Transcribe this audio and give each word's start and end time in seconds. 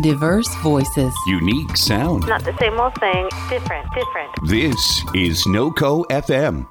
Diverse 0.00 0.48
voices. 0.62 1.12
Unique 1.26 1.76
sound. 1.76 2.26
Not 2.26 2.44
the 2.44 2.56
same 2.58 2.80
old 2.80 2.94
thing, 2.94 3.28
different, 3.50 3.86
different. 3.94 4.30
This 4.48 5.04
is 5.14 5.44
NoCo 5.44 6.04
FM. 6.06 6.66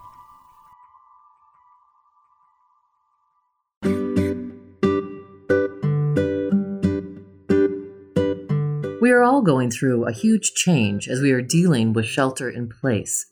We 9.02 9.12
are 9.12 9.24
all 9.24 9.42
going 9.42 9.72
through 9.72 10.06
a 10.06 10.12
huge 10.12 10.54
change 10.54 11.08
as 11.08 11.22
we 11.22 11.32
are 11.32 11.42
dealing 11.42 11.94
with 11.94 12.06
shelter 12.06 12.50
in 12.50 12.70
place. 12.70 13.31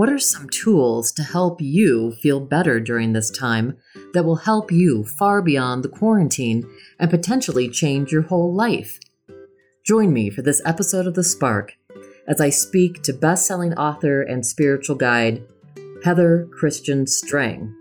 What 0.00 0.08
are 0.08 0.18
some 0.18 0.48
tools 0.48 1.12
to 1.12 1.22
help 1.22 1.60
you 1.60 2.12
feel 2.12 2.40
better 2.40 2.80
during 2.80 3.12
this 3.12 3.30
time 3.30 3.76
that 4.14 4.24
will 4.24 4.36
help 4.36 4.72
you 4.72 5.04
far 5.04 5.42
beyond 5.42 5.84
the 5.84 5.90
quarantine 5.90 6.66
and 6.98 7.10
potentially 7.10 7.68
change 7.68 8.10
your 8.10 8.22
whole 8.22 8.54
life? 8.54 8.98
Join 9.84 10.10
me 10.10 10.30
for 10.30 10.40
this 10.40 10.62
episode 10.64 11.06
of 11.06 11.12
The 11.12 11.22
Spark 11.22 11.74
as 12.26 12.40
I 12.40 12.48
speak 12.48 13.02
to 13.02 13.12
best-selling 13.12 13.74
author 13.74 14.22
and 14.22 14.46
spiritual 14.46 14.96
guide 14.96 15.42
Heather 16.02 16.48
Kristian 16.58 17.06
Strang. 17.06 17.76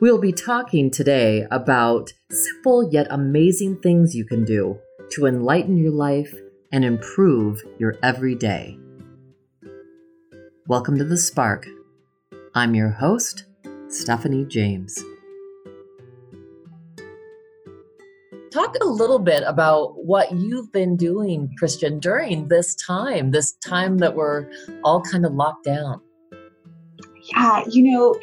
We'll 0.00 0.20
be 0.20 0.32
talking 0.32 0.90
today 0.90 1.46
about 1.52 2.12
simple 2.32 2.90
yet 2.92 3.06
amazing 3.10 3.76
things 3.76 4.16
you 4.16 4.24
can 4.24 4.44
do 4.44 4.80
to 5.10 5.26
enlighten 5.26 5.76
your 5.76 5.92
life 5.92 6.34
and 6.72 6.84
improve 6.84 7.62
your 7.78 7.94
everyday. 8.02 8.76
Welcome 10.66 10.98
to 10.98 11.04
The 11.04 11.16
Spark. 11.16 11.66
I'm 12.54 12.74
your 12.74 12.90
host, 12.90 13.44
Stephanie 13.88 14.44
James. 14.44 15.02
Talk 18.52 18.76
a 18.80 18.86
little 18.86 19.18
bit 19.18 19.42
about 19.46 20.04
what 20.04 20.30
you've 20.32 20.70
been 20.70 20.96
doing, 20.96 21.50
Kristian, 21.60 22.00
during 22.00 22.48
this 22.48 22.74
time, 22.74 23.30
this 23.30 23.52
time 23.52 23.98
that 23.98 24.14
we're 24.14 24.50
all 24.84 25.00
kind 25.00 25.24
of 25.24 25.32
locked 25.32 25.64
down. 25.64 26.00
Yeah, 27.32 27.64
you 27.68 27.92
know, 27.92 28.14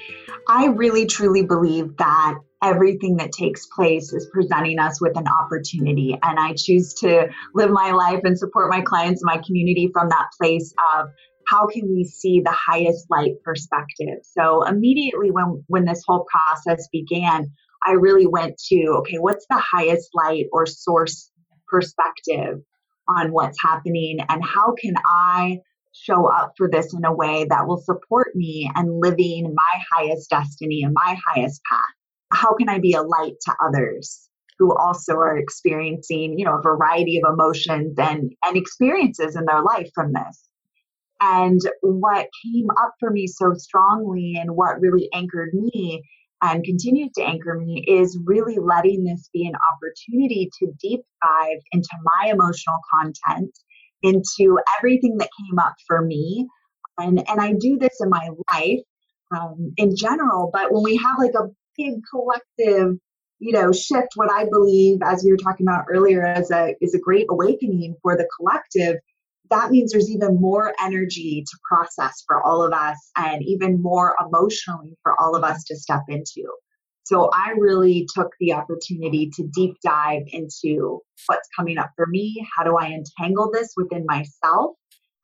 I 0.47 0.67
really 0.67 1.05
truly 1.05 1.43
believe 1.43 1.97
that 1.97 2.35
everything 2.63 3.17
that 3.17 3.31
takes 3.31 3.65
place 3.67 4.13
is 4.13 4.27
presenting 4.31 4.79
us 4.79 5.01
with 5.01 5.17
an 5.17 5.27
opportunity. 5.27 6.17
And 6.23 6.39
I 6.39 6.53
choose 6.57 6.93
to 6.95 7.27
live 7.53 7.71
my 7.71 7.91
life 7.91 8.21
and 8.23 8.37
support 8.37 8.69
my 8.69 8.81
clients 8.81 9.21
and 9.21 9.27
my 9.35 9.41
community 9.45 9.89
from 9.93 10.09
that 10.09 10.27
place 10.39 10.73
of 10.95 11.07
how 11.47 11.67
can 11.67 11.87
we 11.89 12.03
see 12.03 12.41
the 12.41 12.51
highest 12.51 13.07
light 13.09 13.33
perspective. 13.43 14.19
So 14.23 14.63
immediately 14.65 15.31
when 15.31 15.63
when 15.67 15.85
this 15.85 16.03
whole 16.05 16.25
process 16.31 16.87
began, 16.91 17.51
I 17.85 17.91
really 17.91 18.27
went 18.27 18.57
to 18.69 18.95
okay, 18.99 19.17
what's 19.17 19.45
the 19.49 19.61
highest 19.71 20.09
light 20.13 20.45
or 20.51 20.65
source 20.65 21.31
perspective 21.67 22.59
on 23.07 23.31
what's 23.31 23.61
happening 23.61 24.19
and 24.29 24.43
how 24.43 24.73
can 24.73 24.95
I 25.05 25.59
show 25.93 26.27
up 26.27 26.53
for 26.57 26.69
this 26.69 26.93
in 26.93 27.05
a 27.05 27.13
way 27.13 27.45
that 27.49 27.67
will 27.67 27.81
support 27.81 28.35
me 28.35 28.69
and 28.75 28.99
living 29.01 29.53
my 29.55 29.81
highest 29.91 30.29
destiny 30.29 30.83
and 30.83 30.93
my 30.93 31.17
highest 31.33 31.61
path 31.71 31.97
how 32.31 32.53
can 32.55 32.69
I 32.69 32.79
be 32.79 32.93
a 32.93 33.01
light 33.01 33.35
to 33.41 33.53
others 33.63 34.29
who 34.59 34.75
also 34.75 35.13
are 35.13 35.37
experiencing, 35.37 36.37
you 36.37 36.45
know, 36.45 36.57
a 36.57 36.61
variety 36.61 37.19
of 37.21 37.31
emotions 37.31 37.97
and, 37.97 38.31
and 38.43 38.57
experiences 38.57 39.35
in 39.35 39.45
their 39.45 39.61
life 39.61 39.89
from 39.93 40.13
this? 40.13 40.49
And 41.21 41.59
what 41.81 42.27
came 42.45 42.67
up 42.81 42.93
for 42.99 43.09
me 43.09 43.27
so 43.27 43.53
strongly 43.53 44.35
and 44.39 44.55
what 44.55 44.79
really 44.79 45.09
anchored 45.13 45.53
me 45.53 46.03
and 46.41 46.63
continues 46.63 47.11
to 47.15 47.23
anchor 47.23 47.55
me 47.55 47.83
is 47.87 48.19
really 48.25 48.57
letting 48.59 49.03
this 49.03 49.29
be 49.33 49.47
an 49.47 49.55
opportunity 49.73 50.49
to 50.59 50.71
deep 50.79 51.01
dive 51.23 51.59
into 51.71 51.89
my 52.03 52.29
emotional 52.29 52.77
content, 52.93 53.51
into 54.03 54.59
everything 54.77 55.17
that 55.17 55.29
came 55.39 55.57
up 55.57 55.73
for 55.87 56.03
me. 56.03 56.47
And, 56.99 57.27
and 57.27 57.41
I 57.41 57.53
do 57.53 57.77
this 57.79 57.97
in 57.99 58.09
my 58.09 58.29
life 58.53 58.79
um, 59.35 59.73
in 59.77 59.95
general, 59.95 60.51
but 60.53 60.71
when 60.71 60.83
we 60.83 60.97
have 60.97 61.17
like 61.17 61.33
a 61.33 61.49
big 61.77 61.93
collective 62.11 62.97
you 63.39 63.51
know 63.53 63.71
shift 63.71 64.07
what 64.15 64.31
i 64.31 64.45
believe 64.45 64.97
as 65.03 65.23
we 65.23 65.31
were 65.31 65.37
talking 65.37 65.67
about 65.67 65.85
earlier 65.89 66.25
as 66.25 66.49
a 66.49 66.73
is 66.81 66.95
a 66.95 66.99
great 66.99 67.27
awakening 67.29 67.95
for 68.01 68.17
the 68.17 68.27
collective 68.35 68.95
that 69.49 69.71
means 69.71 69.91
there's 69.91 70.09
even 70.09 70.39
more 70.39 70.73
energy 70.81 71.43
to 71.45 71.57
process 71.67 72.23
for 72.27 72.41
all 72.43 72.63
of 72.63 72.73
us 72.73 72.97
and 73.17 73.43
even 73.43 73.81
more 73.81 74.15
emotionally 74.25 74.97
for 75.03 75.19
all 75.19 75.35
of 75.35 75.43
us 75.43 75.63
to 75.65 75.75
step 75.75 76.03
into. 76.07 76.43
So 77.03 77.29
i 77.33 77.53
really 77.57 78.05
took 78.13 78.31
the 78.39 78.53
opportunity 78.53 79.29
to 79.35 79.47
deep 79.53 79.75
dive 79.83 80.23
into 80.27 80.99
what's 81.27 81.47
coming 81.55 81.77
up 81.77 81.91
for 81.95 82.05
me. 82.07 82.45
How 82.55 82.63
do 82.63 82.77
i 82.77 82.87
entangle 82.87 83.49
this 83.51 83.73
within 83.77 84.05
myself? 84.05 84.75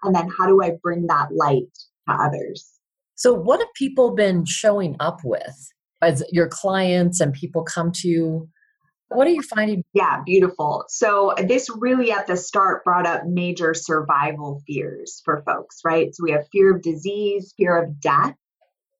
And 0.03 0.15
then 0.15 0.29
how 0.37 0.47
do 0.47 0.61
i 0.63 0.71
bring 0.81 1.07
that 1.07 1.29
light 1.33 1.71
to 2.07 2.13
others? 2.13 2.69
So 3.15 3.33
what 3.33 3.59
have 3.59 3.73
people 3.75 4.15
been 4.15 4.45
showing 4.45 4.95
up 4.99 5.19
with 5.23 5.71
as 6.01 6.23
your 6.31 6.47
clients 6.47 7.19
and 7.19 7.33
people 7.33 7.63
come 7.63 7.91
to 7.93 8.07
you 8.07 8.49
what 9.15 9.27
are 9.27 9.31
you 9.31 9.41
finding? 9.41 9.83
Yeah 9.93 10.21
beautiful. 10.25 10.85
So 10.89 11.31
uh, 11.31 11.43
this 11.43 11.69
really 11.77 12.11
at 12.11 12.27
the 12.27 12.37
start 12.37 12.83
brought 12.83 13.05
up 13.05 13.25
major 13.25 13.73
survival 13.73 14.61
fears 14.67 15.21
for 15.25 15.43
folks 15.45 15.79
right? 15.83 16.13
So 16.13 16.23
we 16.23 16.31
have 16.31 16.47
fear 16.51 16.75
of 16.75 16.81
disease 16.81 17.53
fear 17.57 17.77
of 17.81 17.99
death 17.99 18.35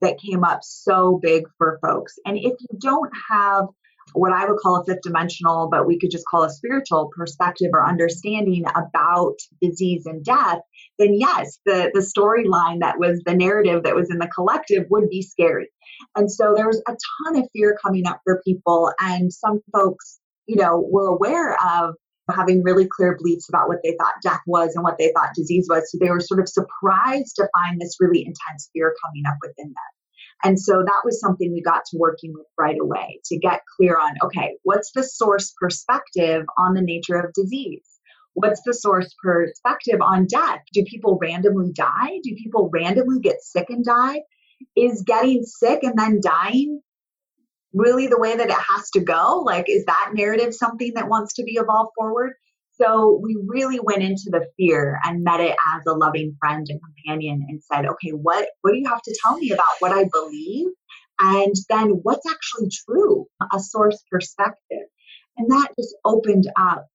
that 0.02 0.20
came 0.20 0.44
up 0.44 0.60
so 0.64 1.20
big 1.22 1.46
for 1.58 1.80
folks. 1.82 2.16
And 2.26 2.38
if 2.38 2.54
you 2.60 2.80
don't 2.80 3.12
have 3.30 3.68
what 4.14 4.32
I 4.32 4.46
would 4.46 4.58
call 4.60 4.78
a 4.78 4.86
fifth 4.86 5.02
dimensional, 5.04 5.70
but 5.70 5.88
we 5.88 6.00
could 6.00 6.12
just 6.12 6.26
call 6.26 6.44
a 6.44 6.50
spiritual 6.50 7.10
perspective 7.16 7.70
or 7.74 7.86
understanding 7.86 8.66
about 8.76 9.36
disease 9.62 10.06
and 10.06 10.24
death, 10.24 10.60
then 11.00 11.14
yes, 11.14 11.60
the, 11.66 11.92
the 11.94 12.02
storyline 12.02 12.80
that 12.82 13.00
was 13.00 13.22
the 13.26 13.36
narrative 13.36 13.84
that 13.84 13.96
was 13.96 14.10
in 14.10 14.20
the 14.20 14.28
collective 14.28 14.86
would 14.90 15.10
be 15.10 15.22
scary. 15.22 15.70
And 16.16 16.32
so 16.32 16.54
there 16.56 16.68
was 16.68 16.82
a 16.88 16.92
ton 16.92 17.42
of 17.42 17.50
fear 17.54 17.78
coming 17.84 18.08
up 18.08 18.22
for 18.24 18.42
people. 18.46 18.92
And 19.00 19.32
some 19.32 19.62
folks, 19.72 20.20
you 20.48 20.56
know, 20.56 20.86
were 20.92 21.08
aware 21.08 21.58
of 21.64 21.96
having 22.32 22.64
really 22.64 22.88
clear 22.88 23.18
beliefs 23.18 23.50
about 23.50 23.68
what 23.68 23.80
they 23.84 23.96
thought 24.00 24.14
death 24.22 24.42
was 24.48 24.76
and 24.76 24.84
what 24.84 24.98
they 24.98 25.12
thought 25.14 25.36
disease 25.36 25.68
was. 25.70 25.92
So 25.92 25.98
they 26.00 26.10
were 26.10 26.22
sort 26.22 26.40
of 26.40 26.48
surprised 26.48 27.36
to 27.36 27.50
find 27.58 27.80
this 27.80 27.98
really 28.00 28.20
intense 28.20 28.70
fear 28.74 28.94
coming 29.06 29.24
up 29.28 29.38
within 29.42 29.68
them. 29.68 30.03
And 30.44 30.60
so 30.60 30.84
that 30.86 31.02
was 31.06 31.20
something 31.20 31.54
we 31.54 31.62
got 31.62 31.86
to 31.86 31.98
working 31.98 32.34
with 32.34 32.48
right 32.58 32.78
away 32.80 33.20
to 33.26 33.38
get 33.38 33.62
clear 33.78 33.98
on 33.98 34.16
okay, 34.24 34.58
what's 34.64 34.92
the 34.92 35.04
source 35.04 35.54
perspective 35.60 36.46
on 36.58 36.74
the 36.74 36.82
nature 36.82 37.18
of 37.18 37.34
disease? 37.34 37.88
What's 38.34 38.62
the 38.66 38.74
source 38.74 39.14
perspective 39.24 40.02
on 40.02 40.26
death? 40.26 40.60
Do 40.74 40.84
people 40.86 41.18
randomly 41.22 41.72
die? 41.72 42.20
Do 42.24 42.36
people 42.36 42.70
randomly 42.74 43.20
get 43.20 43.42
sick 43.42 43.70
and 43.70 43.86
die? 43.86 44.22
Is 44.76 45.04
getting 45.04 45.44
sick 45.44 45.84
and 45.84 45.98
then 45.98 46.20
dying 46.22 46.82
really 47.74 48.08
the 48.08 48.20
way 48.20 48.36
that 48.36 48.50
it 48.50 48.56
has 48.56 48.90
to 48.92 49.00
go? 49.00 49.44
Like, 49.46 49.66
is 49.68 49.86
that 49.86 50.12
narrative 50.14 50.54
something 50.54 50.94
that 50.96 51.10
wants 51.10 51.34
to 51.36 51.44
be 51.44 51.54
evolved 51.54 51.92
forward? 51.96 52.34
So 52.82 53.20
we 53.22 53.38
really 53.46 53.80
went 53.80 54.02
into 54.02 54.30
the 54.32 54.48
fear 54.58 55.00
and 55.04 55.24
met 55.24 55.40
it 55.40 55.56
as 55.76 55.84
a 55.88 55.94
loving 55.94 56.36
friend 56.40 56.66
and 56.68 56.82
companion 56.82 57.46
and 57.48 57.62
said, 57.64 57.86
okay, 57.86 58.10
what, 58.10 58.48
what 58.62 58.72
do 58.72 58.78
you 58.78 58.90
have 58.90 59.02
to 59.04 59.20
tell 59.24 59.38
me 59.38 59.52
about 59.52 59.66
what 59.80 59.92
I 59.92 60.06
believe? 60.12 60.68
And 61.20 61.54
then 61.70 62.00
what's 62.02 62.30
actually 62.30 62.70
true, 62.70 63.28
a 63.54 63.60
source 63.60 64.04
perspective. 64.10 64.88
And 65.38 65.50
that 65.52 65.70
just 65.78 65.96
opened 66.04 66.52
up 66.58 66.88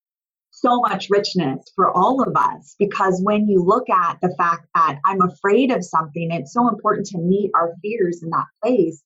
so 0.51 0.81
much 0.81 1.09
richness 1.11 1.65
for 1.77 1.91
all 1.91 2.23
of 2.23 2.35
us 2.37 2.75
because 2.79 3.21
when 3.23 3.47
you 3.47 3.63
look 3.63 3.89
at 3.89 4.19
the 4.21 4.35
fact 4.37 4.67
that 4.75 4.99
I'm 5.07 5.23
afraid 5.23 5.71
of 5.71 5.85
something, 5.85 6.33
it's 6.33 6.53
so 6.53 6.69
important 6.69 7.07
to 7.09 7.19
meet 7.19 7.53
our 7.55 7.75
fears 7.81 8.23
in 8.23 8.31
that 8.31 8.47
place. 8.63 9.03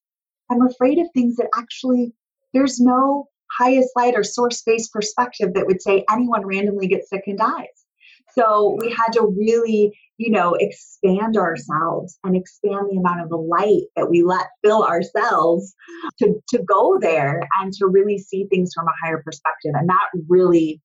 I'm 0.50 0.66
afraid 0.66 0.98
of 0.98 1.08
things 1.12 1.36
that 1.36 1.48
actually 1.56 2.14
there's 2.54 2.80
no 2.80 3.28
highest 3.58 3.90
light 3.96 4.14
or 4.16 4.24
source 4.24 4.62
based 4.62 4.92
perspective 4.92 5.54
that 5.54 5.66
would 5.66 5.82
say 5.82 6.04
anyone 6.10 6.46
randomly 6.46 6.88
gets 6.88 7.08
sick 7.08 7.22
and 7.26 7.38
dies. 7.38 7.66
So 8.34 8.78
we 8.80 8.90
had 8.90 9.12
to 9.14 9.26
really, 9.26 9.92
you 10.16 10.30
know, 10.30 10.54
expand 10.58 11.36
ourselves 11.36 12.18
and 12.24 12.34
expand 12.36 12.86
the 12.90 12.98
amount 12.98 13.20
of 13.20 13.28
the 13.28 13.36
light 13.36 13.82
that 13.96 14.08
we 14.08 14.22
let 14.22 14.46
fill 14.64 14.84
ourselves 14.84 15.74
to, 16.18 16.40
to 16.48 16.62
go 16.62 16.98
there 17.00 17.46
and 17.60 17.72
to 17.74 17.86
really 17.86 18.18
see 18.18 18.46
things 18.50 18.72
from 18.74 18.86
a 18.86 19.06
higher 19.06 19.22
perspective. 19.22 19.72
And 19.74 19.88
that 19.88 20.08
really 20.28 20.80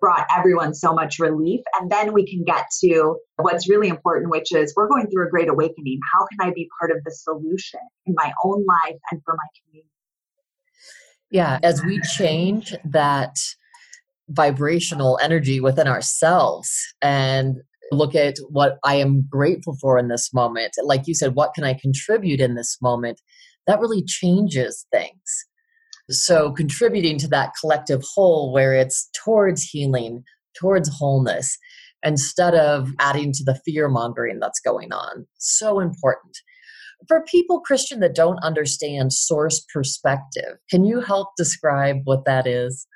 brought 0.00 0.26
everyone 0.34 0.74
so 0.74 0.94
much 0.94 1.18
relief. 1.18 1.60
And 1.78 1.90
then 1.90 2.14
we 2.14 2.26
can 2.26 2.44
get 2.44 2.64
to 2.82 3.16
what's 3.36 3.68
really 3.68 3.88
important, 3.88 4.30
which 4.30 4.52
is 4.52 4.72
we're 4.74 4.88
going 4.88 5.08
through 5.08 5.26
a 5.26 5.30
great 5.30 5.50
awakening. 5.50 6.00
How 6.14 6.26
can 6.26 6.48
I 6.48 6.52
be 6.54 6.68
part 6.80 6.90
of 6.90 7.04
the 7.04 7.10
solution 7.10 7.80
in 8.06 8.14
my 8.16 8.32
own 8.42 8.64
life 8.66 8.96
and 9.10 9.20
for 9.24 9.34
my 9.34 9.46
community? 9.60 9.90
Yeah, 11.30 11.58
as 11.62 11.84
we 11.84 12.00
change 12.16 12.74
that 12.84 13.36
vibrational 14.28 15.18
energy 15.22 15.60
within 15.60 15.86
ourselves 15.88 16.70
and 17.02 17.56
look 17.92 18.14
at 18.14 18.36
what 18.48 18.78
I 18.84 18.96
am 18.96 19.26
grateful 19.28 19.76
for 19.80 19.98
in 19.98 20.08
this 20.08 20.32
moment, 20.32 20.74
like 20.82 21.06
you 21.06 21.14
said, 21.14 21.34
what 21.34 21.54
can 21.54 21.64
I 21.64 21.74
contribute 21.74 22.40
in 22.40 22.54
this 22.54 22.78
moment? 22.80 23.20
That 23.66 23.80
really 23.80 24.02
changes 24.04 24.86
things. 24.92 25.46
So, 26.08 26.50
contributing 26.52 27.18
to 27.18 27.28
that 27.28 27.52
collective 27.60 28.02
whole 28.14 28.52
where 28.52 28.74
it's 28.74 29.08
towards 29.24 29.62
healing, 29.62 30.24
towards 30.58 30.88
wholeness 30.88 31.56
instead 32.02 32.54
of 32.54 32.90
adding 32.98 33.32
to 33.32 33.44
the 33.44 33.60
fear 33.64 33.88
mongering 33.88 34.38
that's 34.40 34.60
going 34.60 34.92
on. 34.92 35.26
So 35.38 35.80
important. 35.80 36.36
For 37.08 37.24
people, 37.24 37.62
Kristian, 37.68 38.00
that 38.00 38.14
don't 38.14 38.38
understand 38.42 39.12
source 39.12 39.64
perspective, 39.72 40.58
can 40.70 40.84
you 40.84 41.00
help 41.00 41.28
describe 41.36 41.98
what 42.04 42.24
that 42.26 42.46
is? 42.46 42.86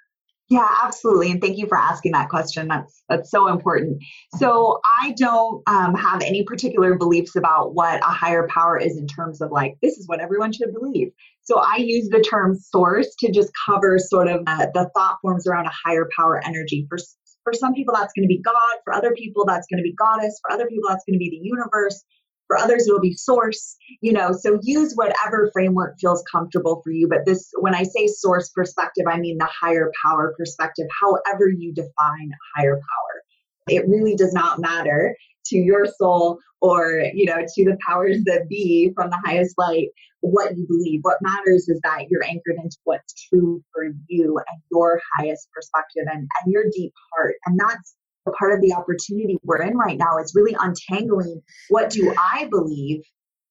Yeah, 0.51 0.69
absolutely. 0.83 1.31
And 1.31 1.41
thank 1.41 1.57
you 1.57 1.67
for 1.67 1.79
asking 1.79 2.13
that 2.13 2.29
question. 2.29 2.69
That's 2.69 3.03
that's 3.09 3.31
so 3.31 3.49
important. 3.49 4.03
So 4.37 4.79
I 5.03 5.13
don't 5.17 5.63
um, 5.67 5.95
have 5.95 6.21
any 6.21 6.45
particular 6.45 6.97
beliefs 6.99 7.35
about 7.35 7.75
what 7.75 8.01
a 8.03 8.11
higher 8.11 8.47
power 8.49 8.79
is 8.79 8.99
in 8.99 9.07
terms 9.07 9.41
of 9.41 9.51
like 9.51 9.77
this 9.81 9.97
is 9.97 10.07
what 10.07 10.21
everyone 10.21 10.53
should 10.53 10.75
believe. 10.75 11.09
So 11.45 11.61
I 11.61 11.77
use 11.77 12.09
the 12.11 12.21
term 12.21 12.57
source 12.57 13.15
to 13.21 13.33
just 13.33 13.51
cover 13.67 13.99
sort 13.99 14.29
of 14.29 14.43
uh, 14.47 14.67
the 14.75 14.91
thought 14.95 15.17
forms 15.23 15.47
around 15.47 15.67
a 15.67 15.73
higher 15.73 16.09
power 16.15 16.43
energy. 16.45 16.87
For 16.91 16.99
for 17.43 17.53
some 17.53 17.75
people, 17.75 17.95
that's 17.95 18.13
going 18.15 18.25
to 18.25 18.35
be 18.35 18.41
God. 18.43 18.79
For 18.85 18.93
other 18.93 19.13
people, 19.13 19.45
that's 19.47 19.67
going 19.71 19.79
to 19.79 19.83
be 19.83 19.95
goddess. 19.95 20.41
For 20.47 20.53
other 20.53 20.67
people, 20.67 20.89
that's 20.89 21.05
going 21.07 21.15
to 21.15 21.19
be 21.19 21.31
the 21.31 21.41
universe. 21.43 22.05
For 22.47 22.59
others, 22.59 22.87
it'll 22.87 23.01
be 23.01 23.15
source, 23.15 23.77
you 24.01 24.13
know, 24.13 24.33
so 24.33 24.59
use 24.63 24.95
whatever 24.95 25.51
framework 25.53 25.97
feels 25.99 26.23
comfortable 26.31 26.83
for 26.85 26.91
you. 26.91 27.09
But 27.09 27.25
this, 27.25 27.51
when 27.61 27.75
I 27.75 27.85
say 27.85 28.07
source 28.07 28.51
perspective, 28.51 29.07
I 29.09 29.19
mean 29.19 29.39
the 29.39 29.47
higher 29.47 29.91
power 30.05 30.35
perspective, 30.37 30.87
however 31.01 31.49
you 31.49 31.73
define 31.73 32.31
higher 32.57 32.75
power. 32.75 33.23
It 33.69 33.89
really 33.89 34.15
does 34.15 34.35
not 34.35 34.59
matter 34.59 35.17
to 35.47 35.57
your 35.57 35.87
soul 35.87 36.39
or, 36.61 37.03
you 37.15 37.25
know, 37.25 37.39
to 37.39 37.65
the 37.65 37.79
powers 37.87 38.19
that 38.25 38.49
be 38.49 38.93
from 38.95 39.11
the 39.11 39.21
highest 39.25 39.55
light 39.57 39.89
what 40.21 40.57
you 40.57 40.67
believe. 40.67 41.01
What 41.03 41.19
matters 41.21 41.69
is 41.69 41.79
that 41.83 42.07
you're 42.09 42.25
anchored 42.25 42.57
into 42.57 42.77
what's 42.85 43.29
true 43.29 43.63
for 43.73 43.85
you 44.09 44.39
and 44.39 44.63
your 44.71 45.01
highest 45.19 45.49
perspective 45.53 46.05
and, 46.11 46.21
and 46.21 46.53
your 46.53 46.65
deep 46.73 46.93
heart. 47.13 47.37
And 47.47 47.59
that's 47.59 47.95
part 48.33 48.53
of 48.53 48.61
the 48.61 48.73
opportunity 48.73 49.37
we're 49.43 49.63
in 49.63 49.77
right 49.77 49.99
now 49.99 50.19
is 50.19 50.35
really 50.35 50.57
untangling 50.59 51.43
what 51.69 51.91
do 51.91 52.15
I 52.35 52.47
believe 52.51 53.03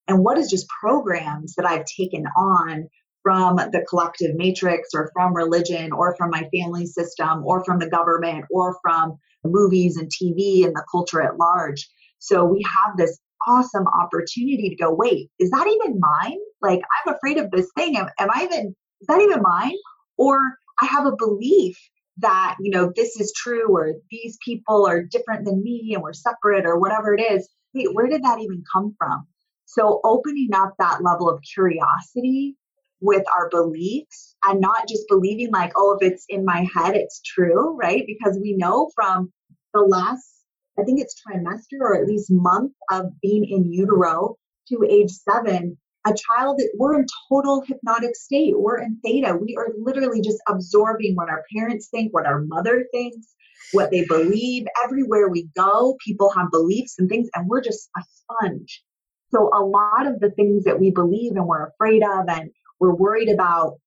and 0.08 0.22
what 0.22 0.38
is 0.38 0.50
just 0.50 0.66
programs 0.68 1.54
that 1.54 1.66
I've 1.66 1.84
taken 1.84 2.24
on 2.36 2.88
from 3.22 3.56
the 3.56 3.84
collective 3.88 4.34
matrix 4.34 4.90
or 4.94 5.10
from 5.14 5.34
religion 5.34 5.92
or 5.92 6.14
from 6.16 6.30
my 6.30 6.48
family 6.54 6.86
system 6.86 7.42
or 7.44 7.64
from 7.64 7.78
the 7.78 7.88
government 7.88 8.44
or 8.50 8.76
from 8.82 9.18
movies 9.44 9.96
and 9.96 10.10
TV 10.10 10.64
and 10.64 10.74
the 10.74 10.84
culture 10.90 11.22
at 11.22 11.38
large. 11.38 11.88
So 12.18 12.44
we 12.44 12.62
have 12.62 12.96
this 12.96 13.18
awesome 13.46 13.86
opportunity 13.86 14.68
to 14.70 14.76
go, 14.76 14.92
wait, 14.92 15.30
is 15.38 15.50
that 15.50 15.66
even 15.66 16.00
mine? 16.00 16.38
Like, 16.60 16.80
I'm 16.80 17.14
afraid 17.14 17.38
of 17.38 17.50
this 17.50 17.68
thing. 17.76 17.96
Am, 17.96 18.08
am 18.18 18.28
I 18.30 18.44
even, 18.44 18.74
is 19.00 19.06
that 19.08 19.20
even 19.20 19.42
mine? 19.42 19.76
Or 20.18 20.38
I 20.80 20.86
have 20.86 21.06
a 21.06 21.16
belief 21.16 21.78
that 22.18 22.56
you 22.60 22.70
know 22.70 22.92
this 22.94 23.18
is 23.20 23.32
true 23.36 23.76
or 23.76 23.94
these 24.10 24.38
people 24.44 24.86
are 24.86 25.02
different 25.02 25.44
than 25.44 25.62
me 25.62 25.92
and 25.94 26.02
we're 26.02 26.12
separate 26.12 26.64
or 26.64 26.78
whatever 26.78 27.14
it 27.14 27.20
is 27.20 27.48
wait 27.74 27.92
where 27.92 28.08
did 28.08 28.22
that 28.22 28.40
even 28.40 28.62
come 28.72 28.94
from? 28.98 29.26
So 29.66 30.00
opening 30.04 30.50
up 30.54 30.74
that 30.78 31.02
level 31.02 31.28
of 31.28 31.40
curiosity 31.54 32.56
with 33.00 33.24
our 33.36 33.48
beliefs 33.50 34.36
and 34.44 34.60
not 34.60 34.88
just 34.88 35.04
believing 35.08 35.50
like 35.50 35.72
oh 35.76 35.96
if 36.00 36.12
it's 36.12 36.24
in 36.28 36.44
my 36.44 36.66
head 36.74 36.94
it's 36.96 37.20
true 37.22 37.76
right? 37.76 38.04
Because 38.06 38.38
we 38.40 38.54
know 38.56 38.90
from 38.94 39.32
the 39.72 39.80
last 39.80 40.30
i 40.78 40.84
think 40.84 41.00
it's 41.00 41.20
trimester 41.20 41.80
or 41.80 42.00
at 42.00 42.06
least 42.06 42.30
month 42.30 42.72
of 42.90 43.06
being 43.20 43.44
in 43.44 43.70
utero 43.70 44.36
to 44.68 44.86
age 44.88 45.10
seven 45.10 45.76
a 46.06 46.14
child 46.14 46.58
that 46.58 46.70
we're 46.76 46.98
in 46.98 47.06
total 47.28 47.62
hypnotic 47.66 48.14
state. 48.14 48.54
We're 48.56 48.78
in 48.78 48.98
theta. 49.02 49.36
We 49.40 49.56
are 49.56 49.68
literally 49.78 50.20
just 50.20 50.38
absorbing 50.48 51.14
what 51.14 51.30
our 51.30 51.44
parents 51.54 51.88
think, 51.88 52.12
what 52.12 52.26
our 52.26 52.42
mother 52.42 52.86
thinks, 52.92 53.34
what 53.72 53.90
they 53.90 54.04
believe. 54.04 54.66
Everywhere 54.84 55.28
we 55.28 55.48
go, 55.56 55.96
people 56.04 56.30
have 56.30 56.50
beliefs 56.50 56.96
and 56.98 57.08
things, 57.08 57.28
and 57.34 57.48
we're 57.48 57.62
just 57.62 57.88
a 57.96 58.02
sponge. 58.12 58.82
So 59.30 59.50
a 59.54 59.64
lot 59.64 60.06
of 60.06 60.20
the 60.20 60.30
things 60.30 60.64
that 60.64 60.78
we 60.78 60.90
believe 60.90 61.32
and 61.32 61.46
we're 61.46 61.68
afraid 61.68 62.02
of 62.02 62.28
and 62.28 62.50
we're 62.78 62.94
worried 62.94 63.30
about 63.30 63.78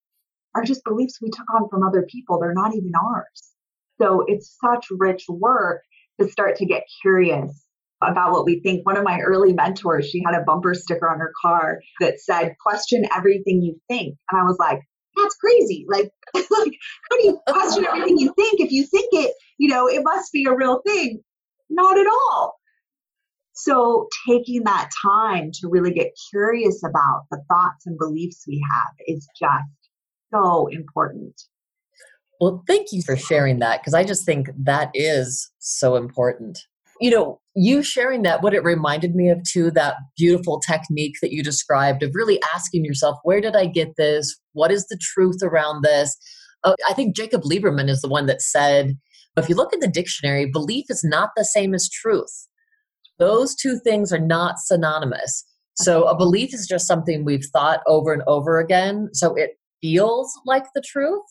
are 0.56 0.64
just 0.64 0.84
beliefs 0.84 1.19
we 1.22 1.30
took 1.30 1.46
on 1.54 1.69
from 1.69 1.84
other 1.84 2.06
people. 2.10 2.40
They're 2.40 2.54
not 2.54 2.75
even 2.75 2.92
ours. 2.96 3.52
So 4.02 4.25
it's 4.28 4.58
such 4.60 4.88
rich 4.92 5.25
work 5.30 5.84
to 6.19 6.28
start 6.28 6.56
to 6.58 6.66
get 6.66 6.84
curious 7.02 7.67
about 8.01 8.31
what 8.31 8.45
we 8.45 8.59
think. 8.61 8.85
One 8.85 8.97
of 8.97 9.03
my 9.03 9.19
early 9.19 9.53
mentors, 9.53 10.09
she 10.09 10.21
had 10.25 10.35
a 10.35 10.44
bumper 10.44 10.73
sticker 10.73 11.09
on 11.09 11.19
her 11.19 11.33
car 11.41 11.79
that 11.99 12.19
said, 12.19 12.53
question 12.61 13.07
everything 13.15 13.61
you 13.61 13.79
think. 13.88 14.15
And 14.31 14.41
I 14.41 14.44
was 14.44 14.57
like, 14.59 14.79
that's 15.15 15.35
crazy. 15.35 15.85
Like, 15.89 16.11
like 16.35 16.45
how 16.51 17.17
do 17.17 17.23
you 17.23 17.39
question 17.47 17.85
everything 17.85 18.17
you 18.19 18.33
think? 18.35 18.59
If 18.59 18.71
you 18.71 18.85
think 18.85 19.09
it, 19.13 19.33
you 19.57 19.69
know, 19.69 19.88
it 19.88 20.03
must 20.03 20.31
be 20.31 20.45
a 20.45 20.55
real 20.55 20.81
thing. 20.85 21.21
Not 21.69 21.97
at 21.97 22.07
all. 22.07 22.55
So 23.53 24.07
taking 24.29 24.63
that 24.65 24.91
time 25.03 25.49
to 25.55 25.67
really 25.67 25.91
get 25.91 26.11
curious 26.29 26.83
about 26.88 27.23
the 27.31 27.41
thoughts 27.49 27.88
and 27.88 27.97
beliefs 27.97 28.44
we 28.47 28.63
have 28.71 28.94
is 29.07 29.27
just 29.39 29.89
so 30.31 30.67
important. 30.67 31.33
Well, 32.39 32.63
thank 32.67 32.91
you 32.91 33.01
for 33.01 33.17
sharing 33.17 33.57
that 33.59 33.81
because 33.81 33.95
I 33.95 34.03
just 34.03 34.25
think 34.25 34.49
that 34.65 34.91
is 34.94 35.49
so 35.57 35.95
important 35.95 36.59
you 36.99 37.09
know, 37.09 37.39
you 37.55 37.81
sharing 37.83 38.23
that, 38.23 38.41
what 38.41 38.53
it 38.53 38.63
reminded 38.63 39.15
me 39.15 39.29
of 39.29 39.39
too, 39.44 39.71
that 39.71 39.95
beautiful 40.15 40.59
technique 40.59 41.15
that 41.21 41.31
you 41.31 41.44
described 41.44 42.03
of 42.03 42.11
really 42.13 42.39
asking 42.53 42.85
yourself, 42.85 43.17
where 43.23 43.41
did 43.41 43.55
I 43.55 43.65
get 43.65 43.95
this? 43.97 44.38
What 44.53 44.71
is 44.71 44.85
the 44.88 44.99
truth 45.01 45.38
around 45.41 45.83
this? 45.83 46.15
Uh, 46.63 46.75
I 46.89 46.94
think 46.94 47.15
Jacob 47.15 47.44
Liberman 47.44 47.89
is 47.89 48.01
the 48.01 48.09
one 48.09 48.25
that 48.27 48.41
said, 48.41 48.97
if 49.38 49.49
you 49.49 49.55
look 49.55 49.73
in 49.73 49.79
the 49.79 49.88
dictionary, 49.88 50.49
belief 50.51 50.85
is 50.89 51.03
not 51.03 51.29
the 51.35 51.45
same 51.45 51.73
as 51.73 51.89
truth. 51.89 52.47
Those 53.19 53.55
two 53.55 53.79
things 53.83 54.11
are 54.11 54.19
not 54.19 54.59
synonymous. 54.59 55.45
So 55.75 56.05
a 56.05 56.17
belief 56.17 56.53
is 56.53 56.67
just 56.67 56.88
something 56.88 57.23
we've 57.23 57.45
thought 57.53 57.81
over 57.85 58.11
and 58.13 58.23
over 58.27 58.59
again. 58.59 59.09
So 59.13 59.35
it 59.35 59.51
feels 59.81 60.31
like 60.45 60.65
the 60.73 60.81
truth, 60.81 61.23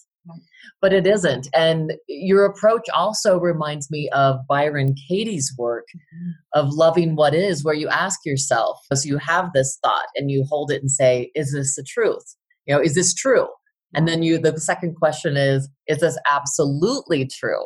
but 0.80 0.92
it 0.92 1.06
isn't. 1.06 1.48
And 1.54 1.94
your 2.08 2.44
approach 2.44 2.88
also 2.94 3.38
reminds 3.38 3.90
me 3.90 4.08
of 4.10 4.36
Byron 4.48 4.94
Katie's 5.08 5.54
work 5.58 5.86
mm-hmm. 5.94 6.30
of 6.60 6.72
loving 6.72 7.16
what 7.16 7.34
is, 7.34 7.64
where 7.64 7.74
you 7.74 7.88
ask 7.88 8.20
yourself, 8.24 8.78
so 8.92 9.06
you 9.06 9.18
have 9.18 9.52
this 9.52 9.78
thought 9.82 10.06
and 10.16 10.30
you 10.30 10.44
hold 10.48 10.70
it 10.70 10.82
and 10.82 10.90
say, 10.90 11.30
is 11.34 11.52
this 11.52 11.76
the 11.76 11.84
truth? 11.84 12.36
You 12.66 12.74
know, 12.74 12.80
is 12.80 12.94
this 12.94 13.14
true? 13.14 13.48
And 13.94 14.06
then 14.06 14.22
you, 14.22 14.38
the 14.38 14.60
second 14.60 14.96
question 14.96 15.36
is, 15.36 15.68
is 15.86 16.00
this 16.00 16.18
absolutely 16.26 17.26
true? 17.26 17.64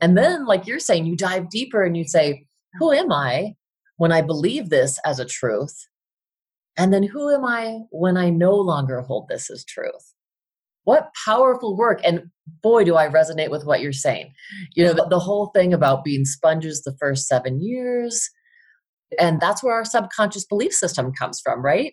And 0.00 0.16
then, 0.16 0.46
like 0.46 0.66
you're 0.66 0.78
saying, 0.78 1.06
you 1.06 1.16
dive 1.16 1.50
deeper 1.50 1.82
and 1.82 1.96
you 1.96 2.04
say, 2.04 2.46
who 2.78 2.92
am 2.92 3.12
I 3.12 3.54
when 3.96 4.12
I 4.12 4.22
believe 4.22 4.70
this 4.70 4.98
as 5.04 5.18
a 5.18 5.24
truth? 5.24 5.74
And 6.76 6.92
then 6.94 7.02
who 7.02 7.34
am 7.34 7.44
I 7.44 7.80
when 7.90 8.16
I 8.16 8.30
no 8.30 8.54
longer 8.54 9.00
hold 9.00 9.28
this 9.28 9.50
as 9.50 9.64
truth? 9.64 10.14
What 10.88 11.10
powerful 11.26 11.76
work 11.76 12.00
and 12.02 12.22
boy 12.62 12.82
do 12.82 12.96
i 12.96 13.06
resonate 13.06 13.50
with 13.50 13.66
what 13.66 13.82
you're 13.82 13.92
saying. 13.92 14.32
You 14.74 14.86
know 14.86 14.94
the, 14.94 15.06
the, 15.10 15.18
whole 15.18 15.50
thing 15.54 15.74
about 15.74 16.02
being 16.02 16.24
sponges 16.24 16.82
the 16.82 16.96
first 16.98 17.26
seven 17.26 17.60
years 17.60 18.30
and 19.18 19.38
that's 19.38 19.62
where 19.62 19.74
our 19.74 19.84
subconscious 19.84 20.46
belief 20.46 20.72
system 20.72 21.12
comes 21.12 21.42
from 21.42 21.62
right? 21.62 21.92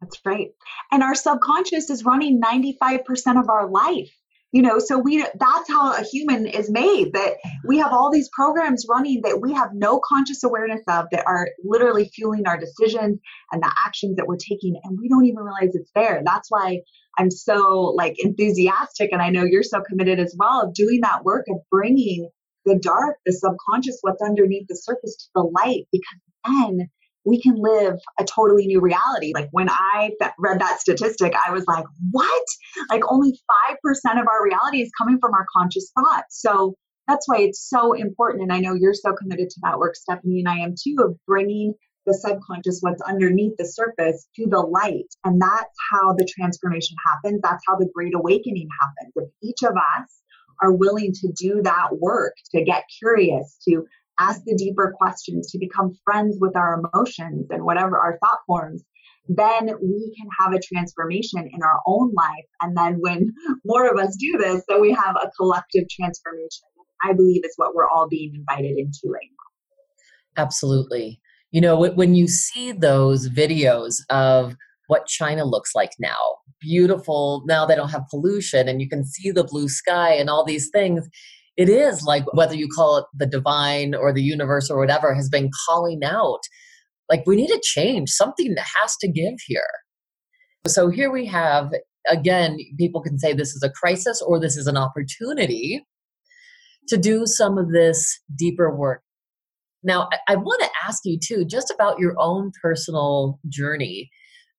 That's 0.00 0.20
right. 0.24 0.50
And 0.92 1.02
our 1.02 1.16
subconscious 1.16 1.90
is 1.90 2.04
running 2.04 2.40
95% 2.40 3.40
of 3.40 3.48
our 3.48 3.68
life 3.68 4.12
you 4.52 4.62
know 4.62 4.78
so 4.78 4.98
we 4.98 5.18
that's 5.18 5.68
how 5.68 5.92
a 5.92 6.02
human 6.02 6.46
is 6.46 6.70
made 6.70 7.12
that 7.12 7.34
we 7.66 7.78
have 7.78 7.92
all 7.92 8.10
these 8.10 8.28
programs 8.32 8.86
running 8.88 9.20
that 9.22 9.40
we 9.40 9.52
have 9.52 9.70
no 9.74 10.00
conscious 10.08 10.42
awareness 10.44 10.82
of 10.88 11.06
that 11.10 11.26
are 11.26 11.48
literally 11.64 12.08
fueling 12.14 12.46
our 12.46 12.58
decisions 12.58 13.18
and 13.52 13.62
the 13.62 13.72
actions 13.86 14.16
that 14.16 14.26
we're 14.26 14.36
taking 14.36 14.80
and 14.84 14.98
we 15.00 15.08
don't 15.08 15.26
even 15.26 15.42
realize 15.42 15.74
it's 15.74 15.90
there. 15.94 16.22
That's 16.24 16.50
why 16.50 16.80
i'm 17.18 17.30
so 17.30 17.94
like 17.96 18.14
enthusiastic 18.18 19.10
and 19.12 19.22
i 19.22 19.30
know 19.30 19.44
you're 19.44 19.62
so 19.62 19.80
committed 19.88 20.20
as 20.20 20.34
well 20.38 20.62
of 20.62 20.74
doing 20.74 21.00
that 21.02 21.24
work 21.24 21.46
of 21.48 21.58
bringing 21.70 22.28
the 22.64 22.78
dark 22.78 23.16
the 23.24 23.32
subconscious 23.32 23.98
what's 24.02 24.22
underneath 24.22 24.66
the 24.68 24.76
surface 24.76 25.16
to 25.16 25.26
the 25.34 25.42
light 25.42 25.86
because 25.92 26.20
then 26.44 26.88
we 27.26 27.42
can 27.42 27.56
live 27.56 27.98
a 28.18 28.24
totally 28.24 28.66
new 28.66 28.80
reality. 28.80 29.32
Like 29.34 29.48
when 29.50 29.68
I 29.68 30.12
read 30.38 30.60
that 30.60 30.80
statistic, 30.80 31.34
I 31.46 31.50
was 31.50 31.64
like, 31.66 31.84
what? 32.12 32.44
Like 32.88 33.02
only 33.10 33.32
5% 33.32 34.20
of 34.20 34.26
our 34.28 34.44
reality 34.44 34.80
is 34.80 34.90
coming 34.96 35.18
from 35.20 35.34
our 35.34 35.44
conscious 35.54 35.90
thoughts. 35.98 36.40
So 36.40 36.76
that's 37.08 37.28
why 37.28 37.38
it's 37.38 37.68
so 37.68 37.92
important. 37.92 38.44
And 38.44 38.52
I 38.52 38.60
know 38.60 38.74
you're 38.74 38.94
so 38.94 39.12
committed 39.12 39.50
to 39.50 39.60
that 39.64 39.78
work, 39.78 39.96
Stephanie, 39.96 40.38
and 40.38 40.48
I 40.48 40.58
am 40.58 40.74
too, 40.80 40.96
of 41.04 41.16
bringing 41.26 41.74
the 42.06 42.14
subconscious, 42.14 42.78
what's 42.80 43.02
underneath 43.02 43.56
the 43.58 43.66
surface, 43.66 44.28
to 44.36 44.46
the 44.46 44.60
light. 44.60 45.06
And 45.24 45.42
that's 45.42 45.76
how 45.90 46.12
the 46.12 46.28
transformation 46.38 46.96
happens. 47.04 47.40
That's 47.42 47.64
how 47.68 47.76
the 47.76 47.90
great 47.92 48.14
awakening 48.14 48.68
happens. 48.80 49.12
If 49.16 49.28
each 49.42 49.68
of 49.68 49.74
us 49.76 50.20
are 50.62 50.72
willing 50.72 51.12
to 51.12 51.32
do 51.32 51.60
that 51.62 51.98
work, 51.98 52.34
to 52.54 52.62
get 52.62 52.84
curious, 52.98 53.58
to 53.68 53.84
ask 54.18 54.42
the 54.44 54.56
deeper 54.56 54.94
questions, 54.96 55.50
to 55.50 55.58
become 55.58 55.96
friends 56.04 56.36
with 56.40 56.56
our 56.56 56.80
emotions 56.80 57.46
and 57.50 57.64
whatever 57.64 57.98
our 57.98 58.18
thought 58.22 58.38
forms, 58.46 58.82
then 59.28 59.66
we 59.82 60.14
can 60.16 60.28
have 60.38 60.52
a 60.52 60.60
transformation 60.60 61.48
in 61.52 61.62
our 61.62 61.80
own 61.86 62.12
life. 62.14 62.44
And 62.60 62.76
then 62.76 62.96
when 63.00 63.32
more 63.64 63.90
of 63.90 63.98
us 63.98 64.16
do 64.16 64.38
this, 64.38 64.62
then 64.68 64.80
we 64.80 64.92
have 64.92 65.16
a 65.16 65.30
collective 65.36 65.84
transformation. 65.90 66.68
I 67.02 67.12
believe 67.12 67.44
is 67.44 67.52
what 67.56 67.74
we're 67.74 67.88
all 67.88 68.08
being 68.08 68.32
invited 68.34 68.78
into 68.78 69.12
right 69.12 69.28
now. 69.30 70.42
Absolutely. 70.42 71.20
You 71.50 71.60
know, 71.60 71.78
when 71.78 72.14
you 72.14 72.26
see 72.26 72.72
those 72.72 73.28
videos 73.28 73.96
of 74.10 74.56
what 74.88 75.06
China 75.06 75.44
looks 75.44 75.74
like 75.74 75.92
now, 75.98 76.16
beautiful, 76.60 77.42
now 77.46 77.66
they 77.66 77.74
don't 77.74 77.90
have 77.90 78.08
pollution 78.10 78.68
and 78.68 78.80
you 78.80 78.88
can 78.88 79.04
see 79.04 79.30
the 79.30 79.44
blue 79.44 79.68
sky 79.68 80.12
and 80.14 80.28
all 80.28 80.44
these 80.44 80.68
things. 80.70 81.08
It 81.56 81.68
is 81.68 82.02
like 82.02 82.24
whether 82.34 82.54
you 82.54 82.68
call 82.68 82.98
it 82.98 83.06
the 83.14 83.26
divine 83.26 83.94
or 83.94 84.12
the 84.12 84.22
universe 84.22 84.70
or 84.70 84.78
whatever 84.78 85.14
has 85.14 85.28
been 85.28 85.50
calling 85.66 86.04
out. 86.04 86.40
Like 87.08 87.22
we 87.26 87.36
need 87.36 87.50
a 87.50 87.60
change, 87.62 88.10
something 88.10 88.54
has 88.56 88.96
to 88.96 89.08
give 89.08 89.34
here. 89.46 89.62
So 90.66 90.88
here 90.88 91.10
we 91.10 91.26
have, 91.26 91.70
again, 92.08 92.58
people 92.78 93.00
can 93.00 93.18
say 93.18 93.32
this 93.32 93.54
is 93.54 93.62
a 93.62 93.70
crisis 93.70 94.20
or 94.20 94.40
this 94.40 94.56
is 94.56 94.66
an 94.66 94.76
opportunity 94.76 95.86
to 96.88 96.96
do 96.96 97.26
some 97.26 97.58
of 97.58 97.70
this 97.72 98.20
deeper 98.36 98.74
work. 98.74 99.02
Now, 99.82 100.08
I, 100.12 100.32
I 100.32 100.36
want 100.36 100.62
to 100.62 100.70
ask 100.86 101.02
you 101.04 101.18
too, 101.22 101.44
just 101.44 101.72
about 101.72 101.98
your 101.98 102.14
own 102.18 102.50
personal 102.60 103.38
journey, 103.48 104.10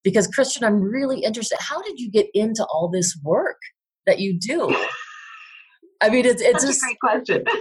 because 0.03 0.27
Kristian, 0.27 0.65
I'm 0.65 0.81
really 0.81 1.19
interested. 1.19 1.57
How 1.59 1.81
did 1.81 1.99
you 1.99 2.09
get 2.09 2.27
into 2.33 2.65
all 2.71 2.89
this 2.89 3.17
work 3.23 3.57
that 4.05 4.19
you 4.19 4.39
do? 4.39 4.73
I 6.01 6.09
mean, 6.09 6.25
it's 6.25 6.41
it's 6.41 6.63
just 6.63 6.81
a 6.81 6.85
great 6.85 6.99
question. 6.99 7.43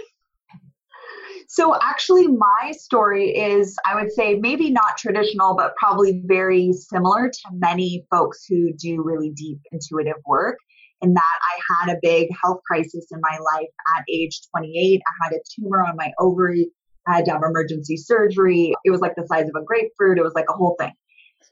So, 1.48 1.76
actually, 1.80 2.26
my 2.26 2.72
story 2.72 3.28
is, 3.28 3.76
I 3.88 3.94
would 3.94 4.12
say, 4.12 4.34
maybe 4.34 4.70
not 4.70 4.98
traditional, 4.98 5.54
but 5.54 5.76
probably 5.76 6.20
very 6.24 6.72
similar 6.72 7.28
to 7.28 7.40
many 7.52 8.04
folks 8.10 8.44
who 8.48 8.72
do 8.72 9.00
really 9.02 9.30
deep 9.30 9.60
intuitive 9.70 10.20
work. 10.26 10.58
In 11.02 11.14
that 11.14 11.22
I 11.22 11.86
had 11.86 11.94
a 11.94 12.00
big 12.02 12.28
health 12.42 12.60
crisis 12.66 13.06
in 13.12 13.20
my 13.20 13.38
life 13.54 13.68
at 13.96 14.04
age 14.10 14.40
28. 14.50 15.00
I 15.06 15.24
had 15.24 15.32
a 15.34 15.40
tumor 15.54 15.84
on 15.84 15.94
my 15.96 16.10
ovary. 16.18 16.68
I 17.06 17.16
had 17.16 17.26
to 17.26 17.32
have 17.32 17.42
emergency 17.46 17.96
surgery. 17.96 18.72
It 18.84 18.90
was 18.90 19.00
like 19.00 19.14
the 19.14 19.26
size 19.26 19.44
of 19.44 19.54
a 19.60 19.64
grapefruit. 19.64 20.18
It 20.18 20.24
was 20.24 20.34
like 20.34 20.46
a 20.48 20.54
whole 20.54 20.74
thing. 20.80 20.92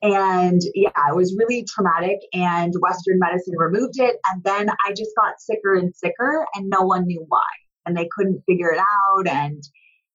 And 0.04 0.60
yeah, 0.74 0.90
it 1.08 1.16
was 1.16 1.34
really 1.38 1.64
traumatic, 1.64 2.18
and 2.34 2.74
Western 2.78 3.18
medicine 3.18 3.54
removed 3.56 3.98
it. 3.98 4.16
And 4.30 4.44
then 4.44 4.68
I 4.86 4.90
just 4.90 5.12
got 5.16 5.40
sicker 5.40 5.74
and 5.74 5.96
sicker, 5.96 6.44
and 6.54 6.68
no 6.68 6.82
one 6.82 7.06
knew 7.06 7.24
why. 7.26 7.40
And 7.86 7.96
they 7.96 8.06
couldn't 8.14 8.42
figure 8.46 8.70
it 8.70 8.78
out. 8.78 9.26
And 9.26 9.62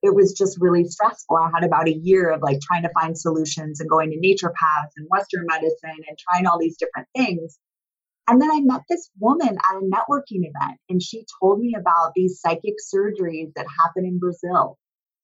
it 0.04 0.14
was 0.14 0.34
just 0.34 0.60
really 0.62 0.86
stressful. 0.86 1.38
I 1.38 1.50
had 1.52 1.64
about 1.64 1.88
a 1.88 1.98
year 1.98 2.30
of 2.30 2.44
like 2.44 2.60
trying 2.62 2.84
to 2.84 2.92
find 2.94 3.18
solutions 3.18 3.80
and 3.80 3.90
going 3.90 4.12
to 4.12 4.18
naturopaths 4.18 4.94
and 4.96 5.08
Western 5.10 5.46
medicine 5.48 6.04
and 6.08 6.18
trying 6.20 6.46
all 6.46 6.60
these 6.60 6.78
different 6.78 7.08
things. 7.18 7.58
And 8.28 8.40
then 8.40 8.52
I 8.52 8.60
met 8.62 8.82
this 8.88 9.10
woman 9.20 9.50
at 9.50 9.76
a 9.76 9.82
networking 9.82 10.46
event, 10.46 10.78
and 10.88 11.02
she 11.02 11.26
told 11.42 11.60
me 11.60 11.74
about 11.76 12.12
these 12.16 12.40
psychic 12.40 12.76
surgeries 12.94 13.54
that 13.56 13.66
happen 13.84 14.06
in 14.06 14.20
Brazil. 14.20 14.78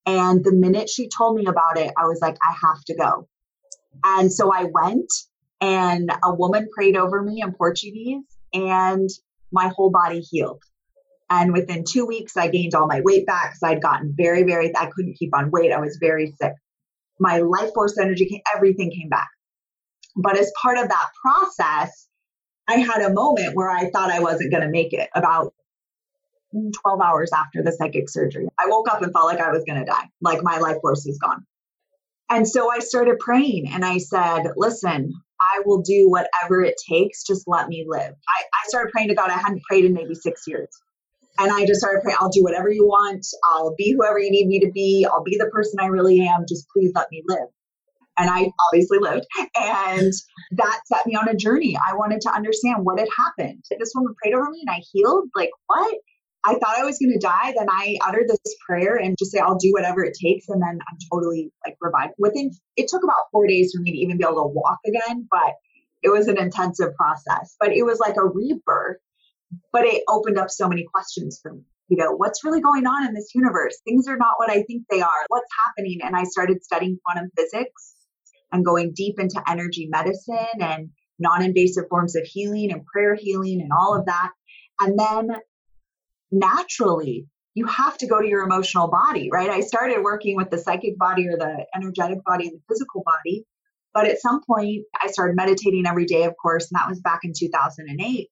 And 0.08 0.44
the 0.44 0.54
minute 0.54 0.90
she 0.90 1.08
told 1.08 1.36
me 1.36 1.46
about 1.46 1.78
it, 1.78 1.94
I 1.96 2.06
was 2.06 2.18
like, 2.20 2.36
I 2.42 2.56
have 2.66 2.84
to 2.86 2.96
go. 2.96 3.28
And 4.04 4.32
so 4.32 4.54
I 4.54 4.66
went, 4.66 5.12
and 5.62 6.12
a 6.24 6.34
woman 6.34 6.68
prayed 6.74 6.98
over 6.98 7.22
me 7.22 7.42
in 7.42 7.54
Portuguese, 7.54 8.24
and 8.54 9.10
my 9.52 9.70
whole 9.70 9.90
body 9.90 10.20
healed. 10.20 10.62
And 11.30 11.54
within 11.54 11.84
two 11.84 12.06
weeks, 12.06 12.38
I 12.38 12.48
gained 12.50 12.76
all 12.76 12.88
my 12.88 13.02
weight 13.02 13.26
back 13.26 13.54
because 13.54 13.64
I'd 13.64 13.82
gotten 13.82 14.14
very, 14.16 14.44
very, 14.44 14.76
I 14.78 14.88
couldn't 14.88 15.18
keep 15.18 15.36
on 15.36 15.50
weight. 15.50 15.72
I 15.72 15.80
was 15.80 15.98
very 16.00 16.34
sick. 16.40 16.54
My 17.20 17.40
life 17.40 17.74
force 17.74 17.98
energy, 17.98 18.44
everything 18.56 18.92
came 18.92 19.10
back. 19.10 19.30
But 20.16 20.38
as 20.38 20.52
part 20.62 20.78
of 20.78 20.88
that 20.88 21.08
process, 21.22 22.08
I 22.68 22.76
had 22.76 23.02
a 23.02 23.14
moment 23.14 23.56
where 23.56 23.70
I 23.70 23.90
thought 23.90 24.12
I 24.12 24.20
wasn't 24.20 24.52
going 24.52 24.64
to 24.64 24.70
make 24.70 24.94
it 24.94 25.10
about 25.16 25.54
12 26.54 27.02
hours 27.02 27.32
after 27.34 27.64
the 27.64 27.72
psychic 27.72 28.10
surgery. 28.10 28.48
I 28.60 28.68
woke 28.68 28.90
up 28.90 29.02
and 29.02 29.12
felt 29.12 29.26
like 29.26 29.40
I 29.40 29.52
was 29.52 29.64
going 29.66 29.80
to 29.80 29.86
die, 29.86 30.10
like 30.22 30.44
my 30.44 30.58
life 30.60 30.78
force 30.82 31.06
was 31.06 31.18
gone. 31.18 31.46
And 32.30 32.48
so 32.48 32.72
I 32.72 32.80
started 32.80 33.20
praying 33.20 33.70
and 33.72 33.86
I 33.86 33.98
said, 33.98 34.48
Listen, 34.56 35.14
I 35.40 35.62
will 35.66 35.82
do 35.82 36.10
whatever 36.10 36.62
it 36.62 36.76
takes. 36.90 37.24
Just 37.24 37.48
let 37.48 37.68
me 37.68 37.86
live. 37.88 38.14
I, 38.14 38.44
I 38.44 38.68
started 38.68 38.92
praying 38.92 39.10
to 39.10 39.16
God. 39.16 39.30
I 39.30 39.38
hadn't 39.38 39.64
prayed 39.64 39.86
in 39.86 39.94
maybe 39.94 40.16
six 40.16 40.44
years. 40.48 40.70
And 41.38 41.52
I 41.52 41.66
just 41.66 41.82
started 41.82 42.02
praying, 42.02 42.18
I'll 42.22 42.30
do 42.30 42.44
whatever 42.44 42.72
you 42.72 42.86
want. 42.86 43.26
I'll 43.44 43.76
be 43.78 43.94
whoever 43.94 44.20
you 44.20 44.32
need 44.32 44.48
me 44.48 44.60
to 44.62 44.72
be. 44.72 45.06
I'll 45.10 45.24
be 45.24 45.38
the 45.38 45.50
person 45.52 45.80
I 45.80 45.88
really 45.88 46.22
am. 46.22 46.46
Just 46.48 46.68
please 46.74 46.92
let 46.96 47.12
me 47.12 47.24
live. 47.28 47.50
And 48.18 48.30
I 48.30 48.50
obviously 48.68 49.00
lived. 49.00 49.26
And 49.58 50.14
that 50.52 50.82
set 50.86 51.06
me 51.06 51.16
on 51.16 51.28
a 51.28 51.36
journey. 51.36 51.78
I 51.78 51.96
wanted 51.96 52.22
to 52.22 52.32
understand 52.32 52.86
what 52.86 53.00
had 53.00 53.10
happened. 53.18 53.64
This 53.78 53.92
woman 53.94 54.16
prayed 54.22 54.34
over 54.34 54.50
me 54.50 54.64
and 54.66 54.74
I 54.74 54.82
healed. 54.94 55.26
Like, 55.36 55.50
what? 55.68 55.98
I 56.46 56.54
thought 56.54 56.78
I 56.78 56.86
was 56.86 57.00
going 57.00 57.12
to 57.12 57.20
die. 57.20 57.54
Then 57.58 57.68
I 57.70 57.98
uttered 58.06 58.28
this 58.28 58.56
prayer 58.68 58.96
and 58.98 59.16
just 59.18 59.32
say, 59.32 59.40
I'll 59.40 59.58
do 59.58 59.72
whatever 59.72 60.04
it 60.04 60.16
takes. 60.22 60.48
And 60.48 60.62
then 60.62 60.80
I'm 60.88 60.98
totally 61.12 61.52
like 61.66 61.76
revived. 61.82 62.14
Within, 62.20 62.52
it 62.78 62.88
took 62.88 63.04
about 63.04 63.32
four 63.32 63.48
days 63.48 63.74
for 63.76 63.82
me 63.82 63.92
to 63.92 63.98
even 63.98 64.18
be 64.18 64.24
able 64.24 64.44
to 64.44 64.54
walk 64.54 64.78
again, 64.86 65.28
but 65.32 65.54
it 66.04 66.10
was 66.10 66.28
an 66.28 66.38
intensive 66.38 66.94
process. 66.96 67.56
But 67.60 67.72
it 67.72 67.84
was 67.84 68.00
like 68.00 68.16
a 68.18 68.24
rebirth, 68.24 68.98
but 69.72 69.86
it 69.86 70.04
opened 70.08 70.38
up 70.38 70.52
so 70.52 70.68
many 70.68 70.86
questions 70.94 71.40
for 71.42 71.54
me. 71.54 71.62
You 71.88 71.98
know, 71.98 72.12
what's 72.16 72.44
really 72.44 72.62
going 72.62 72.86
on 72.86 73.08
in 73.08 73.14
this 73.14 73.32
universe? 73.34 73.80
Things 73.84 74.08
are 74.08 74.18
not 74.18 74.36
what 74.38 74.52
I 74.52 74.64
think 74.64 74.84
they 74.90 75.02
are. 75.02 75.26
What's 75.28 75.50
happening? 75.66 76.00
And 76.04 76.16
I 76.16 76.24
started 76.24 76.64
studying 76.64 77.00
quantum 77.04 77.32
physics 77.36 77.96
and 78.52 78.64
going 78.64 78.94
deep 78.96 79.20
into 79.20 79.42
energy 79.48 79.88
medicine 79.90 80.62
and 80.62 80.90
non 81.20 81.44
invasive 81.44 81.86
forms 81.90 82.16
of 82.16 82.24
healing 82.24 82.72
and 82.72 82.86
prayer 82.86 83.16
healing 83.16 83.62
and 83.62 83.72
all 83.76 83.98
of 83.98 84.06
that. 84.06 84.30
And 84.80 84.98
then 84.98 85.38
naturally 86.32 87.28
you 87.56 87.66
have 87.68 87.98
to 87.98 88.08
go 88.08 88.22
to 88.22 88.28
your 88.28 88.44
emotional 88.44 88.90
body, 88.90 89.30
right? 89.32 89.50
I 89.50 89.62
started 89.62 90.04
working 90.04 90.36
with 90.36 90.50
the 90.50 90.58
psychic 90.58 90.98
body 90.98 91.28
or 91.28 91.38
the 91.38 91.66
energetic 91.74 92.24
body 92.26 92.48
and 92.48 92.58
the 92.58 92.64
physical 92.70 93.02
body. 93.06 93.46
But 93.94 94.08
at 94.08 94.20
some 94.20 94.42
point, 94.46 94.84
I 95.02 95.08
started 95.08 95.38
meditating 95.38 95.88
every 95.88 96.06
day, 96.06 96.24
of 96.24 96.36
course, 96.36 96.70
and 96.70 96.78
that 96.78 96.90
was 96.90 97.00
back 97.00 97.22
in 97.24 97.32
2008. 97.36 98.28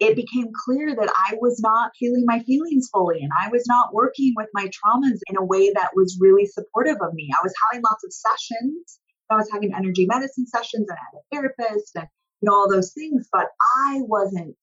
It 0.00 0.16
became 0.16 0.46
clear 0.64 0.96
that 0.96 1.12
I 1.28 1.34
was 1.42 1.60
not 1.60 1.90
feeling 1.98 2.24
my 2.24 2.38
feelings 2.40 2.88
fully 2.90 3.20
and 3.20 3.30
I 3.38 3.50
was 3.50 3.64
not 3.66 3.92
working 3.92 4.32
with 4.34 4.48
my 4.54 4.66
traumas 4.68 5.18
in 5.26 5.36
a 5.36 5.44
way 5.44 5.70
that 5.74 5.90
was 5.94 6.16
really 6.18 6.46
supportive 6.46 6.96
of 7.02 7.12
me. 7.12 7.28
I 7.34 7.42
was 7.42 7.52
having 7.68 7.82
lots 7.84 8.04
of 8.04 8.12
sessions. 8.12 8.98
I 9.28 9.34
was 9.34 9.50
having 9.52 9.74
energy 9.74 10.06
medicine 10.06 10.46
sessions 10.46 10.86
and 10.88 10.96
I 10.96 11.04
had 11.12 11.18
a 11.18 11.52
therapist 11.58 11.96
and 11.96 12.06
you 12.40 12.48
know 12.48 12.54
all 12.54 12.70
those 12.70 12.94
things, 12.94 13.28
but 13.30 13.48
I 13.76 14.00
wasn't 14.02 14.56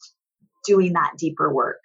doing 0.65 0.93
that 0.93 1.17
deeper 1.19 1.53
work. 1.53 1.77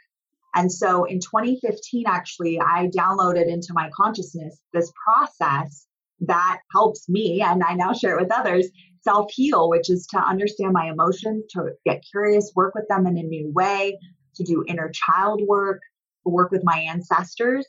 And 0.55 0.71
so 0.73 1.05
in 1.05 1.21
2015, 1.21 2.05
actually, 2.07 2.61
I 2.61 2.89
downloaded 2.89 3.47
into 3.47 3.73
my 3.73 3.91
consciousness 3.95 4.61
this 4.73 4.93
process 5.05 5.87
that 6.21 6.61
helps 6.73 7.09
me, 7.09 7.41
and 7.41 7.63
I 7.63 7.75
now 7.75 7.93
share 7.93 8.19
it 8.19 8.23
with 8.23 8.33
others, 8.33 8.67
self 9.03 9.33
heal, 9.33 9.69
which 9.69 9.89
is 9.91 10.07
to 10.09 10.19
understand 10.19 10.73
my 10.73 10.91
emotions, 10.91 11.45
to 11.51 11.71
get 11.87 12.05
curious, 12.11 12.53
work 12.55 12.75
with 12.75 12.89
them 12.89 13.07
in 13.07 13.17
a 13.17 13.23
new 13.23 13.51
way, 13.53 13.99
to 14.37 14.45
do 14.45 14.65
inner 14.67 14.91
child 14.93 15.41
work, 15.47 15.81
to 16.25 16.31
work 16.31 16.51
with 16.51 16.65
my 16.65 16.79
ancestors, 16.79 17.67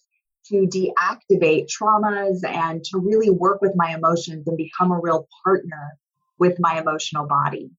to 0.47 0.67
deactivate 0.67 1.67
traumas, 1.67 2.43
and 2.43 2.83
to 2.85 2.99
really 2.99 3.29
work 3.29 3.61
with 3.61 3.73
my 3.75 3.93
emotions 3.93 4.47
and 4.47 4.57
become 4.57 4.91
a 4.91 4.99
real 4.99 5.27
partner 5.43 5.97
with 6.39 6.57
my 6.59 6.79
emotional 6.79 7.27
body. 7.27 7.71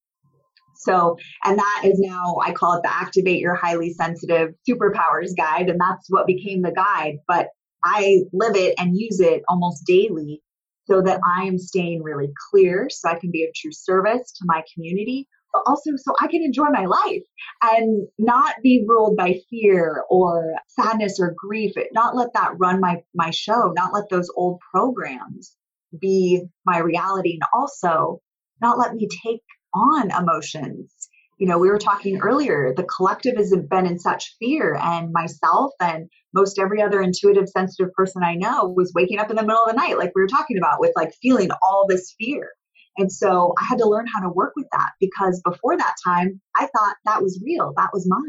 So, 0.85 1.17
and 1.45 1.59
that 1.59 1.83
is 1.85 1.99
now, 1.99 2.37
I 2.43 2.53
call 2.53 2.75
it 2.75 2.83
the 2.83 2.93
Activate 2.93 3.41
Your 3.41 3.55
Highly 3.55 3.93
Sensitive 3.93 4.55
Superpowers 4.69 5.37
Guide. 5.37 5.69
And 5.69 5.81
that's 5.81 6.07
what 6.09 6.27
became 6.27 6.62
the 6.62 6.73
guide. 6.73 7.19
But 7.27 7.49
I 7.85 8.21
live 8.33 8.57
it 8.57 8.75
and 8.79 8.97
use 8.97 9.21
it 9.21 9.43
almost 9.49 9.85
daily 9.87 10.43
so 10.87 11.03
that 11.03 11.21
I 11.25 11.45
am 11.45 11.59
staying 11.59 12.03
really 12.03 12.31
clear 12.51 12.89
so 12.91 13.09
I 13.09 13.19
can 13.19 13.31
be 13.31 13.45
of 13.45 13.55
true 13.55 13.73
service 13.73 14.33
to 14.33 14.45
my 14.45 14.62
community, 14.75 15.29
but 15.53 15.62
also 15.67 15.91
so 15.97 16.15
I 16.21 16.27
can 16.27 16.43
enjoy 16.43 16.67
my 16.73 16.87
life 16.87 17.23
and 17.62 18.07
not 18.19 18.55
be 18.62 18.85
ruled 18.87 19.17
by 19.17 19.35
fear 19.49 20.05
or 20.11 20.55
sadness 20.69 21.19
or 21.21 21.35
grief. 21.37 21.73
Not 21.93 22.17
let 22.17 22.33
that 22.35 22.53
run 22.59 22.81
my, 22.81 23.03
my 23.15 23.31
show, 23.31 23.73
not 23.77 23.93
let 23.93 24.09
those 24.11 24.31
old 24.37 24.61
programs 24.75 25.55
be 26.01 26.43
my 26.67 26.79
reality. 26.79 27.35
And 27.35 27.43
also 27.55 28.21
not 28.61 28.79
let 28.79 28.95
me 28.95 29.09
take 29.25 29.43
on 29.75 30.11
emotions. 30.11 30.93
You 31.38 31.49
know, 31.49 31.59
we 31.59 31.71
were 31.71 31.79
talking 31.79 32.21
earlier, 32.21 32.73
the 32.76 32.85
collective 32.85 33.37
has 33.37 33.55
been 33.71 33.87
in 33.87 33.99
such 33.99 34.37
fear, 34.38 34.79
and 34.81 35.12
myself 35.12 35.73
and 35.81 36.09
most 36.33 36.59
every 36.59 36.81
other 36.81 37.02
intuitive, 37.02 37.49
sensitive 37.49 37.93
person 37.95 38.23
I 38.23 38.35
know 38.35 38.73
was 38.76 38.93
waking 38.95 39.19
up 39.19 39.31
in 39.31 39.37
the 39.37 39.43
middle 39.43 39.62
of 39.64 39.71
the 39.71 39.76
night, 39.76 39.99
like 39.99 40.12
we 40.14 40.23
were 40.23 40.29
talking 40.29 40.57
about, 40.57 40.79
with 40.79 40.93
like 40.95 41.12
feeling 41.21 41.50
all 41.62 41.87
this 41.88 42.14
fear. 42.19 42.50
And 42.99 43.11
so 43.11 43.55
I 43.59 43.64
had 43.69 43.79
to 43.79 43.88
learn 43.88 44.07
how 44.14 44.21
to 44.21 44.29
work 44.29 44.52
with 44.55 44.67
that 44.73 44.91
because 45.00 45.41
before 45.45 45.76
that 45.76 45.95
time, 46.05 46.41
I 46.57 46.69
thought 46.76 46.97
that 47.07 47.23
was 47.23 47.41
real, 47.45 47.73
that 47.76 47.91
was 47.93 48.07
mine. 48.07 48.21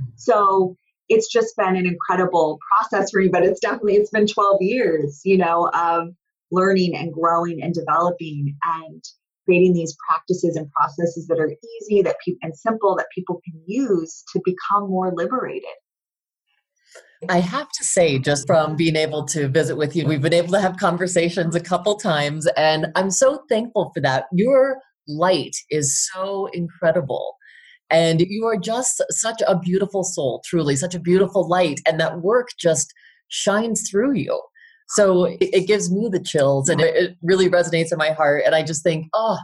Mm-hmm. 0.00 0.10
So 0.16 0.76
it's 1.08 1.32
just 1.32 1.56
been 1.56 1.76
an 1.76 1.86
incredible 1.86 2.58
process 2.70 3.10
for 3.10 3.20
me, 3.20 3.28
but 3.28 3.44
it's 3.44 3.60
definitely, 3.60 3.94
it's 3.94 4.10
been 4.10 4.26
12 4.26 4.62
years, 4.62 5.20
you 5.24 5.38
know, 5.38 5.70
of 5.72 6.08
learning 6.50 6.96
and 6.96 7.12
growing 7.12 7.62
and 7.62 7.74
developing. 7.74 8.56
And 8.64 9.04
creating 9.50 9.72
these 9.72 9.96
practices 10.08 10.54
and 10.54 10.70
processes 10.70 11.26
that 11.26 11.40
are 11.40 11.50
easy 11.50 12.02
that 12.02 12.16
pe- 12.24 12.34
and 12.42 12.56
simple 12.56 12.94
that 12.96 13.06
people 13.12 13.40
can 13.44 13.60
use 13.66 14.22
to 14.32 14.40
become 14.44 14.88
more 14.88 15.12
liberated 15.16 15.64
I 17.28 17.40
have 17.40 17.68
to 17.68 17.84
say, 17.84 18.18
just 18.18 18.46
from 18.46 18.76
being 18.76 18.96
able 18.96 19.26
to 19.26 19.46
visit 19.46 19.76
with 19.76 19.94
you, 19.94 20.06
we've 20.06 20.22
been 20.22 20.32
able 20.32 20.52
to 20.52 20.60
have 20.60 20.78
conversations 20.78 21.54
a 21.54 21.60
couple 21.60 21.96
times, 21.96 22.46
and 22.56 22.86
I'm 22.96 23.10
so 23.10 23.44
thankful 23.46 23.90
for 23.92 24.00
that. 24.00 24.24
Your 24.32 24.78
light 25.06 25.54
is 25.68 26.08
so 26.14 26.46
incredible. 26.54 27.34
And 27.90 28.22
you 28.22 28.46
are 28.46 28.56
just 28.56 29.02
such 29.10 29.42
a 29.46 29.58
beautiful 29.58 30.02
soul, 30.02 30.42
truly, 30.46 30.76
such 30.76 30.94
a 30.94 31.00
beautiful 31.00 31.46
light. 31.46 31.80
And 31.86 32.00
that 32.00 32.22
work 32.22 32.48
just 32.58 32.94
shines 33.28 33.90
through 33.90 34.14
you. 34.14 34.40
So 34.90 35.24
it, 35.24 35.38
it 35.40 35.66
gives 35.66 35.90
me 35.90 36.08
the 36.10 36.22
chills 36.22 36.68
and 36.68 36.80
it, 36.80 36.94
it 36.96 37.16
really 37.22 37.48
resonates 37.48 37.92
in 37.92 37.98
my 37.98 38.10
heart. 38.10 38.42
And 38.44 38.54
I 38.54 38.62
just 38.62 38.82
think, 38.82 39.06
oh, 39.14 39.38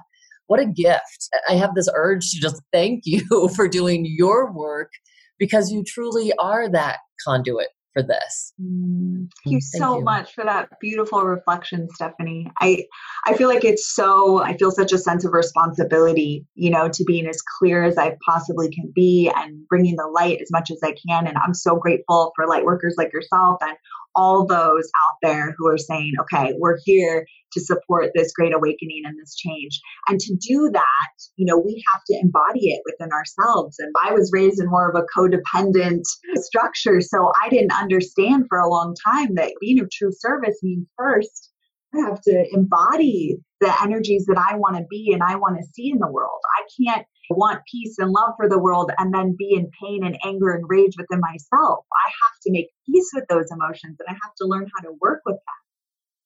what 0.49 0.61
a 0.61 0.67
gift. 0.67 1.29
I 1.49 1.55
have 1.55 1.75
this 1.75 1.89
urge 1.95 2.31
to 2.31 2.41
just 2.41 2.61
thank 2.73 3.03
you 3.05 3.49
for 3.57 3.69
doing 3.69 4.05
your 4.07 4.53
work 4.53 4.91
because 5.39 5.71
you 5.71 5.85
truly 5.85 6.33
are 6.39 6.69
that 6.69 6.99
conduit 7.25 7.69
for 7.97 8.03
this. 8.03 8.53
Mm, 8.61 9.31
thank 9.45 9.53
you 9.55 9.61
Thank 9.61 9.83
so 9.83 9.99
you. 9.99 10.05
much 10.05 10.35
for 10.35 10.45
that 10.45 10.69
beautiful 10.81 11.23
reflection, 11.23 11.89
Stephanie. 11.95 12.51
I 12.61 12.85
I 13.25 13.35
feel 13.35 13.49
like 13.49 13.65
it's 13.65 13.95
so 13.95 14.43
I 14.43 14.57
feel 14.57 14.71
such 14.71 14.93
a 14.93 14.99
sense 14.99 15.25
of 15.25 15.33
responsibility, 15.33 16.45
you 16.55 16.71
know, 16.71 16.91
to 16.91 17.05
being 17.05 17.27
as 17.27 17.41
clear 17.59 17.85
as 17.85 17.97
I 17.97 18.17
possibly 18.25 18.71
can 18.71 18.93
be 18.95 19.33
and 19.35 19.67
bringing 19.69 19.97
the 19.97 20.09
light 20.09 20.41
as 20.43 20.51
much 20.51 20.71
as 20.71 20.79
I 20.83 20.95
can. 21.09 21.27
And 21.27 21.39
I'm 21.39 21.55
so 21.55 21.77
grateful 21.77 22.33
for 22.37 22.47
light 22.47 22.65
workers 22.65 22.97
like 22.99 23.13
yourself 23.15 23.59
and 23.63 23.77
all 24.17 24.47
those 24.47 24.91
out 25.07 25.19
there 25.23 25.55
who 25.57 25.69
are 25.69 25.79
saying, 25.79 26.13
okay, 26.23 26.55
we're 26.59 26.79
here 26.85 27.27
to 27.53 27.61
support 27.61 28.11
this 28.15 28.33
great 28.33 28.55
awakening 28.55 29.03
and 29.05 29.17
this 29.21 29.37
change. 29.37 29.81
And 30.09 30.19
to 30.19 30.37
do 30.37 30.71
that, 30.73 31.13
you 31.37 31.47
know, 31.47 31.59
we 31.59 31.83
have 31.93 32.03
to 32.09 32.19
embody 32.21 32.71
it 32.71 32.83
within 32.85 33.13
ourselves. 33.13 33.77
And 33.79 33.93
I 34.05 34.13
was 34.13 34.31
raised 34.33 34.61
in 34.61 34.69
more 34.69 34.91
of 34.91 34.97
a 34.97 35.07
codependent 35.19 36.03
structure. 36.37 37.01
So 37.01 37.33
I 37.43 37.49
didn't 37.49 37.73
understand 37.73 38.47
for 38.49 38.59
a 38.59 38.71
long 38.71 38.95
time 39.07 39.35
that 39.37 39.53
being 39.61 39.81
of 39.81 39.91
true 39.91 40.13
service 40.13 40.59
means 40.63 40.87
first, 40.97 41.51
I 41.97 42.09
have 42.09 42.21
to 42.23 42.47
embody 42.53 43.39
the 43.61 43.73
energies 43.83 44.27
that 44.27 44.39
I 44.39 44.57
want 44.57 44.77
to 44.77 44.85
be 44.91 45.13
and 45.13 45.23
I 45.23 45.37
want 45.37 45.59
to 45.59 45.67
see 45.73 45.91
in 45.91 45.99
the 45.99 46.11
world. 46.11 46.41
I 46.59 46.63
can't 46.81 47.07
want 47.31 47.63
peace 47.71 47.97
and 47.99 48.11
love 48.11 48.35
for 48.37 48.49
the 48.49 48.59
world 48.59 48.91
and 48.99 49.13
then 49.13 49.35
be 49.39 49.55
in 49.55 49.71
pain 49.83 50.05
and 50.05 50.19
anger 50.25 50.55
and 50.55 50.65
rage 50.69 50.95
within 50.99 51.21
myself. 51.21 51.85
I 51.93 52.09
have 52.09 52.41
to 52.43 52.53
make 52.53 52.69
peace 52.87 53.11
with 53.15 53.25
those 53.29 53.51
emotions 53.51 53.97
and 53.99 54.09
I 54.09 54.13
have 54.13 54.35
to 54.41 54.47
learn 54.47 54.69
how 54.77 54.89
to 54.89 54.97
work 55.01 55.23
with 55.25 55.37
them. 55.37 55.67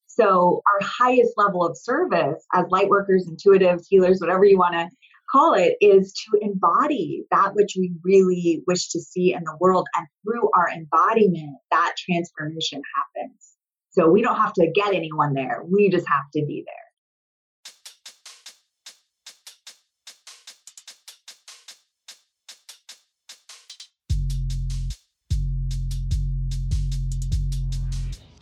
So, 0.07 0.61
our 0.67 0.87
highest 0.87 1.33
level 1.37 1.65
of 1.65 1.79
service 1.79 2.45
as 2.53 2.67
light 2.71 2.89
workers, 2.89 3.31
intuitives, 3.31 3.85
healers, 3.89 4.19
whatever 4.21 4.45
you 4.45 4.59
want 4.59 4.75
to 4.75 4.89
call 5.31 5.55
it, 5.55 5.77
is 5.81 6.13
to 6.13 6.39
embody 6.43 7.25
that 7.31 7.55
which 7.55 7.75
we 7.79 7.93
really 8.03 8.65
wish 8.67 8.89
to 8.89 9.01
see 9.01 9.33
in 9.33 9.45
the 9.45 9.57
world. 9.61 9.87
And 9.97 10.07
through 10.25 10.51
our 10.57 10.69
embodiment, 10.69 11.57
that 11.71 11.95
transformation 11.97 12.83
happens. 12.97 13.57
So, 13.91 14.09
we 14.09 14.23
don't 14.23 14.37
have 14.37 14.53
to 14.55 14.71
get 14.75 14.95
anyone 14.95 15.35
there, 15.35 15.63
we 15.69 15.91
just 15.91 16.07
have 16.09 16.31
to 16.35 16.45
be 16.47 16.65
there. 16.67 16.75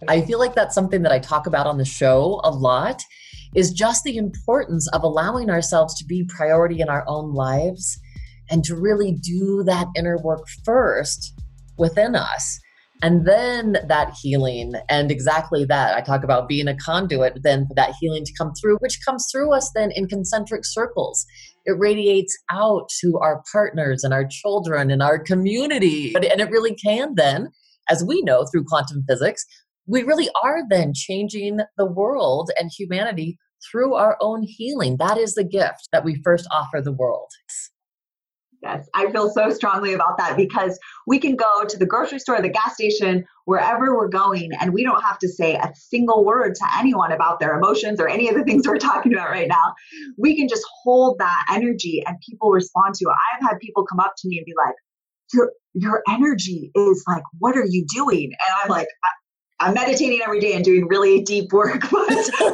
I 0.06 0.22
feel 0.22 0.38
like 0.38 0.54
that's 0.54 0.74
something 0.74 1.02
that 1.02 1.12
I 1.12 1.18
talk 1.18 1.46
about 1.46 1.66
on 1.66 1.76
the 1.76 1.84
show 1.84 2.40
a 2.42 2.50
lot 2.50 3.02
is 3.54 3.72
just 3.72 4.04
the 4.04 4.16
importance 4.16 4.88
of 4.92 5.02
allowing 5.02 5.50
ourselves 5.50 5.98
to 5.98 6.04
be 6.04 6.24
priority 6.28 6.80
in 6.80 6.88
our 6.88 7.04
own 7.06 7.34
lives 7.34 7.98
and 8.50 8.64
to 8.64 8.74
really 8.74 9.12
do 9.12 9.62
that 9.64 9.86
inner 9.96 10.16
work 10.18 10.46
first 10.64 11.34
within 11.76 12.14
us. 12.14 12.58
And 13.00 13.26
then 13.26 13.76
that 13.86 14.14
healing, 14.20 14.74
and 14.88 15.10
exactly 15.10 15.64
that. 15.66 15.96
I 15.96 16.00
talk 16.00 16.24
about 16.24 16.48
being 16.48 16.66
a 16.66 16.76
conduit, 16.76 17.42
then 17.42 17.66
for 17.66 17.74
that 17.74 17.94
healing 18.00 18.24
to 18.24 18.32
come 18.36 18.52
through, 18.60 18.78
which 18.78 18.98
comes 19.04 19.28
through 19.30 19.54
us 19.54 19.70
then 19.74 19.90
in 19.92 20.08
concentric 20.08 20.64
circles. 20.64 21.24
It 21.64 21.78
radiates 21.78 22.36
out 22.50 22.88
to 23.00 23.18
our 23.22 23.42
partners 23.52 24.02
and 24.02 24.12
our 24.12 24.26
children 24.28 24.90
and 24.90 25.00
our 25.00 25.18
community. 25.18 26.12
And 26.14 26.24
it 26.24 26.50
really 26.50 26.74
can 26.74 27.14
then, 27.14 27.50
as 27.88 28.02
we 28.02 28.20
know 28.22 28.46
through 28.46 28.64
quantum 28.64 29.04
physics, 29.08 29.44
we 29.86 30.02
really 30.02 30.28
are 30.42 30.62
then 30.68 30.92
changing 30.92 31.60
the 31.76 31.86
world 31.86 32.50
and 32.58 32.70
humanity 32.76 33.38
through 33.70 33.94
our 33.94 34.16
own 34.20 34.42
healing. 34.42 34.96
That 34.98 35.18
is 35.18 35.34
the 35.34 35.44
gift 35.44 35.88
that 35.92 36.04
we 36.04 36.20
first 36.24 36.46
offer 36.52 36.80
the 36.82 36.92
world. 36.92 37.30
Yes, 38.62 38.88
I 38.92 39.10
feel 39.12 39.30
so 39.30 39.50
strongly 39.50 39.92
about 39.92 40.18
that 40.18 40.36
because 40.36 40.78
we 41.06 41.20
can 41.20 41.36
go 41.36 41.64
to 41.64 41.78
the 41.78 41.86
grocery 41.86 42.18
store, 42.18 42.42
the 42.42 42.48
gas 42.48 42.74
station, 42.74 43.24
wherever 43.44 43.96
we're 43.96 44.08
going, 44.08 44.50
and 44.60 44.72
we 44.72 44.82
don't 44.82 45.00
have 45.00 45.18
to 45.20 45.28
say 45.28 45.54
a 45.54 45.72
single 45.74 46.24
word 46.24 46.56
to 46.56 46.64
anyone 46.78 47.12
about 47.12 47.38
their 47.38 47.56
emotions 47.56 48.00
or 48.00 48.08
any 48.08 48.28
of 48.28 48.34
the 48.34 48.42
things 48.42 48.66
we're 48.66 48.78
talking 48.78 49.12
about 49.12 49.30
right 49.30 49.46
now. 49.48 49.74
We 50.16 50.36
can 50.36 50.48
just 50.48 50.64
hold 50.82 51.18
that 51.18 51.46
energy 51.52 52.02
and 52.04 52.16
people 52.28 52.50
respond 52.50 52.96
to 52.96 53.04
it. 53.08 53.14
I've 53.34 53.48
had 53.48 53.58
people 53.60 53.86
come 53.86 54.00
up 54.00 54.14
to 54.18 54.28
me 54.28 54.38
and 54.38 54.44
be 54.44 54.54
like, 54.56 54.74
your 55.32 55.52
your 55.74 56.02
energy 56.08 56.72
is 56.74 57.04
like, 57.06 57.22
what 57.38 57.56
are 57.56 57.66
you 57.66 57.86
doing? 57.94 58.24
And 58.24 58.54
I'm 58.62 58.68
like, 58.68 58.88
I'm 59.60 59.74
meditating 59.74 60.20
every 60.24 60.40
day 60.40 60.54
and 60.54 60.64
doing 60.64 60.88
really 60.88 61.22
deep 61.22 61.52
work, 61.52 61.88
but 61.90 62.08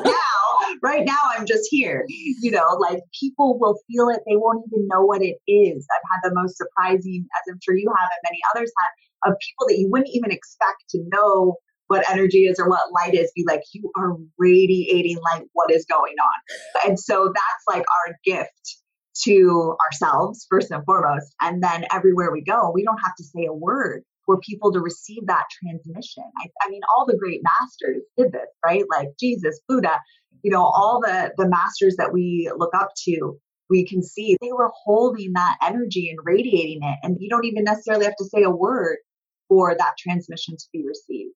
now, 0.05 0.34
right 0.83 1.05
now, 1.05 1.19
I'm 1.37 1.47
just 1.47 1.69
here. 1.71 2.05
You 2.09 2.51
know, 2.51 2.77
like 2.81 3.01
people 3.19 3.59
will 3.59 3.79
feel 3.89 4.09
it, 4.09 4.21
they 4.27 4.37
won't 4.37 4.65
even 4.73 4.89
know 4.89 5.03
what 5.03 5.23
it 5.23 5.37
is. 5.51 5.87
I've 5.95 6.23
had 6.23 6.31
the 6.31 6.35
most 6.35 6.57
surprising, 6.57 7.27
as 7.35 7.53
I'm 7.53 7.59
sure 7.63 7.77
you 7.77 7.89
have 7.97 8.11
and 8.11 8.21
many 8.31 8.41
others 8.55 8.73
have, 8.79 9.33
of 9.33 9.39
people 9.39 9.69
that 9.69 9.79
you 9.79 9.89
wouldn't 9.91 10.11
even 10.13 10.31
expect 10.31 10.85
to 10.91 11.03
know 11.09 11.57
what 11.89 12.09
energy 12.11 12.45
is 12.45 12.59
or 12.59 12.69
what 12.69 12.93
light 12.93 13.15
is. 13.15 13.31
Be 13.35 13.45
like, 13.47 13.63
you 13.73 13.91
are 13.97 14.17
radiating 14.39 15.19
light. 15.33 15.47
What 15.53 15.71
is 15.71 15.85
going 15.87 16.15
on? 16.21 16.89
And 16.89 16.99
so 16.99 17.33
that's 17.35 17.77
like 17.77 17.85
our 18.07 18.17
gift 18.25 18.79
to 19.25 19.77
ourselves, 19.87 20.47
first 20.51 20.71
and 20.71 20.85
foremost. 20.85 21.35
And 21.41 21.63
then 21.63 21.85
everywhere 21.91 22.33
we 22.33 22.43
go, 22.43 22.71
we 22.75 22.85
don't 22.85 22.99
have 22.99 23.15
to 23.17 23.25
say 23.25 23.47
a 23.47 23.53
word 23.53 24.03
for 24.27 24.39
people 24.41 24.73
to 24.73 24.81
receive 24.81 25.27
that 25.27 25.45
transmission. 25.63 26.25
I, 26.43 26.49
I, 26.63 26.71
mean, 26.71 26.81
all 26.97 27.07
the 27.07 27.17
great 27.17 27.41
masters 27.43 28.03
did 28.17 28.33
this, 28.33 28.49
right? 28.65 28.85
Like 28.91 29.09
Jesus, 29.19 29.61
Buddha, 29.69 30.01
you 30.43 30.51
know, 30.51 30.63
all 30.63 31.01
the 31.01 31.33
the 31.37 31.49
masters 31.49 31.97
that 31.97 32.13
we 32.13 32.51
look 32.57 32.75
up 32.75 32.91
to, 33.05 33.39
we 33.71 33.87
can 33.87 34.03
see 34.03 34.37
they 34.41 34.53
were 34.53 34.71
holding 34.85 35.33
that 35.35 35.57
energy 35.63 36.09
and 36.11 36.19
radiating 36.23 36.81
it, 36.83 36.99
and 37.03 37.17
you 37.21 37.29
don't 37.29 37.45
even 37.45 37.65
necessarily 37.65 38.05
have 38.05 38.17
to 38.17 38.25
say 38.25 38.43
a 38.43 38.51
word 38.51 38.99
for 39.49 39.75
that 39.77 39.95
transmission 39.99 40.57
to 40.57 40.65
be 40.73 40.85
received. 40.87 41.35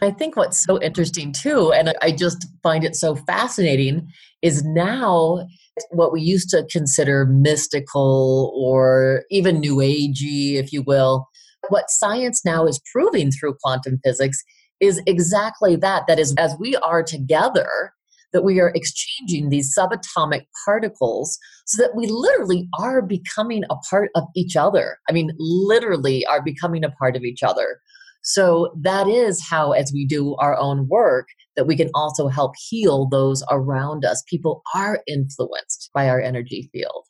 I 0.00 0.10
think 0.10 0.36
what's 0.36 0.62
so 0.62 0.80
interesting 0.80 1.32
too, 1.32 1.72
and 1.72 1.94
I 2.02 2.12
just 2.12 2.46
find 2.62 2.84
it 2.84 2.96
so 2.96 3.14
fascinating, 3.14 4.08
is 4.42 4.64
now 4.64 5.46
what 5.90 6.12
we 6.12 6.20
used 6.20 6.50
to 6.50 6.66
consider 6.70 7.26
mystical 7.26 8.52
or 8.56 9.24
even 9.30 9.60
new 9.60 9.76
agey, 9.76 10.54
if 10.54 10.72
you 10.72 10.82
will, 10.82 11.28
what 11.68 11.90
science 11.90 12.44
now 12.44 12.66
is 12.66 12.80
proving 12.92 13.30
through 13.30 13.56
quantum 13.62 14.00
physics 14.04 14.38
is 14.80 15.00
exactly 15.06 15.76
that. 15.76 16.06
That 16.08 16.18
is, 16.18 16.34
as 16.36 16.56
we 16.58 16.76
are 16.76 17.02
together, 17.02 17.92
that 18.32 18.42
we 18.42 18.60
are 18.60 18.72
exchanging 18.74 19.50
these 19.50 19.74
subatomic 19.76 20.46
particles 20.64 21.38
so 21.66 21.82
that 21.82 21.94
we 21.94 22.06
literally 22.06 22.68
are 22.78 23.02
becoming 23.02 23.62
a 23.70 23.76
part 23.90 24.10
of 24.14 24.24
each 24.34 24.56
other. 24.56 24.98
I 25.08 25.12
mean, 25.12 25.30
literally 25.38 26.26
are 26.26 26.42
becoming 26.42 26.84
a 26.84 26.90
part 26.90 27.14
of 27.14 27.22
each 27.22 27.42
other. 27.42 27.78
So 28.24 28.72
that 28.80 29.08
is 29.08 29.44
how, 29.48 29.72
as 29.72 29.92
we 29.92 30.06
do 30.06 30.36
our 30.36 30.56
own 30.56 30.88
work, 30.88 31.26
that 31.56 31.66
we 31.66 31.76
can 31.76 31.90
also 31.94 32.28
help 32.28 32.52
heal 32.68 33.08
those 33.08 33.42
around 33.50 34.04
us. 34.04 34.22
People 34.28 34.62
are 34.74 35.02
influenced 35.06 35.90
by 35.92 36.08
our 36.08 36.20
energy 36.20 36.70
field. 36.72 37.04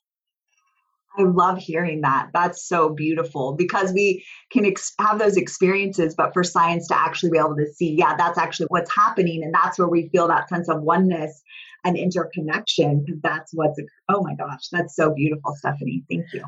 I 1.18 1.22
love 1.22 1.59
hearing 1.59 2.01
that. 2.03 2.29
That's 2.33 2.66
so 2.66 2.90
beautiful 2.90 3.55
because 3.55 3.92
we 3.92 4.25
can 4.51 4.64
ex- 4.64 4.94
have 4.98 5.18
those 5.18 5.37
experiences, 5.37 6.14
but 6.14 6.33
for 6.33 6.42
science 6.42 6.88
to 6.88 6.98
actually 6.98 7.31
be 7.31 7.38
able 7.38 7.57
to 7.57 7.66
see, 7.75 7.94
yeah, 7.98 8.16
that's 8.16 8.38
actually 8.38 8.66
what's 8.66 8.94
happening. 8.94 9.42
And 9.42 9.53
that's 9.53 9.79
where 9.79 9.88
we 9.88 10.09
feel 10.09 10.29
that 10.29 10.48
sense 10.48 10.68
of 10.68 10.83
oneness 10.83 11.42
and 11.85 11.96
interconnection 11.96 13.05
because 13.05 13.20
that's 13.22 13.53
what's, 13.53 13.79
oh 14.09 14.22
my 14.22 14.35
gosh, 14.35 14.68
that's 14.70 14.96
so 14.96 15.12
beautiful, 15.12 15.55
Stephanie. 15.57 16.05
Thank 16.09 16.33
you. 16.33 16.44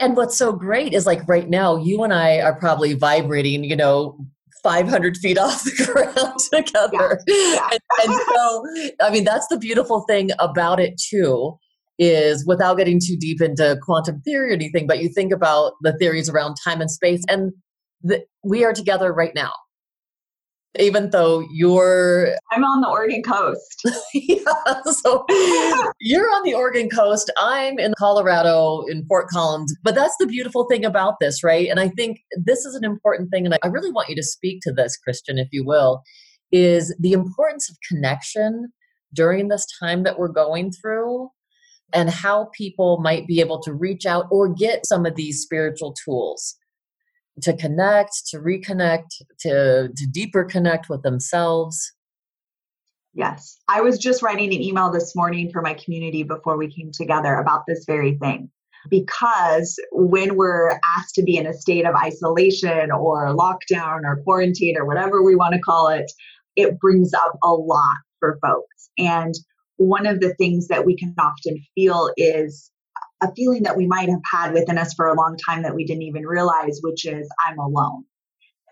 And 0.00 0.16
what's 0.16 0.36
so 0.36 0.52
great 0.52 0.92
is 0.92 1.06
like 1.06 1.26
right 1.28 1.48
now, 1.48 1.76
you 1.76 2.02
and 2.02 2.12
I 2.12 2.40
are 2.40 2.54
probably 2.54 2.94
vibrating, 2.94 3.64
you 3.64 3.76
know, 3.76 4.18
500 4.62 5.16
feet 5.18 5.38
off 5.38 5.62
the 5.64 5.92
ground 5.92 6.38
together. 6.52 7.20
Yeah. 7.26 7.54
Yeah. 7.54 7.68
And, 7.72 7.80
and 8.04 8.20
so, 8.34 8.64
I 9.02 9.10
mean, 9.10 9.24
that's 9.24 9.46
the 9.48 9.58
beautiful 9.58 10.02
thing 10.02 10.30
about 10.38 10.80
it 10.80 10.98
too 10.98 11.58
is 11.98 12.46
without 12.46 12.76
getting 12.76 13.00
too 13.00 13.16
deep 13.18 13.40
into 13.40 13.78
quantum 13.82 14.20
theory 14.22 14.50
or 14.50 14.54
anything, 14.54 14.86
but 14.86 15.00
you 15.02 15.08
think 15.08 15.32
about 15.32 15.72
the 15.82 15.92
theories 15.98 16.28
around 16.28 16.56
time 16.62 16.80
and 16.80 16.90
space, 16.90 17.22
and 17.28 17.52
the, 18.02 18.24
we 18.44 18.64
are 18.64 18.72
together 18.72 19.12
right 19.12 19.34
now. 19.34 19.52
even 20.78 21.10
though 21.10 21.46
you're 21.50 22.34
I'm 22.52 22.64
on 22.64 22.80
the 22.80 22.88
Oregon 22.88 23.22
coast. 23.22 23.82
yeah, 24.14 24.82
so 24.84 25.24
you're 26.00 26.28
on 26.28 26.42
the 26.44 26.54
Oregon 26.54 26.88
coast. 26.88 27.30
I'm 27.38 27.78
in 27.78 27.94
Colorado 27.98 28.84
in 28.90 29.04
Fort 29.06 29.28
Collins. 29.28 29.74
But 29.82 29.94
that's 29.94 30.16
the 30.18 30.26
beautiful 30.26 30.66
thing 30.66 30.84
about 30.84 31.14
this, 31.20 31.42
right? 31.42 31.68
And 31.68 31.80
I 31.80 31.88
think 31.88 32.18
this 32.44 32.64
is 32.64 32.74
an 32.74 32.84
important 32.84 33.30
thing. 33.30 33.46
And 33.46 33.56
I 33.62 33.68
really 33.68 33.90
want 33.92 34.08
you 34.08 34.16
to 34.16 34.22
speak 34.22 34.60
to 34.62 34.72
this, 34.72 34.98
Kristian, 35.06 35.38
if 35.40 35.48
you 35.52 35.64
will, 35.64 36.02
is 36.52 36.94
the 37.00 37.12
importance 37.12 37.70
of 37.70 37.76
connection 37.88 38.68
during 39.14 39.48
this 39.48 39.66
time 39.80 40.02
that 40.02 40.18
we're 40.18 40.28
going 40.28 40.72
through 40.72 41.30
and 41.92 42.10
how 42.10 42.50
people 42.52 42.98
might 42.98 43.26
be 43.26 43.40
able 43.40 43.60
to 43.62 43.72
reach 43.72 44.06
out 44.06 44.26
or 44.30 44.48
get 44.48 44.86
some 44.86 45.06
of 45.06 45.14
these 45.14 45.40
spiritual 45.40 45.94
tools 46.04 46.56
to 47.42 47.52
connect, 47.54 48.26
to 48.28 48.38
reconnect, 48.38 49.22
to, 49.40 49.88
to 49.94 50.06
deeper 50.10 50.44
connect 50.44 50.88
with 50.88 51.02
themselves. 51.02 51.92
Yes. 53.14 53.58
I 53.68 53.80
was 53.80 53.98
just 53.98 54.22
writing 54.22 54.54
an 54.54 54.62
email 54.62 54.90
this 54.90 55.14
morning 55.16 55.50
for 55.50 55.62
my 55.62 55.74
community 55.74 56.22
before 56.22 56.56
we 56.56 56.68
came 56.68 56.90
together 56.92 57.34
about 57.34 57.62
this 57.66 57.84
very 57.86 58.16
thing. 58.18 58.50
Because 58.90 59.78
when 59.90 60.36
we're 60.36 60.78
asked 60.96 61.14
to 61.16 61.22
be 61.22 61.36
in 61.36 61.46
a 61.46 61.54
state 61.54 61.86
of 61.86 61.94
isolation 61.94 62.90
or 62.92 63.34
lockdown 63.34 64.02
or 64.04 64.22
quarantine 64.22 64.76
or 64.76 64.84
whatever 64.84 65.22
we 65.22 65.34
want 65.34 65.54
to 65.54 65.60
call 65.60 65.88
it, 65.88 66.10
it 66.56 66.78
brings 66.78 67.12
up 67.12 67.38
a 67.42 67.52
lot 67.52 67.96
for 68.20 68.38
folks. 68.40 68.90
And 68.98 69.34
one 69.76 70.06
of 70.06 70.20
the 70.20 70.34
things 70.34 70.68
that 70.68 70.84
we 70.84 70.96
can 70.96 71.14
often 71.18 71.62
feel 71.74 72.10
is 72.16 72.70
a 73.22 73.32
feeling 73.34 73.62
that 73.64 73.76
we 73.76 73.86
might 73.86 74.08
have 74.08 74.20
had 74.30 74.52
within 74.52 74.78
us 74.78 74.94
for 74.94 75.06
a 75.06 75.14
long 75.14 75.36
time 75.46 75.62
that 75.62 75.74
we 75.74 75.84
didn't 75.84 76.02
even 76.02 76.26
realize, 76.26 76.80
which 76.82 77.06
is, 77.06 77.28
I'm 77.46 77.58
alone. 77.58 78.04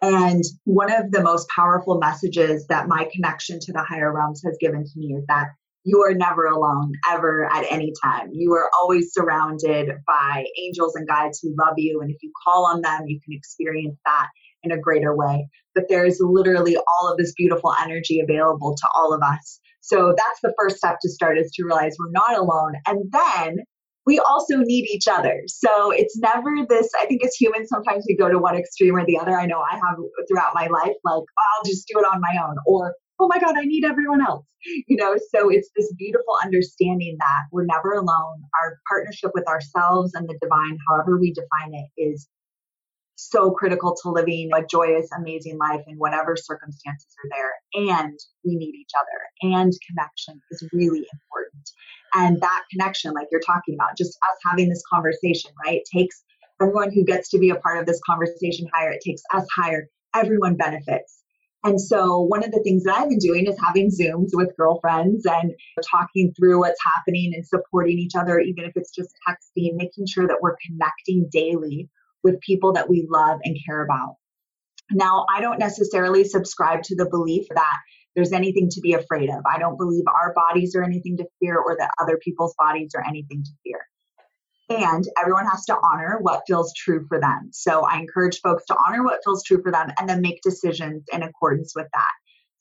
And 0.02 0.42
one 0.64 0.92
of 0.92 1.10
the 1.12 1.22
most 1.22 1.48
powerful 1.48 1.98
messages 1.98 2.66
that 2.66 2.88
my 2.88 3.08
connection 3.12 3.58
to 3.60 3.72
the 3.72 3.82
higher 3.82 4.12
realms 4.12 4.42
has 4.44 4.56
given 4.60 4.84
to 4.84 4.92
me 4.96 5.14
is 5.14 5.24
that 5.28 5.48
you 5.84 6.02
are 6.02 6.14
never 6.14 6.46
alone, 6.46 6.92
ever 7.10 7.44
at 7.44 7.64
any 7.70 7.92
time. 8.02 8.30
You 8.32 8.52
are 8.54 8.70
always 8.78 9.12
surrounded 9.12 9.90
by 10.06 10.44
angels 10.58 10.94
and 10.96 11.06
guides 11.06 11.40
who 11.42 11.54
love 11.58 11.74
you. 11.76 12.00
And 12.00 12.10
if 12.10 12.16
you 12.22 12.32
call 12.44 12.66
on 12.66 12.80
them, 12.80 13.02
you 13.06 13.20
can 13.24 13.34
experience 13.34 13.98
that 14.04 14.28
in 14.62 14.72
a 14.72 14.78
greater 14.78 15.14
way. 15.14 15.46
But 15.74 15.84
there's 15.88 16.18
literally 16.20 16.76
all 16.76 17.10
of 17.10 17.18
this 17.18 17.34
beautiful 17.36 17.74
energy 17.82 18.20
available 18.20 18.74
to 18.74 18.88
all 18.94 19.12
of 19.12 19.22
us. 19.22 19.60
So 19.86 20.14
that's 20.16 20.40
the 20.42 20.54
first 20.58 20.78
step 20.78 20.96
to 21.02 21.10
start 21.10 21.36
is 21.36 21.52
to 21.52 21.64
realize 21.64 21.94
we're 21.98 22.10
not 22.10 22.38
alone. 22.38 22.72
And 22.86 23.12
then 23.12 23.58
we 24.06 24.18
also 24.18 24.56
need 24.56 24.88
each 24.90 25.06
other. 25.06 25.42
So 25.46 25.90
it's 25.90 26.18
never 26.18 26.50
this, 26.68 26.88
I 27.00 27.04
think 27.04 27.22
as 27.22 27.34
humans, 27.34 27.68
sometimes 27.68 28.06
we 28.08 28.16
go 28.16 28.30
to 28.30 28.38
one 28.38 28.56
extreme 28.56 28.96
or 28.96 29.04
the 29.04 29.18
other. 29.18 29.38
I 29.38 29.44
know 29.44 29.60
I 29.60 29.74
have 29.74 29.96
throughout 30.26 30.54
my 30.54 30.68
life, 30.68 30.96
like, 31.04 31.16
oh, 31.16 31.26
I'll 31.38 31.64
just 31.66 31.86
do 31.86 31.98
it 31.98 32.04
on 32.04 32.20
my 32.20 32.42
own, 32.46 32.56
or, 32.66 32.94
oh 33.20 33.28
my 33.28 33.38
God, 33.38 33.56
I 33.58 33.64
need 33.64 33.84
everyone 33.84 34.22
else. 34.22 34.46
You 34.88 34.96
know, 34.96 35.16
so 35.34 35.50
it's 35.50 35.68
this 35.76 35.92
beautiful 35.98 36.34
understanding 36.42 37.16
that 37.18 37.42
we're 37.52 37.66
never 37.66 37.92
alone. 37.92 38.40
Our 38.62 38.78
partnership 38.88 39.32
with 39.34 39.46
ourselves 39.46 40.12
and 40.14 40.26
the 40.26 40.38
divine, 40.40 40.78
however 40.88 41.18
we 41.20 41.32
define 41.34 41.74
it, 41.74 41.90
is 42.00 42.26
so 43.16 43.50
critical 43.50 43.96
to 44.02 44.10
living 44.10 44.50
a 44.54 44.64
joyous, 44.66 45.08
amazing 45.16 45.58
life 45.58 45.82
in 45.86 45.96
whatever 45.96 46.36
circumstances 46.36 47.14
are 47.24 47.30
there. 47.30 47.92
And 47.94 48.18
we 48.44 48.56
need 48.56 48.74
each 48.74 48.90
other, 48.96 49.54
and 49.54 49.72
connection 49.88 50.40
is 50.50 50.68
really 50.72 51.06
important. 51.12 51.70
And 52.14 52.40
that 52.40 52.62
connection, 52.70 53.12
like 53.12 53.28
you're 53.30 53.40
talking 53.40 53.74
about, 53.74 53.96
just 53.96 54.16
us 54.16 54.38
having 54.44 54.68
this 54.68 54.82
conversation, 54.92 55.50
right? 55.64 55.78
It 55.78 55.88
takes 55.92 56.22
everyone 56.60 56.92
who 56.92 57.04
gets 57.04 57.28
to 57.30 57.38
be 57.38 57.50
a 57.50 57.56
part 57.56 57.78
of 57.78 57.86
this 57.86 58.00
conversation 58.08 58.66
higher, 58.72 58.92
it 58.92 59.02
takes 59.04 59.22
us 59.32 59.46
higher. 59.56 59.88
Everyone 60.14 60.56
benefits. 60.56 61.22
And 61.64 61.80
so, 61.80 62.20
one 62.20 62.44
of 62.44 62.52
the 62.52 62.60
things 62.62 62.84
that 62.84 62.94
I've 62.94 63.08
been 63.08 63.18
doing 63.18 63.46
is 63.46 63.58
having 63.58 63.90
Zooms 63.90 64.30
with 64.34 64.54
girlfriends 64.56 65.24
and 65.24 65.54
talking 65.90 66.32
through 66.36 66.60
what's 66.60 66.78
happening 66.94 67.32
and 67.34 67.44
supporting 67.46 67.98
each 67.98 68.14
other, 68.14 68.38
even 68.38 68.64
if 68.64 68.72
it's 68.76 68.94
just 68.94 69.14
texting, 69.26 69.74
making 69.74 70.06
sure 70.06 70.28
that 70.28 70.42
we're 70.42 70.56
connecting 70.66 71.26
daily 71.32 71.88
with 72.24 72.40
people 72.40 72.72
that 72.72 72.88
we 72.88 73.06
love 73.08 73.38
and 73.44 73.56
care 73.64 73.84
about. 73.84 74.16
Now, 74.90 75.26
I 75.32 75.40
don't 75.40 75.58
necessarily 75.58 76.24
subscribe 76.24 76.82
to 76.84 76.96
the 76.96 77.08
belief 77.08 77.46
that 77.54 77.76
there's 78.14 78.32
anything 78.32 78.68
to 78.70 78.80
be 78.80 78.94
afraid 78.94 79.28
of. 79.28 79.42
I 79.50 79.58
don't 79.58 79.78
believe 79.78 80.04
our 80.08 80.32
bodies 80.34 80.74
are 80.74 80.82
anything 80.82 81.16
to 81.18 81.26
fear 81.40 81.56
or 81.56 81.76
that 81.78 81.90
other 82.00 82.18
people's 82.22 82.54
bodies 82.58 82.92
are 82.96 83.04
anything 83.06 83.44
to 83.44 83.50
fear. 83.64 83.80
And 84.70 85.04
everyone 85.20 85.46
has 85.46 85.64
to 85.66 85.76
honor 85.76 86.18
what 86.20 86.42
feels 86.46 86.72
true 86.74 87.04
for 87.08 87.20
them. 87.20 87.50
So 87.52 87.82
I 87.82 87.98
encourage 87.98 88.40
folks 88.40 88.64
to 88.66 88.76
honor 88.76 89.04
what 89.04 89.20
feels 89.24 89.42
true 89.44 89.60
for 89.62 89.70
them 89.70 89.92
and 89.98 90.08
then 90.08 90.22
make 90.22 90.40
decisions 90.42 91.04
in 91.12 91.22
accordance 91.22 91.74
with 91.74 91.86
that. 91.92 92.12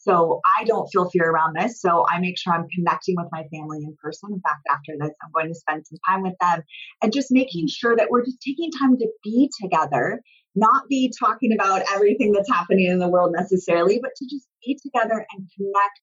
So 0.04 0.42
I 0.60 0.66
don't 0.66 0.88
feel 0.88 1.10
fear 1.10 1.30
around 1.30 1.56
this. 1.56 1.80
So 1.80 2.06
I 2.10 2.20
make 2.20 2.38
sure 2.38 2.54
I'm 2.54 2.68
connecting 2.76 3.16
with 3.18 3.28
my 3.32 3.44
family 3.54 3.80
in 3.84 3.96
person. 4.02 4.34
In 4.34 4.42
fact, 4.42 4.66
after 4.70 4.94
this, 5.00 5.16
I'm 5.24 5.32
going 5.34 5.48
to 5.48 5.56
spend 5.56 5.88
some 5.88 5.98
time 6.08 6.24
with 6.24 6.36
them 6.42 6.64
and 7.02 7.14
just 7.14 7.32
making 7.32 7.68
sure 7.68 7.96
that 7.96 8.10
we're 8.10 8.26
just 8.26 8.42
taking 8.42 8.72
time 8.72 8.98
to 8.98 9.08
be 9.24 9.50
together 9.62 10.22
not 10.56 10.88
be 10.88 11.12
talking 11.20 11.54
about 11.54 11.84
everything 11.94 12.32
that's 12.32 12.50
happening 12.50 12.88
in 12.88 13.00
the 13.00 13.08
world 13.08 13.34
necessarily, 13.36 14.00
but 14.02 14.12
to 14.16 14.26
just 14.26 14.48
be 14.66 14.78
together 14.82 15.26
and 15.34 15.50
connect, 15.56 16.02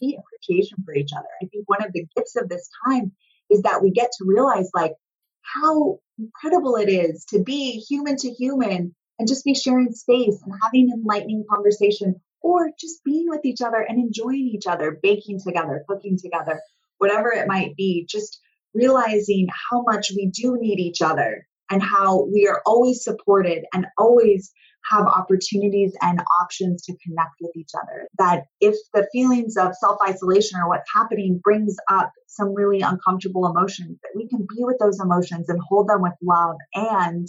be 0.00 0.18
appreciation 0.18 0.78
for 0.84 0.94
each 0.94 1.10
other. 1.14 1.28
I 1.42 1.46
think 1.46 1.68
one 1.68 1.84
of 1.84 1.92
the 1.92 2.06
gifts 2.16 2.36
of 2.36 2.48
this 2.48 2.68
time 2.86 3.12
is 3.50 3.62
that 3.62 3.82
we 3.82 3.90
get 3.90 4.10
to 4.18 4.24
realize 4.26 4.70
like 4.74 4.94
how 5.42 5.98
incredible 6.18 6.76
it 6.76 6.88
is 6.88 7.24
to 7.26 7.42
be 7.42 7.84
human 7.88 8.16
to 8.16 8.30
human 8.30 8.94
and 9.18 9.28
just 9.28 9.44
be 9.44 9.54
sharing 9.54 9.92
space 9.92 10.40
and 10.44 10.54
having 10.62 10.90
enlightening 10.90 11.44
conversation 11.50 12.20
or 12.42 12.70
just 12.78 13.02
being 13.04 13.26
with 13.28 13.44
each 13.44 13.60
other 13.60 13.84
and 13.86 13.98
enjoying 13.98 14.50
each 14.54 14.66
other, 14.66 14.98
baking 15.02 15.40
together, 15.44 15.84
cooking 15.88 16.16
together, 16.20 16.60
whatever 16.98 17.30
it 17.32 17.48
might 17.48 17.76
be, 17.76 18.06
just 18.08 18.40
realizing 18.74 19.48
how 19.70 19.82
much 19.82 20.10
we 20.16 20.26
do 20.26 20.56
need 20.60 20.78
each 20.78 21.02
other 21.02 21.46
and 21.70 21.82
how 21.82 22.24
we 22.32 22.46
are 22.48 22.62
always 22.66 23.02
supported 23.02 23.64
and 23.72 23.86
always 23.98 24.52
have 24.90 25.06
opportunities 25.06 25.92
and 26.00 26.20
options 26.40 26.82
to 26.82 26.96
connect 27.04 27.34
with 27.40 27.50
each 27.54 27.70
other. 27.74 28.08
That 28.18 28.44
if 28.60 28.74
the 28.94 29.06
feelings 29.12 29.56
of 29.56 29.74
self 29.76 29.98
isolation 30.06 30.58
or 30.60 30.68
what's 30.68 30.90
happening 30.94 31.40
brings 31.42 31.76
up 31.90 32.12
some 32.26 32.54
really 32.54 32.80
uncomfortable 32.80 33.46
emotions, 33.46 33.98
that 34.02 34.12
we 34.16 34.28
can 34.28 34.40
be 34.40 34.64
with 34.64 34.78
those 34.80 35.00
emotions 35.00 35.48
and 35.48 35.60
hold 35.68 35.88
them 35.88 36.02
with 36.02 36.14
love 36.22 36.56
and 36.74 37.28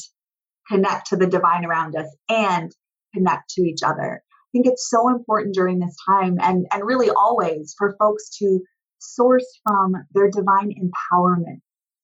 connect 0.70 1.08
to 1.08 1.18
the 1.18 1.28
divine 1.28 1.66
around 1.66 1.96
us 1.96 2.08
and 2.30 2.72
connect 3.14 3.50
to 3.52 3.62
each 3.62 3.84
other. 3.84 4.24
I 4.52 4.58
think 4.58 4.68
it's 4.68 4.90
so 4.90 5.10
important 5.10 5.56
during 5.56 5.80
this 5.80 5.96
time 6.08 6.38
and, 6.42 6.66
and 6.72 6.86
really 6.86 7.10
always 7.10 7.74
for 7.78 7.96
folks 7.98 8.30
to 8.40 8.60
source 9.00 9.60
from 9.64 9.94
their 10.14 10.30
divine 10.30 10.72
empowerment 10.72 11.62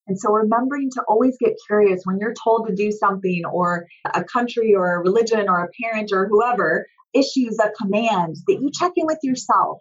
and 0.07 0.17
so 0.17 0.31
remembering 0.31 0.89
to 0.91 1.03
always 1.07 1.35
get 1.37 1.57
curious 1.67 2.01
when 2.05 2.17
you're 2.19 2.33
told 2.41 2.67
to 2.67 2.75
do 2.75 2.91
something 2.91 3.43
or 3.51 3.87
a 4.05 4.23
country 4.23 4.73
or 4.73 4.95
a 4.95 4.99
religion 4.99 5.49
or 5.49 5.63
a 5.63 5.69
parent 5.81 6.11
or 6.13 6.27
whoever 6.27 6.87
issues 7.13 7.59
a 7.59 7.71
command 7.71 8.37
that 8.47 8.59
you 8.61 8.71
check 8.73 8.93
in 8.95 9.05
with 9.05 9.19
yourself. 9.21 9.79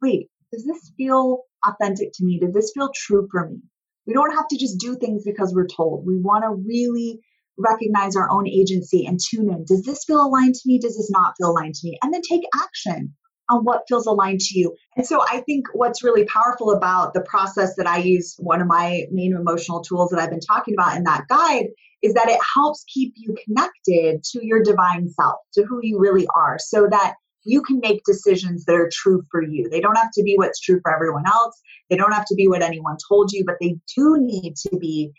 Wait, 0.00 0.28
does 0.52 0.64
this 0.64 0.92
feel 0.96 1.42
authentic 1.66 2.12
to 2.14 2.24
me? 2.24 2.40
Does 2.40 2.54
this 2.54 2.72
feel 2.74 2.90
true 2.94 3.28
for 3.30 3.48
me? 3.48 3.58
We 4.06 4.14
don't 4.14 4.34
have 4.34 4.48
to 4.48 4.56
just 4.56 4.78
do 4.78 4.96
things 4.96 5.24
because 5.24 5.52
we're 5.54 5.66
told. 5.66 6.06
We 6.06 6.16
want 6.16 6.44
to 6.44 6.50
really 6.50 7.20
recognize 7.58 8.16
our 8.16 8.30
own 8.30 8.46
agency 8.48 9.04
and 9.06 9.18
tune 9.18 9.50
in. 9.50 9.64
Does 9.66 9.82
this 9.82 10.04
feel 10.04 10.24
aligned 10.24 10.54
to 10.54 10.60
me? 10.66 10.78
Does 10.78 10.96
this 10.96 11.10
not 11.10 11.34
feel 11.38 11.50
aligned 11.50 11.74
to 11.74 11.88
me? 11.88 11.98
And 12.02 12.12
then 12.12 12.22
take 12.28 12.42
action 12.54 13.14
on 13.50 13.64
what 13.64 13.82
feels 13.88 14.06
aligned 14.06 14.40
to 14.40 14.58
you. 14.58 14.74
And 14.96 15.06
so 15.06 15.22
I 15.22 15.40
think 15.40 15.66
what's 15.72 16.04
really 16.04 16.24
powerful 16.24 16.70
about 16.70 17.14
the 17.14 17.22
process 17.22 17.74
that 17.76 17.86
I 17.86 17.98
use, 17.98 18.36
one 18.38 18.60
of 18.60 18.66
my 18.66 19.04
main 19.10 19.34
emotional 19.34 19.82
tools 19.82 20.10
that 20.10 20.20
I've 20.20 20.30
been 20.30 20.40
talking 20.40 20.74
about 20.74 20.96
in 20.96 21.04
that 21.04 21.24
guide, 21.28 21.68
is 22.02 22.14
that 22.14 22.28
it 22.28 22.38
helps 22.54 22.84
keep 22.92 23.14
you 23.16 23.34
connected 23.44 24.22
to 24.32 24.46
your 24.46 24.62
divine 24.62 25.08
self, 25.08 25.36
to 25.54 25.64
who 25.64 25.80
you 25.82 25.98
really 25.98 26.28
are, 26.36 26.58
so 26.60 26.86
that 26.90 27.14
you 27.44 27.62
can 27.62 27.80
make 27.80 28.02
decisions 28.04 28.64
that 28.66 28.74
are 28.74 28.90
true 28.92 29.22
for 29.30 29.42
you. 29.42 29.68
They 29.70 29.80
don't 29.80 29.96
have 29.96 30.10
to 30.14 30.22
be 30.22 30.34
what's 30.36 30.60
true 30.60 30.80
for 30.82 30.94
everyone 30.94 31.26
else. 31.26 31.58
They 31.88 31.96
don't 31.96 32.12
have 32.12 32.26
to 32.26 32.34
be 32.34 32.46
what 32.46 32.62
anyone 32.62 32.98
told 33.08 33.32
you, 33.32 33.44
but 33.46 33.56
they 33.60 33.76
do 33.96 34.18
need 34.20 34.54
to 34.68 34.76
be 34.76 35.12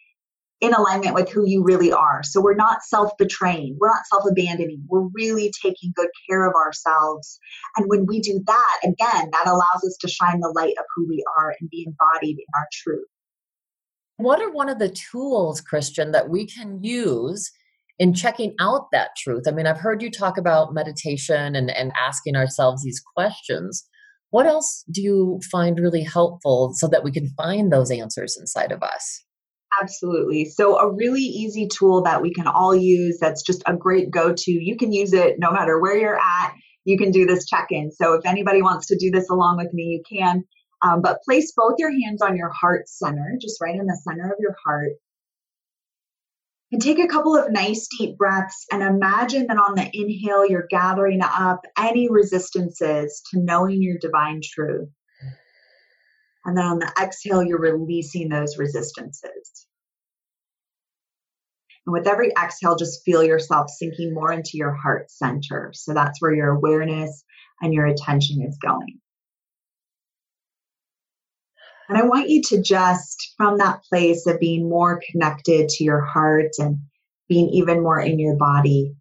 in 0.62 0.74
alignment 0.74 1.14
with 1.14 1.32
who 1.32 1.48
you 1.48 1.64
really 1.64 1.92
are. 1.92 2.22
So 2.24 2.42
we're 2.42 2.56
not 2.56 2.84
self 2.84 3.12
betraying, 3.18 3.78
we're 3.80 3.90
not 3.90 4.06
self 4.12 4.24
abandoning, 4.30 4.84
we're 4.88 5.08
really 5.14 5.52
taking 5.64 5.94
good 5.96 6.10
care 6.30 6.46
of 6.46 6.54
ourselves. 6.54 7.40
And 7.78 7.86
when 7.90 8.06
we 8.06 8.20
do 8.20 8.42
that, 8.46 8.80
again, 8.84 9.30
that 9.32 9.48
allows 9.48 9.84
us 9.86 9.98
to 10.02 10.10
shine 10.10 10.40
the 10.42 10.54
light 10.56 10.76
of 10.78 10.86
who 10.96 11.08
we 11.08 11.24
are 11.38 11.56
and 11.60 11.70
be 11.70 11.86
embodied 11.88 12.38
in 12.38 12.46
our 12.56 12.68
truth. 12.74 13.08
What 14.18 14.42
are 14.42 14.52
one 14.52 14.68
of 14.68 14.80
the 14.80 14.90
tools, 14.90 15.62
Kristian, 15.62 16.12
that 16.12 16.30
we 16.30 16.46
can 16.46 16.84
use 16.84 17.52
in 18.00 18.14
checking 18.14 18.54
out 18.60 18.88
that 18.92 19.12
truth? 19.18 19.44
I 19.48 19.52
mean, 19.52 19.66
I've 19.66 19.80
heard 19.80 20.02
you 20.02 20.12
talk 20.12 20.38
about 20.38 20.74
meditation 20.74 21.56
and, 21.56 21.72
and 21.72 21.94
asking 21.98 22.36
ourselves 22.36 22.84
these 22.84 23.02
questions. 23.16 23.88
What 24.32 24.46
else 24.46 24.84
do 24.92 25.02
you 25.02 25.40
find 25.50 25.80
really 25.80 26.04
helpful 26.04 26.74
so 26.76 26.88
that 26.90 27.04
we 27.04 27.14
can 27.14 27.30
find 27.30 27.72
those 27.72 27.92
answers 27.92 28.38
inside 28.38 28.74
of 28.74 28.84
us? 28.84 29.24
Absolutely. 29.82 30.46
So, 30.46 30.78
a 30.78 30.92
really 30.92 31.22
easy 31.22 31.68
tool 31.68 32.04
that 32.04 32.22
we 32.22 32.34
can 32.34 32.48
all 32.48 32.76
use 32.76 33.18
that's 33.20 33.44
just 33.44 33.64
a 33.66 33.76
great 33.76 34.12
go 34.12 34.34
to. 34.34 34.52
You 34.52 34.76
can 34.76 34.92
use 34.92 35.14
it 35.14 35.36
no 35.40 35.52
matter 35.52 35.80
where 35.80 35.98
you're 35.98 36.20
at 36.20 36.54
you 36.90 36.98
can 36.98 37.12
do 37.12 37.26
this 37.26 37.46
check 37.46 37.68
in. 37.70 37.92
So 37.92 38.14
if 38.14 38.26
anybody 38.26 38.62
wants 38.62 38.88
to 38.88 38.98
do 38.98 39.12
this 39.12 39.30
along 39.30 39.58
with 39.58 39.74
me, 39.74 39.84
you 39.84 40.04
can. 40.10 40.44
Um, 40.82 41.02
but 41.02 41.22
place 41.24 41.54
both 41.56 41.76
your 41.78 41.92
hands 41.92 42.22
on 42.22 42.38
your 42.38 42.50
heart 42.50 42.88
center, 42.88 43.38
just 43.40 43.62
right 43.62 43.76
in 43.76 43.86
the 43.86 44.00
center 44.04 44.32
of 44.32 44.40
your 44.40 44.56
heart. 44.66 44.94
And 46.72 46.82
take 46.82 47.00
a 47.00 47.08
couple 47.08 47.36
of 47.36 47.52
nice 47.52 47.88
deep 47.98 48.18
breaths 48.18 48.66
and 48.72 48.84
imagine 48.84 49.48
that 49.48 49.58
on 49.58 49.76
the 49.76 49.90
inhale, 49.92 50.48
you're 50.48 50.68
gathering 50.70 51.22
up 51.22 51.62
any 51.78 52.10
resistances 52.10 53.22
to 53.32 53.40
knowing 53.40 53.82
your 53.82 53.98
divine 54.00 54.42
truth. 54.44 54.90
And 56.46 56.58
then 56.58 56.66
on 56.66 56.80
the 56.80 56.92
exhale, 57.02 57.44
you're 57.44 57.60
releasing 57.60 58.30
those 58.30 58.58
resistances. 58.58 59.68
And 61.86 61.94
with 61.94 62.08
every 62.08 62.32
exhale, 62.42 62.76
just 62.76 63.04
feel 63.04 63.24
yourself 63.24 63.70
sinking 63.70 64.14
more 64.14 64.32
into 64.32 64.52
your 64.54 64.74
heart 64.74 65.10
center. 65.10 65.72
So 65.74 65.94
that's 65.94 66.22
where 66.22 66.34
your 66.34 66.50
awareness 66.50 67.24
and 67.62 67.74
your 67.74 67.88
attention 67.88 68.44
is 68.48 68.58
going. 68.62 69.00
And 71.90 71.98
I 71.98 72.04
want 72.04 72.30
you 72.30 72.44
to 72.50 72.62
just, 72.62 73.34
from 73.36 73.58
that 73.58 73.82
place 73.90 74.28
of 74.28 74.40
being 74.40 74.70
more 74.70 75.02
connected 75.12 75.70
to 75.70 75.84
your 75.84 76.02
heart 76.02 76.52
and 76.60 76.78
being 77.28 77.50
even 77.50 77.82
more 77.82 78.00
in 78.00 78.20
your 78.20 78.38
body, 78.38 78.94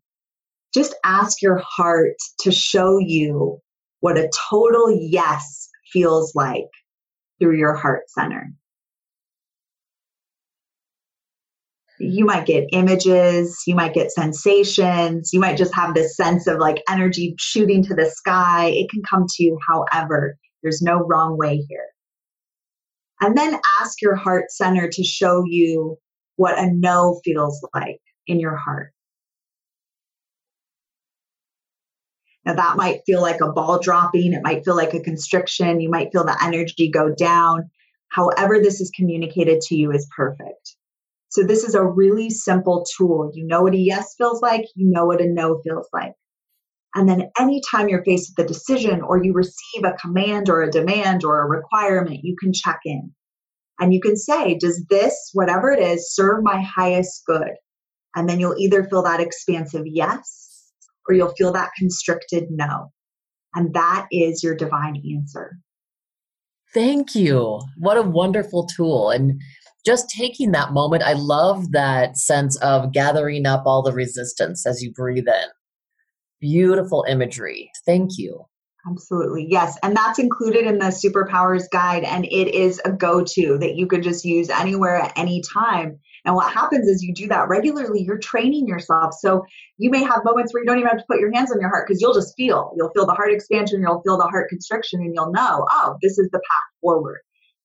just 0.72 0.94
ask 1.04 1.42
your 1.42 1.62
heart 1.62 2.16
to 2.40 2.50
show 2.50 2.98
you 2.98 3.60
what 4.00 4.16
a 4.16 4.30
total 4.50 4.90
yes 4.90 5.68
feels 5.92 6.34
like 6.34 6.68
through 7.38 7.56
your 7.56 7.74
heart 7.74 8.08
center. 8.08 8.52
You 12.00 12.24
might 12.24 12.46
get 12.46 12.68
images, 12.72 13.60
you 13.66 13.74
might 13.74 13.94
get 13.94 14.12
sensations, 14.12 15.30
you 15.32 15.40
might 15.40 15.56
just 15.56 15.74
have 15.74 15.94
this 15.94 16.16
sense 16.16 16.46
of 16.46 16.58
like 16.58 16.82
energy 16.88 17.34
shooting 17.38 17.82
to 17.84 17.94
the 17.94 18.08
sky. 18.08 18.66
It 18.66 18.88
can 18.88 19.02
come 19.08 19.26
to 19.28 19.42
you 19.42 19.58
however. 19.66 20.36
There's 20.62 20.80
no 20.80 20.98
wrong 20.98 21.36
way 21.36 21.64
here. 21.68 21.86
And 23.20 23.36
then 23.36 23.58
ask 23.80 24.00
your 24.00 24.14
heart 24.14 24.44
center 24.50 24.88
to 24.88 25.02
show 25.02 25.42
you 25.44 25.96
what 26.36 26.58
a 26.58 26.70
no 26.72 27.20
feels 27.24 27.60
like 27.74 28.00
in 28.28 28.38
your 28.38 28.56
heart. 28.56 28.92
Now, 32.48 32.54
that 32.54 32.78
might 32.78 33.02
feel 33.04 33.20
like 33.20 33.42
a 33.42 33.52
ball 33.52 33.78
dropping, 33.78 34.32
it 34.32 34.40
might 34.42 34.64
feel 34.64 34.74
like 34.74 34.94
a 34.94 35.00
constriction, 35.00 35.82
you 35.82 35.90
might 35.90 36.10
feel 36.12 36.24
the 36.24 36.42
energy 36.42 36.90
go 36.90 37.14
down. 37.14 37.68
However, 38.08 38.58
this 38.58 38.80
is 38.80 38.90
communicated 38.96 39.60
to 39.60 39.76
you 39.76 39.92
is 39.92 40.08
perfect. 40.16 40.76
So, 41.28 41.42
this 41.42 41.62
is 41.62 41.74
a 41.74 41.84
really 41.84 42.30
simple 42.30 42.86
tool. 42.96 43.30
You 43.34 43.46
know 43.46 43.60
what 43.60 43.74
a 43.74 43.76
yes 43.76 44.14
feels 44.16 44.40
like, 44.40 44.64
you 44.74 44.90
know 44.90 45.04
what 45.04 45.20
a 45.20 45.28
no 45.28 45.60
feels 45.62 45.90
like. 45.92 46.14
And 46.94 47.06
then 47.06 47.30
anytime 47.38 47.90
you're 47.90 48.02
faced 48.02 48.32
with 48.34 48.46
a 48.46 48.48
decision 48.48 49.02
or 49.02 49.22
you 49.22 49.34
receive 49.34 49.84
a 49.84 49.98
command 50.00 50.48
or 50.48 50.62
a 50.62 50.70
demand 50.70 51.24
or 51.24 51.42
a 51.42 51.48
requirement, 51.50 52.20
you 52.22 52.34
can 52.40 52.54
check 52.54 52.80
in. 52.86 53.12
And 53.78 53.92
you 53.92 54.00
can 54.00 54.16
say, 54.16 54.56
does 54.56 54.86
this, 54.88 55.32
whatever 55.34 55.70
it 55.70 55.82
is, 55.82 56.14
serve 56.14 56.42
my 56.42 56.62
highest 56.62 57.26
good? 57.26 57.52
And 58.16 58.26
then 58.26 58.40
you'll 58.40 58.56
either 58.56 58.84
feel 58.84 59.02
that 59.02 59.20
expansive 59.20 59.82
yes 59.84 60.47
or 61.08 61.14
you'll 61.14 61.34
feel 61.36 61.52
that 61.52 61.70
constricted 61.76 62.44
no. 62.50 62.92
And 63.54 63.72
that 63.74 64.06
is 64.12 64.42
your 64.42 64.54
divine 64.54 65.02
answer. 65.16 65.58
Thank 66.74 67.14
you. 67.14 67.60
What 67.78 67.96
a 67.96 68.02
wonderful 68.02 68.66
tool. 68.66 69.10
And 69.10 69.40
just 69.86 70.10
taking 70.10 70.52
that 70.52 70.72
moment, 70.72 71.02
I 71.02 71.14
love 71.14 71.72
that 71.72 72.18
sense 72.18 72.56
of 72.56 72.92
gathering 72.92 73.46
up 73.46 73.62
all 73.64 73.82
the 73.82 73.92
resistance 73.92 74.66
as 74.66 74.82
you 74.82 74.92
breathe 74.92 75.28
in. 75.28 75.48
Beautiful 76.40 77.04
imagery. 77.08 77.70
Thank 77.86 78.18
you. 78.18 78.44
Absolutely. 78.88 79.46
Yes. 79.48 79.76
And 79.82 79.96
that's 79.96 80.18
included 80.18 80.66
in 80.66 80.78
the 80.78 80.86
superpowers 80.86 81.64
guide. 81.72 82.04
And 82.04 82.24
it 82.26 82.54
is 82.54 82.80
a 82.84 82.92
go 82.92 83.24
to 83.24 83.58
that 83.58 83.76
you 83.76 83.86
could 83.86 84.02
just 84.02 84.24
use 84.24 84.50
anywhere 84.50 84.96
at 84.96 85.12
any 85.16 85.42
time. 85.42 85.98
And 86.28 86.36
what 86.36 86.52
happens 86.52 86.86
is 86.86 87.02
you 87.02 87.14
do 87.14 87.26
that 87.28 87.48
regularly, 87.48 88.02
you're 88.02 88.18
training 88.18 88.68
yourself. 88.68 89.14
So 89.14 89.46
you 89.78 89.88
may 89.88 90.02
have 90.02 90.26
moments 90.26 90.52
where 90.52 90.62
you 90.62 90.66
don't 90.66 90.76
even 90.76 90.90
have 90.90 90.98
to 90.98 91.04
put 91.08 91.20
your 91.20 91.32
hands 91.32 91.50
on 91.50 91.58
your 91.58 91.70
heart 91.70 91.88
because 91.88 92.02
you'll 92.02 92.12
just 92.12 92.34
feel. 92.36 92.74
You'll 92.76 92.90
feel 92.90 93.06
the 93.06 93.14
heart 93.14 93.32
expansion, 93.32 93.80
you'll 93.80 94.02
feel 94.02 94.18
the 94.18 94.24
heart 94.24 94.50
constriction, 94.50 95.00
and 95.00 95.14
you'll 95.14 95.32
know, 95.32 95.64
oh, 95.70 95.96
this 96.02 96.18
is 96.18 96.28
the 96.30 96.38
path 96.38 96.68
forward. 96.82 97.20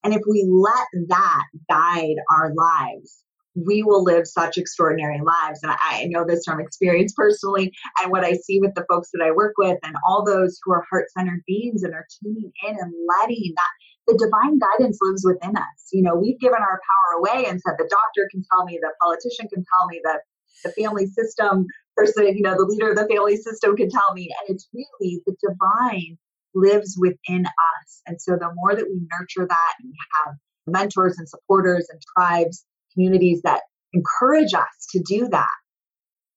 And 0.05 0.13
if 0.13 0.21
we 0.25 0.47
let 0.49 0.87
that 1.09 1.43
guide 1.69 2.15
our 2.31 2.53
lives, 2.55 3.23
we 3.53 3.83
will 3.83 4.01
live 4.01 4.25
such 4.27 4.57
extraordinary 4.57 5.19
lives. 5.19 5.59
And 5.61 5.73
I, 5.73 6.05
know 6.05 6.25
this 6.25 6.45
from 6.45 6.61
experience 6.61 7.13
personally 7.17 7.73
and 8.01 8.13
what 8.13 8.23
I 8.23 8.33
see 8.33 8.61
with 8.61 8.75
the 8.75 8.85
folks 8.89 9.09
that 9.11 9.23
I 9.25 9.31
work 9.31 9.55
with 9.57 9.77
and 9.83 9.95
all 10.07 10.23
those 10.23 10.57
who 10.63 10.71
are 10.71 10.85
heart 10.89 11.07
centered 11.11 11.43
beings 11.45 11.83
and 11.83 11.93
are 11.93 12.07
tuning 12.23 12.49
in 12.65 12.77
and 12.79 12.93
letting 13.19 13.53
that 13.55 13.71
the 14.07 14.17
divine 14.17 14.59
guidance 14.59 14.97
lives 15.01 15.23
within 15.25 15.55
us. 15.55 15.89
You 15.91 16.03
know, 16.03 16.15
we've 16.15 16.39
given 16.39 16.59
our 16.59 16.79
power 16.79 17.19
away 17.19 17.45
and 17.47 17.61
said 17.61 17.75
the 17.77 17.89
doctor 17.89 18.27
can 18.31 18.43
tell 18.51 18.65
me, 18.65 18.79
the 18.81 18.91
politician 19.01 19.47
can 19.53 19.63
tell 19.63 19.87
me, 19.87 20.01
that 20.03 20.21
the 20.63 20.71
family 20.71 21.07
system 21.07 21.65
person, 21.95 22.35
you 22.35 22.41
know, 22.41 22.55
the 22.55 22.65
leader 22.65 22.89
of 22.89 22.95
the 22.95 23.07
family 23.07 23.37
system 23.37 23.75
can 23.75 23.89
tell 23.89 24.13
me. 24.13 24.29
And 24.39 24.55
it's 24.55 24.67
really 24.73 25.21
the 25.25 25.35
divine 25.41 26.17
lives 26.53 26.95
within 26.99 27.45
us. 27.45 28.01
And 28.07 28.21
so 28.21 28.33
the 28.33 28.51
more 28.53 28.75
that 28.75 28.85
we 28.85 29.07
nurture 29.19 29.47
that 29.47 29.73
and 29.79 29.89
we 29.89 29.97
have 30.25 30.35
mentors 30.67 31.17
and 31.17 31.27
supporters 31.27 31.87
and 31.89 32.01
tribes 32.15 32.65
communities 32.93 33.41
that 33.43 33.61
encourage 33.93 34.53
us 34.53 34.87
to 34.91 35.01
do 35.01 35.27
that, 35.29 35.47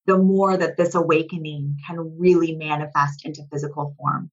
the 0.06 0.18
more 0.18 0.56
that 0.56 0.76
this 0.76 0.94
awakening 0.94 1.76
can 1.86 2.16
really 2.18 2.54
manifest 2.54 3.24
into 3.24 3.42
physical 3.52 3.94
form. 3.98 4.30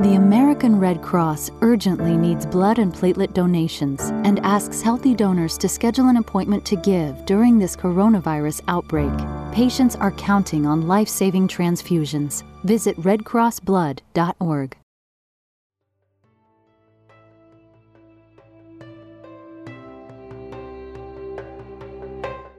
The 0.00 0.14
American 0.14 0.80
Red 0.80 1.02
Cross 1.02 1.50
urgently 1.60 2.16
needs 2.16 2.46
blood 2.46 2.78
and 2.78 2.90
platelet 2.90 3.34
donations 3.34 4.00
and 4.24 4.38
asks 4.38 4.80
healthy 4.80 5.14
donors 5.14 5.58
to 5.58 5.68
schedule 5.68 6.08
an 6.08 6.16
appointment 6.16 6.64
to 6.64 6.76
give 6.76 7.26
during 7.26 7.58
this 7.58 7.76
coronavirus 7.76 8.62
outbreak. 8.66 9.12
Patients 9.52 9.96
are 9.96 10.12
counting 10.12 10.64
on 10.64 10.88
life 10.88 11.06
saving 11.06 11.48
transfusions. 11.48 12.44
Visit 12.64 12.96
redcrossblood.org. 12.96 14.76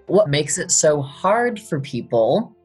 What 0.06 0.30
makes 0.30 0.60
it 0.60 0.70
so 0.70 1.02
hard 1.02 1.60
for 1.60 1.80
people 1.80 2.56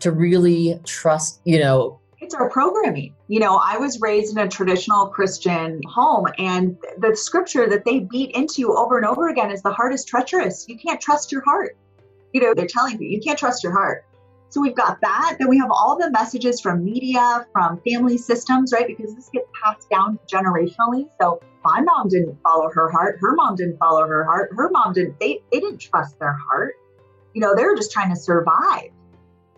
to 0.00 0.10
really 0.10 0.80
trust, 0.84 1.42
you 1.44 1.58
know, 1.58 2.00
it's 2.32 2.40
our 2.40 2.48
programming. 2.48 3.14
You 3.28 3.40
know, 3.40 3.60
I 3.62 3.76
was 3.76 4.00
raised 4.00 4.36
in 4.36 4.42
a 4.42 4.48
traditional 4.48 5.06
Christian 5.08 5.80
home, 5.86 6.26
and 6.38 6.76
the 6.98 7.14
scripture 7.14 7.68
that 7.68 7.84
they 7.84 8.00
beat 8.00 8.34
into 8.34 8.54
you 8.62 8.74
over 8.74 8.96
and 8.96 9.06
over 9.06 9.28
again 9.28 9.50
is 9.50 9.60
the 9.60 9.72
heart 9.72 9.92
is 9.92 10.04
treacherous. 10.04 10.64
You 10.66 10.78
can't 10.78 11.00
trust 11.00 11.30
your 11.30 11.42
heart. 11.44 11.76
You 12.32 12.40
know, 12.40 12.54
they're 12.54 12.66
telling 12.66 13.00
you, 13.00 13.08
you 13.08 13.20
can't 13.20 13.38
trust 13.38 13.62
your 13.62 13.72
heart. 13.72 14.06
So 14.48 14.62
we've 14.62 14.74
got 14.74 14.98
that. 15.02 15.36
Then 15.38 15.48
we 15.48 15.58
have 15.58 15.70
all 15.70 15.98
the 15.98 16.10
messages 16.10 16.60
from 16.60 16.84
media, 16.84 17.46
from 17.52 17.80
family 17.86 18.16
systems, 18.16 18.72
right? 18.72 18.86
Because 18.86 19.14
this 19.14 19.28
gets 19.30 19.46
passed 19.62 19.90
down 19.90 20.18
generationally. 20.26 21.08
So 21.20 21.42
my 21.64 21.80
mom 21.82 22.08
didn't 22.08 22.38
follow 22.42 22.70
her 22.72 22.90
heart. 22.90 23.18
Her 23.20 23.34
mom 23.34 23.56
didn't 23.56 23.78
follow 23.78 24.06
her 24.06 24.24
heart. 24.24 24.50
Her 24.56 24.70
mom 24.70 24.94
didn't, 24.94 25.20
they, 25.20 25.40
they 25.52 25.60
didn't 25.60 25.78
trust 25.78 26.18
their 26.18 26.32
heart. 26.32 26.74
You 27.34 27.40
know, 27.40 27.54
they 27.54 27.64
were 27.64 27.76
just 27.76 27.92
trying 27.92 28.10
to 28.14 28.20
survive. 28.20 28.90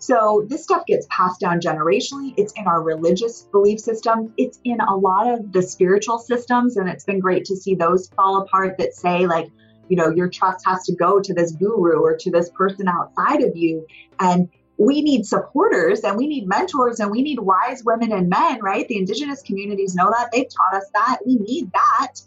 So 0.04 0.44
this 0.50 0.64
stuff 0.64 0.84
gets 0.84 1.06
passed 1.08 1.40
down 1.40 1.60
generationally. 1.60 2.34
It's 2.36 2.52
in 2.56 2.66
our 2.66 2.82
religious 2.82 3.48
belief 3.50 3.80
systems. 3.80 4.32
It's 4.36 4.60
in 4.62 4.78
a 4.82 4.94
lot 4.94 5.32
of 5.32 5.50
the 5.50 5.62
spiritual 5.62 6.18
systems. 6.18 6.76
And 6.76 6.90
it's 6.90 7.04
been 7.04 7.20
great 7.20 7.46
to 7.46 7.56
see 7.56 7.74
those 7.74 8.10
fall 8.10 8.42
apart 8.42 8.76
that 8.76 8.92
say, 8.92 9.26
like, 9.26 9.48
you 9.88 9.96
know, 9.96 10.10
your 10.10 10.28
trust 10.28 10.62
has 10.66 10.84
to 10.84 10.94
go 10.94 11.20
to 11.22 11.32
this 11.32 11.52
guru 11.52 12.02
or 12.02 12.18
to 12.18 12.30
this 12.30 12.50
person 12.50 12.86
outside 12.86 13.42
of 13.42 13.56
you. 13.56 13.86
And 14.20 14.50
we 14.76 15.00
need 15.00 15.24
supporters 15.24 16.00
and 16.00 16.18
we 16.18 16.26
need 16.26 16.46
mentors 16.46 17.00
and 17.00 17.10
we 17.10 17.22
need 17.22 17.38
wise 17.38 17.82
women 17.82 18.12
and 18.12 18.28
men, 18.28 18.60
right? 18.60 18.86
The 18.86 18.98
indigenous 18.98 19.40
communities 19.40 19.94
know 19.94 20.10
that. 20.10 20.28
They've 20.32 20.44
taught 20.50 20.82
us 20.82 20.90
that. 20.92 21.20
We 21.24 21.36
need 21.36 21.72
that. 21.72 22.20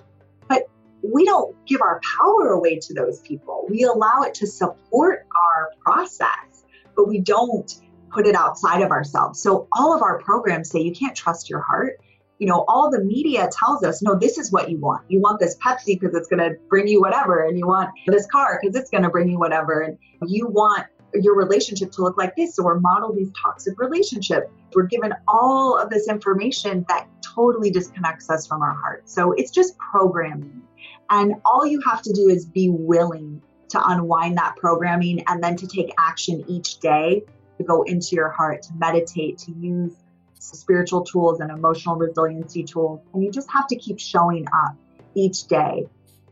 But 0.47 0.63
we 1.03 1.25
don't 1.25 1.55
give 1.67 1.83
our 1.83 2.01
power 2.19 2.53
away 2.53 2.79
to 2.79 2.95
those 2.95 3.19
people. 3.19 3.67
We 3.69 3.83
allow 3.83 4.23
it 4.23 4.33
to 4.35 4.47
support 4.47 5.27
our 5.35 5.69
process 5.79 6.56
but 6.97 7.07
we 7.07 7.19
don't 7.19 7.75
put 8.11 8.27
it 8.27 8.35
outside 8.35 8.81
of 8.81 8.91
ourselves. 8.91 9.41
So 9.41 9.67
all 9.73 9.95
of 9.95 10.01
our 10.01 10.19
programs 10.19 10.69
say 10.69 10.81
you 10.81 10.93
can't 10.93 11.15
trust 11.15 11.49
your 11.49 11.61
heart. 11.61 11.99
You 12.39 12.47
know, 12.47 12.65
all 12.67 12.91
the 12.91 13.03
media 13.03 13.49
tells 13.51 13.83
us, 13.83 14.01
no, 14.01 14.15
this 14.15 14.37
is 14.37 14.51
what 14.51 14.69
you 14.69 14.77
want. 14.77 15.03
You 15.07 15.21
want 15.21 15.39
this 15.39 15.55
Pepsi 15.57 15.99
because 15.99 16.15
it's 16.15 16.27
going 16.27 16.39
to 16.39 16.57
bring 16.69 16.87
you 16.87 17.01
whatever, 17.01 17.45
and 17.45 17.57
you 17.57 17.67
want 17.67 17.89
this 18.05 18.27
car 18.27 18.59
because 18.61 18.75
it's 18.75 18.89
going 18.91 19.03
to 19.03 19.09
bring 19.09 19.29
you 19.29 19.39
whatever, 19.39 19.81
and 19.81 19.97
you 20.27 20.47
want 20.47 20.85
your 21.13 21.35
relationship 21.35 21.91
to 21.93 22.03
look 22.03 22.17
like 22.17 22.35
this 22.35 22.59
or 22.59 22.79
model 22.79 23.13
these 23.13 23.31
toxic 23.41 23.79
relationships. 23.79 24.47
We're 24.73 24.83
given 24.83 25.13
all 25.27 25.79
of 25.79 25.89
this 25.89 26.07
information 26.07 26.85
that 26.89 27.07
totally 27.23 27.71
disconnects 27.71 28.29
us 28.29 28.45
from 28.45 28.61
our 28.61 28.73
heart. 28.73 29.09
So 29.09 29.31
it's 29.31 29.51
just 29.51 29.77
programming. 29.77 30.61
And 31.09 31.35
all 31.45 31.65
you 31.65 31.81
have 31.87 32.01
to 32.03 32.13
do 32.13 32.29
is 32.29 32.45
be 32.45 32.69
willing 32.69 33.41
to 33.69 33.89
unwind 33.89 34.37
that 34.37 34.55
programming 34.55 35.23
and 35.27 35.43
then 35.43 35.55
to 35.57 35.67
take 35.67 35.93
action 35.97 36.43
each 36.47 36.79
day 36.79 37.23
to 37.57 37.63
go 37.63 37.83
into 37.83 38.15
your 38.15 38.29
heart, 38.29 38.61
to 38.63 38.73
meditate, 38.75 39.39
to 39.39 39.51
use 39.51 39.93
spiritual 40.39 41.03
tools 41.03 41.39
and 41.39 41.51
emotional 41.51 41.95
resiliency 41.95 42.63
tools. 42.63 43.01
And 43.13 43.23
you 43.23 43.31
just 43.31 43.51
have 43.51 43.67
to 43.67 43.75
keep 43.75 43.99
showing 43.99 44.47
up 44.47 44.75
each 45.15 45.47
day. 45.47 45.87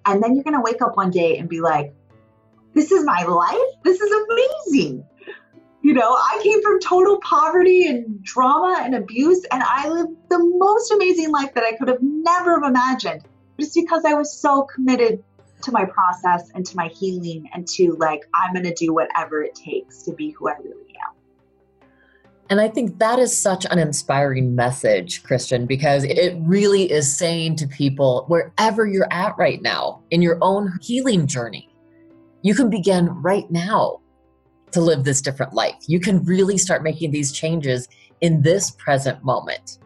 And 0.06 0.21
then 0.21 0.36
you're 0.36 0.43
going 0.43 0.56
to 0.56 0.62
wake 0.62 0.82
up 0.82 0.95
one 0.95 1.12
day 1.12 1.38
and 1.38 1.50
be 1.50 1.62
like, 1.62 1.93
this 2.74 2.91
is 2.91 3.04
my 3.06 3.24
life. 3.24 3.58
This 3.84 4.00
is 4.00 4.12
amazing. 4.12 5.06
You 5.82 5.93
know, 5.93 6.13
I 6.13 6.39
came 6.43 6.62
from 6.62 6.80
total 6.80 7.19
poverty 7.19 7.88
and 7.88 8.24
drama 8.24 8.82
and 8.82 8.95
abuse, 8.95 9.45
and 9.52 9.62
I 9.63 9.88
lived 9.88 10.15
the 10.30 10.39
most 10.39 10.91
amazing 10.91 11.32
life 11.32 11.54
that 11.54 11.63
I 11.63 11.74
could 11.74 11.88
have 11.89 12.02
never 12.02 12.56
imagined 12.56 13.21
just 13.60 13.76
because 13.76 14.04
I 14.04 14.15
was 14.15 14.36
so 14.36 14.63
committed 14.63 15.24
to 15.65 15.71
my 15.71 15.86
process 15.86 16.49
and 16.56 16.65
to 16.65 16.75
my 16.75 16.88
healing 16.88 17.49
and 17.54 17.67
to 17.69 17.95
like, 17.99 18.21
I'm 18.34 18.54
going 18.54 18.65
to 18.65 18.73
do 18.73 18.93
whatever 18.93 19.43
it 19.43 19.56
takes 19.56 20.04
to 20.04 20.13
be 20.13 20.32
who 20.32 20.47
I 20.49 20.54
really 20.63 20.95
am. 21.06 21.15
And 22.49 22.62
I 22.62 22.67
think 22.67 22.99
that 22.99 23.17
is 23.17 23.36
such 23.36 23.65
an 23.65 23.80
inspiring 23.80 24.56
message, 24.56 25.23
Kristian, 25.23 25.67
because 25.67 26.04
it 26.04 26.36
really 26.41 26.91
is 26.91 27.12
saying 27.15 27.56
to 27.58 27.67
people 27.67 28.25
wherever 28.28 28.86
you're 28.86 29.12
at 29.12 29.36
right 29.38 29.62
now 29.62 30.04
in 30.12 30.21
your 30.21 30.38
own 30.41 30.78
healing 30.82 31.25
journey, 31.25 31.69
you 32.43 32.54
can 32.54 32.69
begin 32.69 33.10
right 33.10 33.49
now 33.49 33.99
to 34.71 34.82
live 34.82 35.04
this 35.04 35.21
different 35.21 35.54
life. 35.54 35.75
You 35.88 35.99
can 35.99 36.23
really 36.23 36.58
start 36.58 36.84
making 36.84 37.10
these 37.10 37.32
changes 37.32 37.88
in 38.21 38.43
this 38.43 38.71
present 38.71 39.23
moment. 39.23 39.80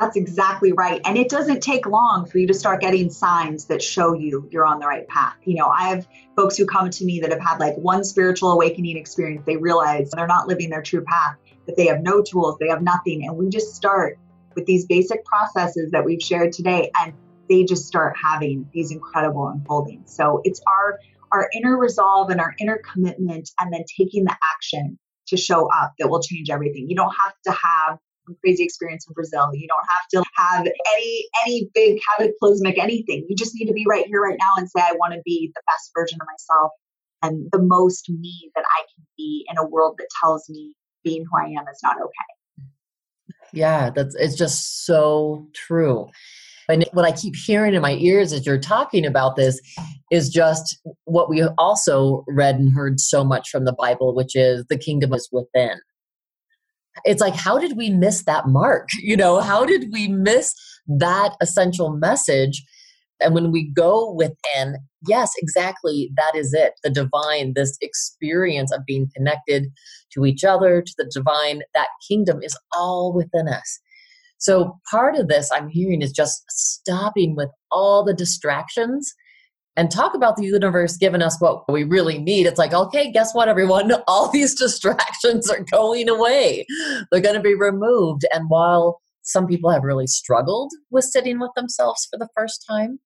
That's 0.00 0.16
exactly 0.16 0.72
right. 0.72 1.00
And 1.04 1.16
it 1.16 1.28
doesn't 1.28 1.62
take 1.62 1.86
long 1.86 2.26
for 2.26 2.38
you 2.38 2.46
to 2.48 2.54
start 2.54 2.80
getting 2.80 3.10
signs 3.10 3.66
that 3.66 3.82
show 3.82 4.14
you 4.14 4.48
you're 4.50 4.66
on 4.66 4.80
the 4.80 4.86
right 4.86 5.06
path. 5.06 5.36
You 5.44 5.56
know, 5.56 5.68
I 5.68 5.88
have 5.88 6.06
folks 6.34 6.56
who 6.56 6.66
come 6.66 6.90
to 6.90 7.04
me 7.04 7.20
that 7.20 7.30
have 7.30 7.40
had 7.40 7.58
like 7.58 7.76
one 7.76 8.02
spiritual 8.02 8.52
awakening 8.52 8.96
experience. 8.96 9.42
They 9.46 9.56
realize 9.56 10.10
they're 10.10 10.26
not 10.26 10.48
living 10.48 10.70
their 10.70 10.82
true 10.82 11.04
path, 11.04 11.36
that 11.66 11.76
they 11.76 11.86
have 11.86 12.02
no 12.02 12.22
tools, 12.22 12.56
they 12.58 12.68
have 12.68 12.82
nothing. 12.82 13.26
And 13.26 13.36
we 13.36 13.48
just 13.48 13.74
start 13.74 14.18
with 14.54 14.66
these 14.66 14.86
basic 14.86 15.24
processes 15.24 15.92
that 15.92 16.04
we've 16.04 16.20
shared 16.20 16.52
today, 16.52 16.90
and 17.00 17.12
they 17.48 17.64
just 17.64 17.86
start 17.86 18.16
having 18.22 18.68
these 18.72 18.90
incredible 18.90 19.48
unfoldings. 19.48 20.14
So 20.14 20.40
it's 20.44 20.60
our 20.66 20.98
our 21.32 21.48
inner 21.54 21.78
resolve 21.78 22.28
and 22.30 22.40
our 22.40 22.54
inner 22.60 22.78
commitment 22.92 23.50
and 23.58 23.72
then 23.72 23.84
taking 23.98 24.24
the 24.24 24.36
action 24.54 24.98
to 25.28 25.36
show 25.36 25.66
up 25.72 25.94
that 25.98 26.08
will 26.08 26.20
change 26.20 26.50
everything. 26.50 26.90
You 26.90 26.96
don't 26.96 27.14
have 27.24 27.34
to 27.46 27.52
have 27.52 27.98
crazy 28.40 28.64
experience 28.64 29.06
in 29.06 29.14
Brazil. 29.14 29.50
You 29.52 29.68
don't 29.68 29.86
have 29.88 30.24
to 30.24 30.30
have 30.36 30.66
any 30.96 31.26
any 31.44 31.70
big 31.74 32.00
cataclysmic 32.18 32.78
anything. 32.78 33.26
You 33.28 33.36
just 33.36 33.54
need 33.54 33.66
to 33.66 33.72
be 33.72 33.84
right 33.88 34.06
here, 34.06 34.20
right 34.20 34.38
now, 34.38 34.60
and 34.60 34.68
say, 34.68 34.80
I 34.80 34.92
want 34.92 35.14
to 35.14 35.20
be 35.24 35.50
the 35.54 35.62
best 35.66 35.90
version 35.94 36.18
of 36.20 36.26
myself 36.26 36.72
and 37.22 37.48
the 37.52 37.62
most 37.62 38.10
me 38.10 38.50
that 38.54 38.64
I 38.64 38.82
can 38.94 39.06
be 39.16 39.46
in 39.48 39.56
a 39.56 39.66
world 39.66 39.94
that 39.98 40.08
tells 40.22 40.48
me 40.48 40.74
being 41.04 41.24
who 41.30 41.38
I 41.38 41.46
am 41.46 41.64
is 41.72 41.80
not 41.82 41.96
okay. 41.96 43.36
Yeah, 43.52 43.90
that's 43.90 44.14
it's 44.16 44.34
just 44.34 44.84
so 44.84 45.46
true. 45.54 46.08
And 46.68 46.84
what 46.92 47.04
I 47.04 47.12
keep 47.12 47.34
hearing 47.34 47.74
in 47.74 47.82
my 47.82 47.94
ears 47.94 48.32
as 48.32 48.46
you're 48.46 48.58
talking 48.58 49.04
about 49.04 49.36
this 49.36 49.60
is 50.10 50.28
just 50.28 50.78
what 51.04 51.28
we 51.28 51.42
also 51.58 52.24
read 52.28 52.56
and 52.56 52.72
heard 52.72 53.00
so 53.00 53.24
much 53.24 53.50
from 53.50 53.64
the 53.64 53.72
Bible, 53.72 54.14
which 54.14 54.36
is 54.36 54.64
the 54.68 54.78
kingdom 54.78 55.12
is 55.12 55.28
within. 55.32 55.80
It's 57.04 57.20
like, 57.20 57.34
how 57.34 57.58
did 57.58 57.76
we 57.76 57.90
miss 57.90 58.24
that 58.24 58.48
mark? 58.48 58.88
You 59.02 59.16
know, 59.16 59.40
how 59.40 59.64
did 59.64 59.86
we 59.92 60.08
miss 60.08 60.54
that 60.86 61.34
essential 61.40 61.90
message? 61.90 62.62
And 63.20 63.34
when 63.34 63.52
we 63.52 63.70
go 63.70 64.12
within, 64.12 64.76
yes, 65.06 65.30
exactly, 65.38 66.10
that 66.16 66.34
is 66.34 66.52
it. 66.54 66.74
The 66.82 66.90
divine, 66.90 67.52
this 67.54 67.76
experience 67.80 68.72
of 68.72 68.84
being 68.86 69.08
connected 69.14 69.68
to 70.14 70.24
each 70.24 70.44
other, 70.44 70.82
to 70.82 70.92
the 70.98 71.10
divine, 71.12 71.62
that 71.74 71.88
kingdom 72.08 72.40
is 72.42 72.56
all 72.72 73.12
within 73.14 73.48
us. 73.48 73.80
So 74.38 74.78
part 74.90 75.14
of 75.14 75.28
this 75.28 75.50
I'm 75.52 75.68
hearing 75.68 76.02
is 76.02 76.10
just 76.10 76.42
stopping 76.50 77.36
with 77.36 77.50
all 77.70 78.04
the 78.04 78.14
distractions 78.14 79.14
and 79.76 79.90
talk 79.90 80.14
about 80.14 80.36
the 80.36 80.44
universe 80.44 80.96
giving 80.96 81.22
us 81.22 81.40
what 81.40 81.70
we 81.70 81.84
really 81.84 82.18
need. 82.18 82.46
It's 82.46 82.58
like, 82.58 82.74
okay, 82.74 83.10
guess 83.10 83.34
what, 83.34 83.48
everyone? 83.48 83.92
All 84.06 84.30
these 84.30 84.54
distractions 84.54 85.50
are 85.50 85.64
going 85.70 86.08
away. 86.08 86.66
They're 87.10 87.20
going 87.20 87.36
to 87.36 87.40
be 87.40 87.54
removed. 87.54 88.26
And 88.32 88.46
while 88.48 89.00
some 89.22 89.46
people 89.46 89.70
have 89.70 89.84
really 89.84 90.06
struggled 90.06 90.70
with 90.90 91.04
sitting 91.04 91.40
with 91.40 91.52
themselves 91.56 92.06
for 92.10 92.18
the 92.18 92.28
first 92.36 92.64
time, 92.68 92.98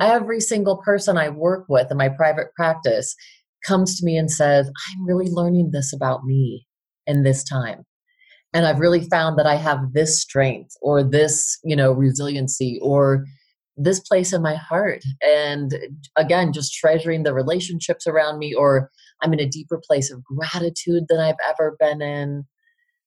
every 0.00 0.40
single 0.40 0.78
person 0.78 1.18
I 1.18 1.28
work 1.28 1.66
with 1.68 1.90
in 1.90 1.96
my 1.96 2.08
private 2.08 2.54
practice 2.56 3.14
comes 3.66 3.98
to 3.98 4.06
me 4.06 4.16
and 4.16 4.30
says, 4.30 4.68
I'm 4.68 5.06
really 5.06 5.30
learning 5.30 5.70
this 5.72 5.92
about 5.92 6.24
me 6.24 6.66
in 7.06 7.22
this 7.22 7.42
time 7.44 7.84
and 8.52 8.66
i've 8.66 8.78
really 8.78 9.00
found 9.08 9.38
that 9.38 9.46
i 9.46 9.56
have 9.56 9.92
this 9.92 10.20
strength 10.20 10.74
or 10.80 11.02
this 11.02 11.58
you 11.64 11.76
know 11.76 11.92
resiliency 11.92 12.78
or 12.82 13.24
this 13.84 14.00
place 14.00 14.32
in 14.32 14.42
my 14.42 14.54
heart 14.54 15.02
and 15.22 15.74
again 16.16 16.52
just 16.52 16.74
treasuring 16.74 17.22
the 17.22 17.34
relationships 17.34 18.06
around 18.06 18.38
me 18.38 18.54
or 18.54 18.90
i'm 19.22 19.32
in 19.32 19.40
a 19.40 19.48
deeper 19.48 19.80
place 19.86 20.10
of 20.10 20.22
gratitude 20.24 21.04
than 21.08 21.18
i've 21.18 21.34
ever 21.48 21.76
been 21.78 22.00
in. 22.02 22.44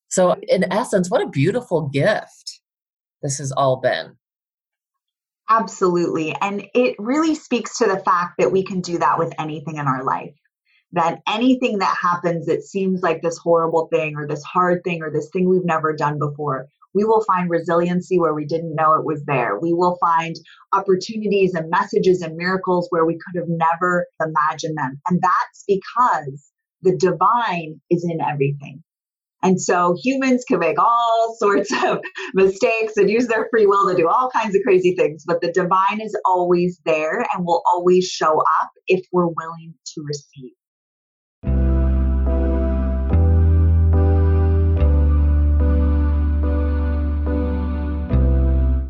So 0.08 0.36
in 0.48 0.70
essence 0.72 1.10
what 1.10 1.22
a 1.22 1.28
beautiful 1.28 1.88
gift 1.88 2.60
this 3.22 3.38
has 3.38 3.52
all 3.52 3.80
been. 3.80 4.16
Absolutely 5.48 6.34
and 6.40 6.66
it 6.74 6.96
really 6.98 7.34
speaks 7.34 7.78
to 7.78 7.86
the 7.86 8.00
fact 8.00 8.34
that 8.38 8.52
we 8.52 8.64
can 8.64 8.80
do 8.80 8.98
that 8.98 9.18
with 9.18 9.32
anything 9.38 9.76
in 9.76 9.86
our 9.86 10.04
life. 10.04 10.34
That 10.92 11.20
anything 11.28 11.78
that 11.80 11.96
happens 12.00 12.46
that 12.46 12.62
seems 12.62 13.02
like 13.02 13.20
this 13.20 13.36
horrible 13.36 13.88
thing 13.92 14.16
or 14.16 14.26
this 14.26 14.42
hard 14.44 14.82
thing 14.84 15.02
or 15.02 15.10
this 15.10 15.28
thing 15.32 15.48
we've 15.48 15.64
never 15.64 15.92
done 15.94 16.18
before, 16.18 16.68
we 16.96 17.04
will 17.04 17.22
find 17.24 17.50
resiliency 17.50 18.18
where 18.18 18.32
we 18.32 18.46
didn't 18.46 18.74
know 18.74 18.94
it 18.94 19.04
was 19.04 19.22
there. 19.26 19.58
We 19.60 19.74
will 19.74 19.98
find 20.00 20.34
opportunities 20.72 21.52
and 21.54 21.68
messages 21.68 22.22
and 22.22 22.36
miracles 22.36 22.86
where 22.88 23.04
we 23.04 23.18
could 23.18 23.38
have 23.38 23.48
never 23.48 24.06
imagined 24.18 24.78
them. 24.78 24.98
And 25.06 25.20
that's 25.22 25.64
because 25.68 26.50
the 26.80 26.96
divine 26.96 27.82
is 27.90 28.08
in 28.10 28.18
everything. 28.22 28.82
And 29.42 29.60
so 29.60 29.94
humans 30.02 30.44
can 30.48 30.58
make 30.58 30.78
all 30.78 31.36
sorts 31.38 31.70
of 31.84 31.98
mistakes 32.32 32.96
and 32.96 33.10
use 33.10 33.26
their 33.26 33.46
free 33.50 33.66
will 33.66 33.90
to 33.90 33.94
do 33.94 34.08
all 34.08 34.30
kinds 34.30 34.56
of 34.56 34.62
crazy 34.64 34.94
things, 34.96 35.22
but 35.26 35.42
the 35.42 35.52
divine 35.52 36.00
is 36.00 36.18
always 36.24 36.80
there 36.86 37.26
and 37.34 37.44
will 37.44 37.62
always 37.70 38.06
show 38.06 38.38
up 38.38 38.70
if 38.86 39.04
we're 39.12 39.26
willing 39.26 39.74
to 39.94 40.02
receive. 40.02 40.52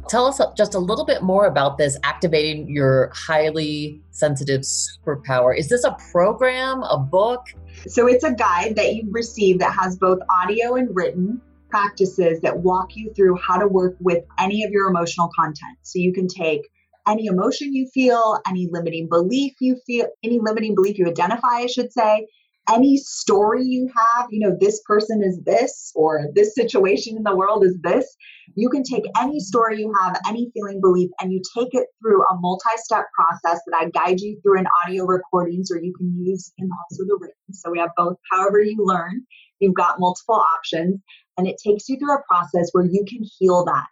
Tell 0.09 0.27
us 0.27 0.41
just 0.57 0.75
a 0.75 0.79
little 0.79 1.05
bit 1.05 1.23
more 1.23 1.47
about 1.47 1.79
this 1.79 1.99
activating 2.05 2.69
your 2.69 3.11
highly 3.13 4.01
sensitive 4.13 4.61
superpower. 4.61 5.57
Is 5.57 5.69
this 5.69 5.83
a 5.83 5.97
program, 6.13 6.83
a 6.85 6.97
book? 6.97 7.45
So 7.89 8.07
it's 8.07 8.23
a 8.23 8.33
guide 8.33 8.77
that 8.77 8.95
you 8.95 9.09
receive 9.11 9.59
that 9.59 9.75
has 9.75 9.99
both 9.99 10.21
audio 10.31 10.77
and 10.77 10.95
written 10.95 11.41
practices 11.71 12.41
that 12.43 12.57
walk 12.57 12.95
you 12.95 13.13
through 13.15 13.37
how 13.37 13.59
to 13.59 13.67
work 13.67 13.97
with 13.99 14.23
any 14.39 14.63
of 14.63 14.71
your 14.71 14.89
emotional 14.89 15.29
content. 15.35 15.77
So 15.83 15.99
you 15.99 16.13
can 16.13 16.29
take 16.29 16.63
any 17.09 17.27
emotion 17.27 17.75
you 17.75 17.89
feel, 17.93 18.41
any 18.49 18.69
limiting 18.71 19.09
belief 19.09 19.55
you 19.61 19.77
feel, 19.87 20.07
any 20.23 20.39
limiting 20.41 20.75
belief 20.77 20.99
you 20.99 21.07
identify, 21.07 21.49
I 21.49 21.67
should 21.67 21.93
say, 21.93 22.27
any 22.69 22.97
story 22.97 23.63
you 23.65 23.89
have, 23.97 24.27
you 24.31 24.41
know, 24.41 24.57
this 24.61 24.81
person 24.85 25.23
is 25.23 25.41
this 25.45 25.93
or 25.95 26.29
this 26.35 26.55
situation 26.55 27.17
in 27.17 27.23
the 27.23 27.35
world 27.35 27.65
is 27.65 27.79
this, 27.83 28.17
you 28.55 28.69
can 28.69 28.83
take 28.83 29.05
any 29.19 29.41
story 29.41 29.81
you 29.81 29.93
have, 30.01 30.21
any 30.27 30.51
feeling, 30.55 30.81
belief, 30.81 31.11
and 31.21 31.33
you 31.33 31.41
take 31.57 31.69
it 31.73 31.87
through 32.01 32.23
a 32.23 32.39
multi 32.39 32.65
step 32.77 33.07
process 33.15 33.61
that 33.67 33.77
I 33.79 33.91
guide 33.91 34.21
you 34.21 34.41
through 34.43 34.61
in 34.61 34.67
audio 34.85 35.05
recordings 35.05 35.71
or 35.71 35.79
you 35.81 35.93
can 35.97 36.15
use 36.19 36.53
in 36.59 36.69
also 36.71 37.05
the 37.05 37.19
written. 37.21 37.53
So 37.53 37.71
we 37.71 37.79
have 37.79 37.91
both, 37.97 38.17
however 38.33 38.61
you 38.61 38.77
learn, 38.79 39.23
you've 39.61 39.75
got 39.75 40.01
multiple 40.01 40.43
options, 40.57 41.01
and 41.39 41.47
it 41.47 41.57
takes 41.65 41.89
you 41.89 41.99
through 41.99 42.15
a 42.15 42.23
process 42.29 42.71
where 42.73 42.85
you 42.85 43.05
can 43.09 43.21
heal 43.39 43.65
that. 43.65 43.87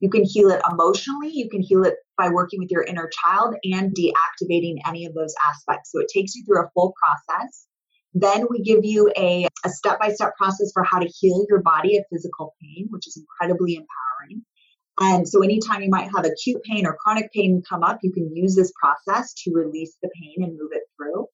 You 0.00 0.10
can 0.10 0.24
heal 0.24 0.50
it 0.50 0.62
emotionally, 0.70 1.30
you 1.32 1.48
can 1.50 1.60
heal 1.60 1.84
it 1.84 1.94
by 2.16 2.28
working 2.28 2.60
with 2.60 2.70
your 2.70 2.84
inner 2.84 3.10
child 3.24 3.54
and 3.64 3.94
deactivating 3.94 4.76
any 4.86 5.06
of 5.06 5.14
those 5.14 5.34
aspects. 5.44 5.90
So 5.92 6.00
it 6.00 6.08
takes 6.12 6.34
you 6.34 6.44
through 6.44 6.62
a 6.62 6.70
full 6.74 6.94
process. 7.02 7.66
Then 8.14 8.46
we 8.50 8.62
give 8.62 8.84
you 8.84 9.12
a, 9.16 9.46
step-by-step 9.66 10.36
process 10.36 10.70
for 10.72 10.82
how 10.82 10.98
to 10.98 11.06
heal 11.06 11.44
your 11.48 11.60
body 11.60 11.98
of 11.98 12.04
physical 12.10 12.54
pain, 12.60 12.86
which 12.90 13.06
is 13.06 13.18
incredibly 13.18 13.74
empowering. 13.74 14.44
And 15.00 15.28
so 15.28 15.42
anytime 15.42 15.82
you 15.82 15.90
might 15.90 16.10
have 16.14 16.24
acute 16.24 16.62
pain 16.62 16.86
or 16.86 16.96
chronic 16.96 17.30
pain 17.32 17.62
come 17.68 17.82
up, 17.82 17.98
you 18.02 18.12
can 18.12 18.34
use 18.34 18.56
this 18.56 18.72
process 18.80 19.34
to 19.44 19.52
release 19.52 19.96
the 20.02 20.10
pain 20.20 20.44
and 20.44 20.58
move 20.58 20.70
it 20.72 20.82
through. 20.96 21.26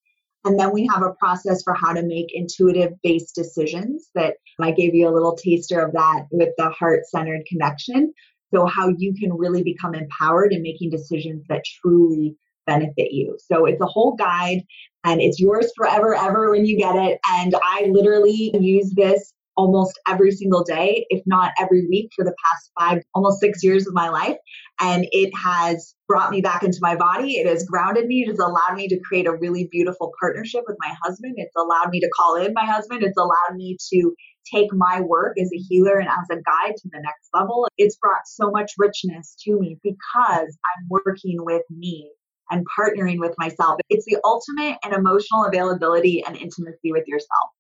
And 0.45 0.59
then 0.59 0.73
we 0.73 0.87
have 0.93 1.03
a 1.03 1.15
process 1.15 1.63
for 1.63 1.75
how 1.75 1.95
to 1.95 2.03
make 2.03 2.27
intuitive 2.35 2.93
based 3.03 3.35
decisions 3.35 4.11
that 4.15 4.35
I 4.61 4.73
gave 4.73 4.95
you 4.95 5.09
a 5.09 5.15
little 5.15 5.37
taster 5.37 5.81
of 5.81 5.93
that 5.93 6.27
with 6.31 6.51
the 6.59 6.69
heart 6.71 7.07
centered 7.07 7.47
connection. 7.47 8.13
So, 8.53 8.67
how 8.67 8.89
you 8.89 9.15
can 9.15 9.33
really 9.33 9.63
become 9.63 9.95
empowered 9.95 10.53
in 10.53 10.63
making 10.63 10.91
decisions 10.91 11.45
that 11.49 11.65
truly 11.65 12.37
benefit 12.67 13.13
you. 13.13 13.39
So, 13.39 13.65
it's 13.65 13.81
a 13.81 13.87
whole 13.87 14.17
guide 14.17 14.65
and 15.05 15.21
it's 15.21 15.39
yours 15.39 15.71
forever, 15.77 16.15
ever 16.15 16.51
when 16.51 16.65
you 16.65 16.79
get 16.79 16.97
it. 16.97 17.19
And 17.37 17.55
I 17.55 17.87
literally 17.91 18.51
use 18.59 18.93
this 18.95 19.33
almost 19.57 19.99
every 20.09 20.33
single 20.33 20.65
day, 20.65 21.07
if 21.11 21.23
not 21.27 21.53
every 21.61 21.87
week, 21.89 22.11
for 22.17 22.25
the 22.25 22.35
past 22.45 22.71
five, 22.79 23.03
almost 23.15 23.41
six 23.41 23.63
years 23.63 23.87
of 23.87 23.95
my 23.95 24.09
life. 24.09 24.37
And 24.81 25.07
it 25.13 25.33
has 25.37 25.95
brought 26.09 26.31
me 26.31 26.41
back 26.41 26.63
into 26.65 26.79
my 26.81 26.97
body. 26.97 27.35
It 27.35 27.47
has 27.47 27.65
grounded 27.65 28.07
me. 28.07 28.23
It 28.23 28.31
has 28.31 28.39
allowed 28.39 28.75
me 28.77 28.89
to 28.89 29.01
create 29.07 29.27
a 29.27 29.37
really 29.37 29.69
beautiful 29.71 30.13
partnership 30.21 30.65
with 30.67 30.77
my 30.81 30.95
husband. 31.03 31.35
It's 31.37 31.55
allowed 31.57 31.91
me 31.91 32.01
to 32.01 32.11
call 32.17 32.37
in 32.37 32.53
my 32.53 32.65
husband. 32.65 33.03
It's 33.03 33.19
allowed 33.19 33.57
me 33.57 33.77
to 33.93 34.15
take 34.53 34.73
my 34.73 35.01
work 35.01 35.37
as 35.41 35.51
a 35.55 35.59
healer 35.69 35.99
and 35.99 36.09
as 36.09 36.29
a 36.31 36.37
guide 36.37 36.77
to 36.77 36.89
the 36.93 37.01
next 37.01 37.29
level. 37.33 37.69
It's 37.79 37.97
brought 37.97 38.27
so 38.27 38.51
much 38.51 38.73
richness 38.79 39.37
to 39.45 39.59
me 39.59 39.79
because 39.83 40.59
I'm 40.67 40.89
working 40.91 41.37
with 41.39 41.63
me 41.71 42.11
and 42.55 42.65
partnering 42.79 43.19
with 43.19 43.35
myself. 43.37 43.81
It's 43.91 44.05
the 44.07 44.19
ultimate 44.25 44.79
in 44.87 44.95
emotional 44.95 45.45
availability 45.45 46.25
and 46.25 46.37
intimacy 46.37 46.93
with 46.93 47.05
yourself. 47.09 47.51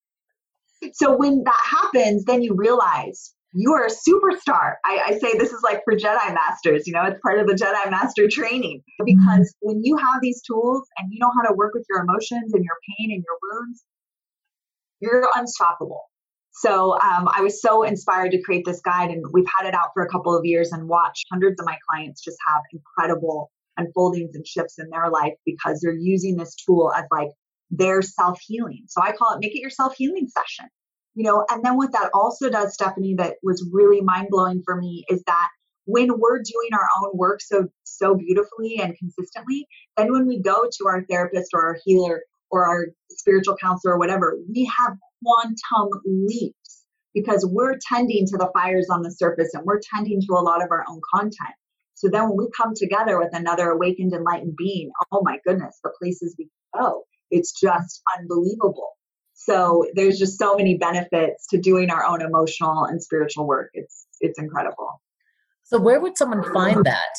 So 0.92 1.16
when 1.16 1.42
that 1.44 1.62
happens, 1.64 2.24
then 2.24 2.42
you 2.42 2.54
realize 2.54 3.34
you 3.52 3.72
are 3.72 3.86
a 3.86 3.90
superstar. 3.90 4.74
I, 4.84 5.02
I, 5.06 5.18
say 5.18 5.38
this 5.38 5.52
is 5.52 5.62
like 5.62 5.82
for 5.84 5.94
Jedi 5.94 6.34
Masters, 6.34 6.86
you 6.86 6.92
know, 6.92 7.04
it's 7.04 7.20
part 7.20 7.38
of 7.38 7.46
the 7.46 7.54
Jedi 7.54 7.90
Master 7.90 8.28
training. 8.28 8.82
Because 9.04 9.54
when 9.60 9.82
you 9.82 9.96
have 9.96 10.20
these 10.20 10.42
tools 10.42 10.86
and 10.98 11.12
you 11.12 11.18
know 11.20 11.30
how 11.36 11.48
to 11.48 11.54
work 11.54 11.72
with 11.72 11.86
your 11.88 12.00
emotions 12.00 12.52
and 12.52 12.64
your 12.64 12.74
pain 12.88 13.12
and 13.12 13.24
your 13.24 13.38
wounds, 13.42 13.84
you're 15.00 15.28
unstoppable. 15.36 16.02
So 16.52 16.92
um, 17.00 17.28
I 17.32 17.40
was 17.40 17.60
so 17.60 17.82
inspired 17.82 18.30
to 18.32 18.40
create 18.42 18.64
this 18.64 18.80
guide, 18.80 19.10
and 19.10 19.24
we've 19.32 19.46
had 19.58 19.66
it 19.66 19.74
out 19.74 19.90
for 19.92 20.04
a 20.04 20.08
couple 20.08 20.36
of 20.36 20.44
years 20.44 20.70
and 20.70 20.88
watched 20.88 21.24
hundreds 21.30 21.58
of 21.58 21.66
my 21.66 21.76
clients 21.88 22.22
just 22.22 22.38
have 22.46 22.62
incredible 22.72 23.50
unfoldings 23.76 24.34
and 24.34 24.46
shifts 24.46 24.78
in 24.78 24.88
their 24.90 25.10
life 25.10 25.34
because 25.44 25.80
they're 25.80 25.92
using 25.92 26.36
this 26.36 26.54
tool 26.54 26.92
as 26.96 27.04
like 27.10 27.30
their 27.70 28.02
self 28.02 28.40
healing. 28.46 28.84
So 28.88 29.02
I 29.02 29.12
call 29.12 29.34
it 29.34 29.40
make 29.40 29.54
it 29.54 29.60
your 29.60 29.70
self 29.70 29.94
healing 29.96 30.28
session. 30.28 30.70
You 31.14 31.24
know, 31.24 31.46
and 31.48 31.64
then 31.64 31.76
what 31.76 31.92
that 31.92 32.10
also 32.12 32.50
does, 32.50 32.74
Stephanie, 32.74 33.14
that 33.18 33.36
was 33.42 33.68
really 33.72 34.00
mind 34.00 34.28
blowing 34.30 34.62
for 34.64 34.76
me 34.76 35.04
is 35.08 35.22
that 35.26 35.48
when 35.84 36.08
we're 36.18 36.38
doing 36.38 36.70
our 36.72 36.88
own 37.02 37.10
work 37.16 37.40
so 37.40 37.68
so 37.84 38.14
beautifully 38.14 38.78
and 38.80 38.96
consistently, 38.98 39.66
then 39.96 40.12
when 40.12 40.26
we 40.26 40.40
go 40.40 40.64
to 40.64 40.86
our 40.88 41.04
therapist 41.08 41.50
or 41.54 41.62
our 41.62 41.76
healer 41.84 42.22
or 42.50 42.66
our 42.66 42.86
spiritual 43.10 43.56
counselor 43.56 43.94
or 43.94 43.98
whatever, 43.98 44.36
we 44.48 44.70
have 44.78 44.96
quantum 45.22 46.00
leaps 46.04 46.84
because 47.14 47.46
we're 47.48 47.78
tending 47.88 48.26
to 48.26 48.36
the 48.36 48.50
fires 48.52 48.88
on 48.90 49.02
the 49.02 49.10
surface 49.10 49.54
and 49.54 49.64
we're 49.64 49.80
tending 49.94 50.20
to 50.20 50.34
a 50.34 50.42
lot 50.42 50.62
of 50.62 50.70
our 50.70 50.84
own 50.88 51.00
content. 51.14 51.54
So 51.94 52.08
then 52.08 52.28
when 52.28 52.38
we 52.38 52.48
come 52.56 52.74
together 52.74 53.18
with 53.18 53.34
another 53.34 53.70
awakened, 53.70 54.12
enlightened 54.12 54.56
being, 54.56 54.90
oh 55.12 55.22
my 55.22 55.38
goodness, 55.46 55.78
the 55.82 55.92
places 55.98 56.34
we 56.38 56.48
go 56.76 57.04
it's 57.34 57.52
just 57.52 58.02
unbelievable. 58.18 58.90
So 59.34 59.84
there's 59.94 60.18
just 60.18 60.38
so 60.38 60.56
many 60.56 60.76
benefits 60.76 61.46
to 61.48 61.58
doing 61.58 61.90
our 61.90 62.04
own 62.04 62.22
emotional 62.22 62.84
and 62.84 63.02
spiritual 63.02 63.46
work. 63.46 63.70
It's 63.74 64.06
it's 64.20 64.38
incredible. 64.38 65.00
So 65.64 65.80
where 65.80 66.00
would 66.00 66.16
someone 66.16 66.44
find 66.52 66.84
that? 66.84 67.14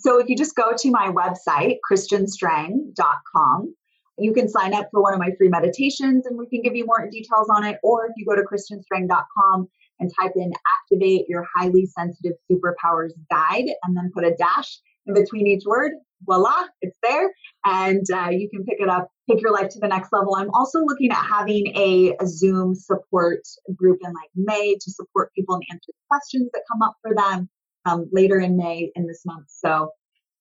So 0.00 0.20
if 0.20 0.28
you 0.28 0.36
just 0.36 0.54
go 0.54 0.72
to 0.76 0.90
my 0.90 1.10
website, 1.10 1.76
kristianstrang.com, 1.90 3.74
you 4.18 4.32
can 4.34 4.48
sign 4.48 4.74
up 4.74 4.88
for 4.90 5.00
one 5.00 5.14
of 5.14 5.20
my 5.20 5.30
free 5.38 5.48
meditations 5.48 6.26
and 6.26 6.36
we 6.36 6.46
can 6.48 6.60
give 6.60 6.76
you 6.76 6.84
more 6.84 7.08
details 7.08 7.48
on 7.48 7.64
it. 7.64 7.78
Or 7.82 8.06
if 8.06 8.12
you 8.16 8.26
go 8.26 8.34
to 8.34 8.42
kristianstrang.com 8.42 9.68
and 10.02 10.10
type 10.20 10.32
in 10.36 10.52
activate 10.82 11.28
your 11.28 11.46
highly 11.56 11.86
sensitive 11.86 12.32
superpowers 12.50 13.10
guide 13.30 13.66
and 13.84 13.96
then 13.96 14.10
put 14.12 14.24
a 14.24 14.34
dash 14.34 14.78
in 15.06 15.14
between 15.14 15.46
each 15.46 15.64
word, 15.64 15.92
voila, 16.24 16.66
it's 16.80 16.96
there. 17.02 17.32
And 17.64 18.04
uh, 18.12 18.30
you 18.30 18.48
can 18.50 18.64
pick 18.64 18.78
it 18.80 18.88
up, 18.88 19.08
take 19.30 19.40
your 19.40 19.52
life 19.52 19.68
to 19.70 19.78
the 19.80 19.88
next 19.88 20.12
level. 20.12 20.36
I'm 20.36 20.50
also 20.50 20.80
looking 20.80 21.10
at 21.10 21.24
having 21.24 21.68
a, 21.76 22.16
a 22.20 22.26
Zoom 22.26 22.74
support 22.74 23.40
group 23.74 23.98
in 24.04 24.12
like 24.12 24.30
May 24.36 24.74
to 24.74 24.90
support 24.90 25.32
people 25.34 25.54
and 25.54 25.64
answer 25.70 25.92
questions 26.08 26.50
that 26.52 26.62
come 26.70 26.82
up 26.82 26.94
for 27.02 27.14
them 27.14 27.48
um, 27.84 28.08
later 28.12 28.38
in 28.38 28.56
May 28.56 28.90
in 28.94 29.06
this 29.06 29.22
month. 29.24 29.46
So 29.48 29.90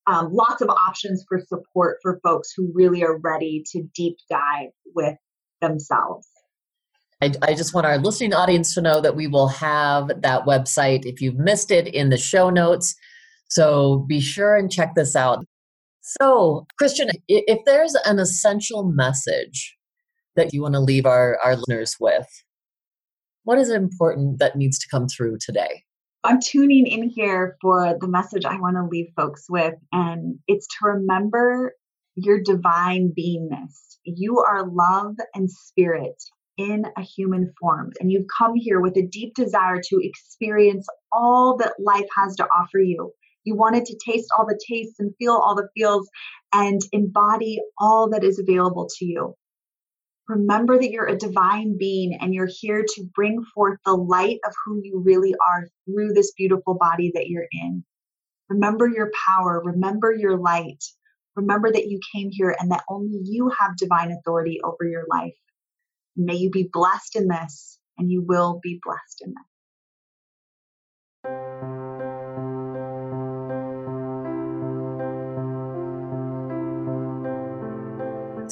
um, 0.08 0.34
lots 0.34 0.62
of 0.62 0.70
options 0.70 1.24
for 1.28 1.40
support 1.40 1.98
for 2.02 2.20
folks 2.24 2.54
who 2.56 2.72
really 2.74 3.04
are 3.04 3.18
ready 3.20 3.64
to 3.72 3.84
deep 3.96 4.18
dive 4.30 4.70
with 4.96 5.16
themselves. 5.62 6.28
I, 7.22 7.32
I, 7.44 7.54
just 7.54 7.74
want 7.74 7.86
our 7.86 8.00
listening 8.00 8.34
audience 8.34 8.74
to 8.74 8.82
know 8.82 9.00
that 9.00 9.16
we 9.16 9.28
will 9.28 9.48
have 9.48 10.08
that 10.22 10.46
website 10.46 11.06
if 11.06 11.22
you've 11.22 11.38
missed 11.38 11.70
it 11.70 11.88
in 11.88 12.10
the 12.10 12.18
show 12.18 12.50
notes. 12.50 12.96
So 13.48 14.06
be 14.08 14.20
sure 14.20 14.56
and 14.56 14.72
check 14.72 14.96
this 14.96 15.16
out. 15.16 15.46
So, 16.02 16.66
Kristian, 16.82 17.12
if 17.28 17.60
there's 17.66 17.94
an 18.06 18.18
essential 18.18 18.84
message 18.84 19.78
that 20.36 20.52
you 20.52 20.64
want 20.64 20.74
to 20.74 20.80
leave 20.80 21.06
our, 21.06 21.38
our 21.44 21.56
listeners 21.56 21.96
with, 22.00 22.28
what 23.44 23.60
is 23.60 23.70
important 23.70 24.40
that 24.40 24.56
needs 24.56 24.80
to 24.80 24.88
come 24.90 25.08
through 25.08 25.38
today? 25.40 25.84
I'm 26.24 26.40
tuning 26.42 26.88
in 26.88 27.10
here 27.10 27.58
for 27.62 27.98
the 28.00 28.08
message 28.08 28.46
I 28.46 28.60
want 28.60 28.78
to 28.78 28.86
leave 28.86 29.08
folks 29.16 29.46
with, 29.50 29.76
and 29.92 30.40
it's 30.48 30.68
to 30.68 30.88
remember 30.88 31.74
your 32.16 32.40
divine 32.42 33.14
beingness. 33.18 33.98
You 34.04 34.40
are 34.40 34.68
love 34.68 35.16
and 35.36 35.50
spirit 35.50 36.22
in 36.62 36.86
a 36.96 37.02
human 37.02 37.52
form, 37.60 37.92
and 38.00 38.12
you've 38.12 38.28
come 38.38 38.54
here 38.56 38.80
with 38.80 38.96
a 38.98 39.08
deep 39.08 39.34
desire 39.34 39.82
to 39.82 40.00
experience 40.02 40.88
all 41.12 41.58
that 41.58 41.74
life 41.80 42.08
has 42.16 42.36
to 42.36 42.46
offer 42.46 42.80
you. 42.80 43.12
You 43.44 43.56
wanted 43.56 43.86
to 43.86 43.98
taste 44.06 44.30
all 44.38 44.46
the 44.46 44.60
tastes 44.70 45.00
and 45.00 45.16
feel 45.18 45.34
all 45.34 45.56
the 45.56 45.70
feels 45.76 46.08
and 46.54 46.80
embody 46.92 47.60
all 47.80 48.10
that 48.12 48.24
is 48.24 48.38
available 48.38 48.88
to 48.98 49.06
you. 49.06 49.34
Remember 50.28 50.78
that 50.78 50.92
you're 50.92 51.08
a 51.08 51.18
divine 51.18 51.78
being 51.80 52.18
and 52.22 52.34
you're 52.34 52.50
here 52.60 52.86
to 52.88 53.10
bring 53.16 53.44
forth 53.56 53.80
the 53.84 53.96
light 53.96 54.38
of 54.46 54.54
who 54.64 54.80
you 54.84 55.02
really 55.04 55.34
are 55.50 55.68
through 55.86 56.14
this 56.14 56.32
beautiful 56.38 56.76
body 56.76 57.12
that 57.16 57.28
you're 57.28 57.48
in. 57.52 57.84
Remember 58.50 58.88
your 58.88 59.12
power. 59.28 59.62
Remember 59.66 60.14
your 60.14 60.38
light. 60.38 60.84
Remember 61.36 61.72
that 61.72 61.88
you 61.88 62.00
came 62.14 62.30
here 62.32 62.56
and 62.60 62.72
that 62.72 62.84
only 62.88 63.20
you 63.24 63.52
have 63.60 63.76
divine 63.78 64.12
authority 64.12 64.60
over 64.64 64.88
your 64.88 65.06
life. 65.10 65.34
May 66.18 66.36
you 66.36 66.50
be 66.50 66.70
blessed 66.72 67.16
in 67.16 67.28
this, 67.28 67.80
and 67.98 68.12
you 68.12 68.22
will 68.28 68.60
be 68.62 68.80
blessed 68.84 69.22
in 69.22 69.30
this. 69.30 69.38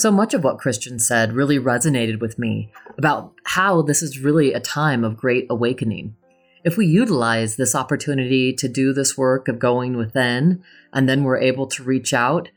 So 0.01 0.11
much 0.11 0.33
of 0.33 0.45
what 0.45 0.59
Kristian 0.59 1.01
said 1.01 1.33
really 1.33 1.59
resonated 1.59 2.21
with 2.21 2.39
me 2.39 2.71
about 2.97 3.33
how 3.43 3.81
this 3.81 4.01
is 4.01 4.19
really 4.19 4.53
a 4.53 4.61
time 4.61 5.03
of 5.03 5.17
great 5.17 5.45
awakening. 5.49 6.15
If 6.63 6.77
we 6.77 6.85
utilize 6.85 7.57
this 7.57 7.75
opportunity 7.75 8.53
to 8.53 8.69
do 8.69 8.93
this 8.93 9.17
work 9.17 9.49
of 9.49 9.59
going 9.59 9.97
within, 9.97 10.63
and 10.93 11.09
then 11.09 11.25
we're 11.25 11.39
able 11.39 11.67
to 11.67 11.83
reach 11.83 12.13
out, 12.13 12.47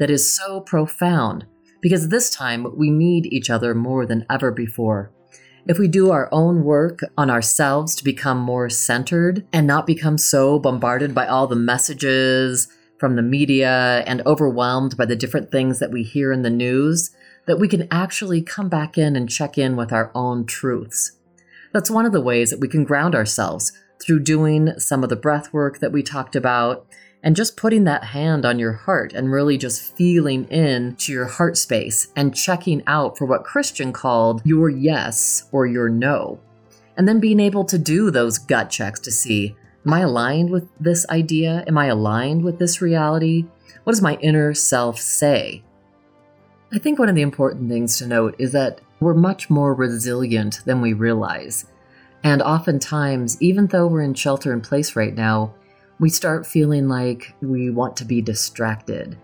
that 0.00 0.10
is 0.10 0.32
so 0.32 0.60
profound 0.60 1.46
because 1.80 2.08
this 2.08 2.30
time 2.30 2.66
we 2.76 2.90
need 2.90 3.26
each 3.26 3.50
other 3.50 3.74
more 3.74 4.06
than 4.06 4.26
ever 4.30 4.50
before. 4.50 5.10
If 5.66 5.78
we 5.78 5.88
do 5.88 6.10
our 6.10 6.28
own 6.32 6.64
work 6.64 7.00
on 7.18 7.30
ourselves 7.30 7.94
to 7.96 8.04
become 8.04 8.38
more 8.38 8.68
centered 8.70 9.46
and 9.52 9.66
not 9.66 9.86
become 9.86 10.18
so 10.18 10.58
bombarded 10.58 11.14
by 11.14 11.26
all 11.26 11.46
the 11.46 11.56
messages 11.56 12.68
from 12.98 13.16
the 13.16 13.22
media 13.22 14.02
and 14.06 14.22
overwhelmed 14.26 14.96
by 14.96 15.06
the 15.06 15.16
different 15.16 15.50
things 15.50 15.78
that 15.78 15.90
we 15.90 16.02
hear 16.02 16.32
in 16.32 16.42
the 16.42 16.50
news 16.50 17.10
that 17.46 17.58
we 17.58 17.68
can 17.68 17.88
actually 17.90 18.42
come 18.42 18.68
back 18.68 18.96
in 18.96 19.16
and 19.16 19.30
check 19.30 19.58
in 19.58 19.76
with 19.76 19.92
our 19.92 20.10
own 20.14 20.46
truths. 20.46 21.16
That's 21.72 21.90
one 21.90 22.06
of 22.06 22.12
the 22.12 22.20
ways 22.20 22.50
that 22.50 22.60
we 22.60 22.68
can 22.68 22.84
ground 22.84 23.14
ourselves 23.14 23.72
through 24.02 24.20
doing 24.20 24.78
some 24.78 25.02
of 25.02 25.08
the 25.08 25.16
breath 25.16 25.52
work 25.52 25.78
that 25.80 25.92
we 25.92 26.02
talked 26.02 26.34
about 26.34 26.86
and 27.22 27.36
just 27.36 27.56
putting 27.56 27.84
that 27.84 28.04
hand 28.04 28.44
on 28.44 28.58
your 28.58 28.72
heart 28.72 29.12
and 29.12 29.30
really 29.30 29.58
just 29.58 29.96
feeling 29.96 30.44
in 30.46 30.96
to 30.96 31.12
your 31.12 31.26
heart 31.26 31.56
space 31.56 32.08
and 32.16 32.34
checking 32.34 32.82
out 32.86 33.18
for 33.18 33.26
what 33.26 33.44
Kristian 33.44 33.92
called 33.92 34.42
your 34.44 34.68
yes 34.70 35.48
or 35.52 35.66
your 35.66 35.88
no. 35.88 36.40
And 36.96 37.06
then 37.06 37.20
being 37.20 37.40
able 37.40 37.64
to 37.64 37.78
do 37.78 38.10
those 38.10 38.38
gut 38.38 38.70
checks 38.70 39.00
to 39.00 39.10
see 39.10 39.56
Am 39.86 39.94
I 39.94 40.00
aligned 40.00 40.50
with 40.50 40.68
this 40.78 41.06
idea? 41.08 41.64
Am 41.66 41.78
I 41.78 41.86
aligned 41.86 42.44
with 42.44 42.58
this 42.58 42.82
reality? 42.82 43.46
What 43.84 43.94
does 43.94 44.02
my 44.02 44.16
inner 44.16 44.52
self 44.52 44.98
say? 44.98 45.62
I 46.70 46.78
think 46.78 46.98
one 46.98 47.08
of 47.08 47.14
the 47.14 47.22
important 47.22 47.70
things 47.70 47.96
to 47.98 48.06
note 48.06 48.36
is 48.38 48.52
that 48.52 48.82
we're 49.00 49.14
much 49.14 49.48
more 49.48 49.72
resilient 49.74 50.60
than 50.66 50.82
we 50.82 50.92
realize. 50.92 51.64
And 52.22 52.42
oftentimes, 52.42 53.40
even 53.40 53.68
though 53.68 53.86
we're 53.86 54.02
in 54.02 54.12
shelter 54.12 54.52
in 54.52 54.60
place 54.60 54.94
right 54.94 55.14
now, 55.14 55.54
we 56.00 56.08
start 56.08 56.46
feeling 56.46 56.88
like 56.88 57.34
we 57.42 57.68
want 57.68 57.94
to 57.98 58.06
be 58.06 58.22
distracted. 58.22 59.18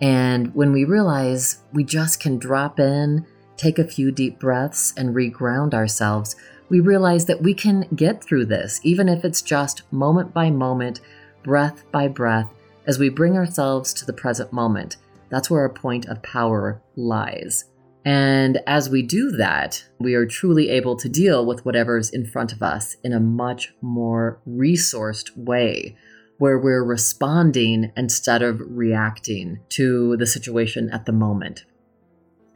And 0.00 0.52
when 0.54 0.72
we 0.72 0.84
realize 0.84 1.62
we 1.72 1.84
just 1.84 2.20
can 2.20 2.36
drop 2.36 2.80
in, 2.80 3.24
take 3.56 3.78
a 3.78 3.86
few 3.86 4.10
deep 4.10 4.40
breaths, 4.40 4.92
and 4.96 5.14
reground 5.14 5.72
ourselves, 5.72 6.34
we 6.68 6.80
realize 6.80 7.26
that 7.26 7.42
we 7.42 7.54
can 7.54 7.86
get 7.94 8.22
through 8.22 8.46
this, 8.46 8.80
even 8.82 9.08
if 9.08 9.24
it's 9.24 9.40
just 9.40 9.90
moment 9.92 10.34
by 10.34 10.50
moment, 10.50 11.00
breath 11.44 11.84
by 11.92 12.08
breath, 12.08 12.52
as 12.86 12.98
we 12.98 13.08
bring 13.08 13.36
ourselves 13.36 13.94
to 13.94 14.04
the 14.04 14.12
present 14.12 14.52
moment. 14.52 14.96
That's 15.30 15.48
where 15.48 15.60
our 15.60 15.68
point 15.68 16.06
of 16.06 16.22
power 16.22 16.82
lies. 16.96 17.66
And 18.04 18.60
as 18.66 18.88
we 18.88 19.02
do 19.02 19.32
that, 19.32 19.84
we 19.98 20.14
are 20.14 20.26
truly 20.26 20.70
able 20.70 20.96
to 20.96 21.08
deal 21.08 21.44
with 21.44 21.64
whatever's 21.64 22.10
in 22.10 22.24
front 22.24 22.52
of 22.52 22.62
us 22.62 22.96
in 23.02 23.12
a 23.12 23.20
much 23.20 23.74
more 23.80 24.40
resourced 24.48 25.36
way, 25.36 25.96
where 26.38 26.58
we're 26.58 26.84
responding 26.84 27.92
instead 27.96 28.42
of 28.42 28.60
reacting 28.60 29.60
to 29.70 30.16
the 30.16 30.26
situation 30.26 30.90
at 30.90 31.06
the 31.06 31.12
moment. 31.12 31.64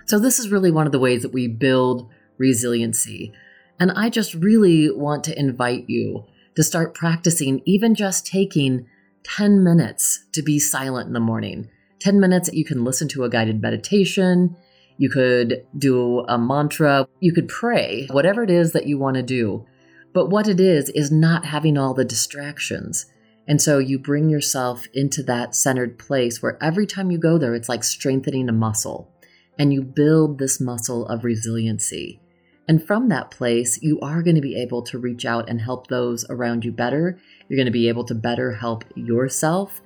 So, 0.07 0.18
this 0.18 0.39
is 0.39 0.51
really 0.51 0.70
one 0.70 0.87
of 0.87 0.93
the 0.93 0.99
ways 0.99 1.22
that 1.22 1.33
we 1.33 1.49
build 1.49 2.09
resiliency. 2.39 3.33
And 3.78 3.91
I 3.93 4.11
just 4.11 4.35
really 4.35 4.91
want 4.91 5.24
to 5.24 5.39
invite 5.39 5.89
you 5.89 6.26
to 6.57 6.62
start 6.62 6.95
practicing 6.95 7.62
even 7.64 7.95
just 7.95 8.26
taking 8.26 8.87
10 9.22 9.62
minutes 9.62 10.26
to 10.33 10.43
be 10.43 10.59
silent 10.59 11.07
in 11.07 11.12
the 11.12 11.20
morning. 11.20 11.70
10 12.01 12.18
minutes 12.18 12.49
that 12.49 12.57
you 12.57 12.64
can 12.64 12.85
listen 12.85 13.09
to 13.09 13.24
a 13.24 13.31
guided 13.31 13.62
meditation 13.62 14.57
you 15.01 15.09
could 15.09 15.66
do 15.78 16.26
a 16.28 16.37
mantra. 16.37 17.09
You 17.20 17.33
could 17.33 17.49
pray, 17.49 18.07
whatever 18.11 18.43
it 18.43 18.51
is 18.51 18.72
that 18.72 18.87
you 18.87 18.99
want 18.99 19.16
to 19.16 19.22
do. 19.22 19.64
But 20.12 20.28
what 20.28 20.47
it 20.47 20.61
is, 20.61 20.91
is 20.91 21.11
not 21.11 21.47
having 21.47 21.78
all 21.78 21.95
the 21.95 22.05
distractions. 22.05 23.07
And 23.49 23.61
so 23.61 23.78
you 23.78 23.99
bring 23.99 24.28
yourself 24.28 24.86
into 24.95 25.22
that 25.24 25.55
centered 25.55 25.99
place 25.99 26.41
where 26.41 26.62
every 26.62 26.86
time 26.86 27.11
you 27.11 27.18
go 27.18 27.38
there, 27.38 27.55
it's 27.55 27.68
like 27.68 27.84
strengthening 27.84 28.49
a 28.49 28.53
muscle. 28.53 29.12
And 29.59 29.72
you 29.72 29.82
build 29.82 30.38
this 30.38 30.61
muscle 30.61 31.07
of 31.07 31.24
resiliency. 31.24 32.20
And 32.68 32.86
from 32.86 33.09
that 33.09 33.32
place, 33.32 33.82
you 33.82 33.99
are 34.01 34.22
going 34.22 34.36
to 34.36 34.41
be 34.41 34.61
able 34.61 34.82
to 34.82 34.99
reach 34.99 35.26
out 35.26 35.49
and 35.49 35.61
help 35.61 35.88
those 35.88 36.24
around 36.30 36.64
you 36.64 36.70
better. 36.70 37.18
You're 37.49 37.57
going 37.57 37.66
to 37.66 37.72
be 37.72 37.88
able 37.88 38.05
to 38.05 38.14
better 38.14 38.53
help 38.55 38.84
yourself 38.95 39.82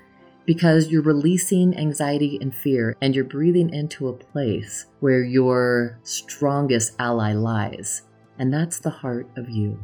because 0.46 0.88
you're 0.88 1.02
releasing 1.02 1.76
anxiety 1.76 2.38
and 2.40 2.54
fear 2.54 2.94
and 3.00 3.14
you're 3.14 3.24
breathing 3.24 3.72
into 3.72 4.08
a 4.08 4.12
place 4.12 4.86
where 5.00 5.24
your 5.24 5.98
strongest 6.02 6.94
ally 6.98 7.32
lies. 7.32 8.02
And 8.38 8.52
that's 8.52 8.78
the 8.78 8.90
heart 8.90 9.28
of 9.36 9.48
you. 9.48 9.78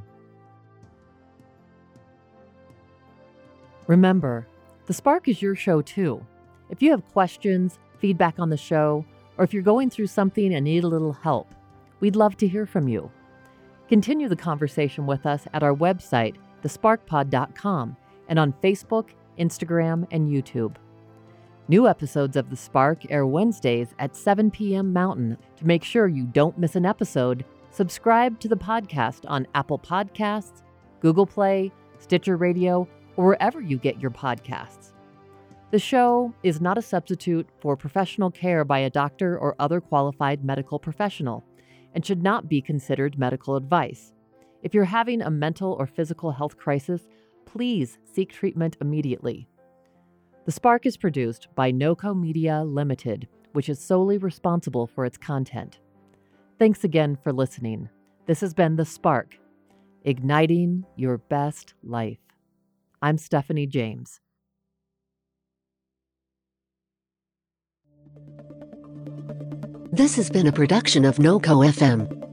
Remember, 3.91 4.47
The 4.86 4.93
Spark 4.93 5.26
is 5.26 5.43
your 5.43 5.57
show 5.57 5.82
too. 5.82 6.24
If 6.68 6.80
you 6.80 6.93
have 6.93 7.12
questions, 7.12 7.80
feedback 7.99 8.38
on 8.38 8.49
the 8.49 8.57
show, 8.57 9.05
or 9.36 9.43
if 9.43 9.53
you're 9.53 9.64
going 9.64 9.91
through 9.91 10.07
something 10.07 10.55
and 10.55 10.64
need 10.64 10.84
a 10.84 10.88
little 10.88 11.12
help, 11.12 11.53
we'd 11.99 12.14
love 12.14 12.36
to 12.36 12.47
hear 12.47 12.66
from 12.66 12.86
you. 12.86 13.11
Continue 13.88 14.28
the 14.28 14.36
conversation 14.36 15.07
with 15.07 15.26
us 15.26 15.49
at 15.53 15.64
our 15.64 15.74
website, 15.74 16.36
thesparkpod.com, 16.62 17.97
and 18.28 18.38
on 18.38 18.55
Facebook 18.62 19.09
Instagram, 19.41 20.07
and 20.12 20.28
YouTube. 20.28 20.76
New 21.66 21.88
episodes 21.88 22.36
of 22.36 22.51
The 22.51 22.57
Spark 22.57 23.11
air 23.11 23.26
Wednesdays 23.26 23.88
at 23.99 24.14
7 24.14 24.53
p.m. 24.53 24.93
Mountain. 24.93 25.36
To 25.57 25.66
make 25.66 25.82
sure 25.82 26.07
you 26.07 26.26
don't 26.26 26.59
miss 26.59 26.76
an 26.76 26.86
episode, 26.86 27.45
subscribe 27.70 28.38
to 28.38 28.49
the 28.49 28.57
podcast 28.57 29.22
on 29.26 29.49
Apple 29.55 29.78
Podcasts, 29.78 30.62
Google 31.01 31.26
Play, 31.26 31.72
Stitcher 31.99 32.36
Radio, 32.36 32.86
or 33.17 33.27
wherever 33.27 33.61
you 33.61 33.79
get 33.79 34.01
your 34.01 34.11
podcasts. 34.11 34.93
The 35.71 35.79
show 35.79 36.35
is 36.43 36.61
not 36.61 36.79
a 36.79 36.83
substitute 36.83 37.49
for 37.61 37.77
professional 37.77 38.31
care 38.31 38.65
by 38.65 38.81
a 38.81 38.91
doctor 38.91 39.39
or 39.39 39.55
other 39.59 39.81
qualified 39.81 40.45
medical 40.45 40.79
professional 40.79 41.45
and 41.95 42.05
should 42.05 42.23
not 42.23 42.49
be 42.49 42.61
considered 42.61 43.19
medical 43.19 43.57
advice. 43.57 44.13
If 44.63 44.75
you're 44.75 44.85
having 44.85 45.23
a 45.23 45.31
mental 45.31 45.73
or 45.73 45.87
physical 45.87 46.33
health 46.33 46.57
crisis, 46.57 47.07
please 47.47 47.99
seek 48.05 48.33
treatment 48.33 48.77
immediately. 48.81 49.49
The 50.45 50.53
Spark 50.53 50.87
is 50.87 50.97
produced 50.97 51.49
by 51.55 51.71
NOCO 51.71 52.15
Media 52.15 52.63
Limited, 52.63 53.29
which 53.53 53.69
is 53.69 53.79
solely 53.79 54.19
responsible 54.19 54.87
for 54.87 55.05
its 55.05 55.17
content. 55.17 55.79
Thanks 56.59 56.85
again 56.85 57.17
for 57.23 57.33
listening. 57.33 57.89
This 58.27 58.41
has 58.41 58.55
been 58.55 58.77
The 58.77 58.85
Spark, 58.85 59.39
igniting 60.05 60.85
your 60.97 61.19
best 61.19 61.75
life. 61.83 62.19
I'm 63.03 63.16
Stephanie 63.16 63.66
James. 63.66 64.20
This 69.90 70.16
has 70.16 70.28
been 70.28 70.46
a 70.46 70.53
production 70.53 71.07
of 71.07 71.16
NOCO 71.16 71.64
FM. 71.66 72.30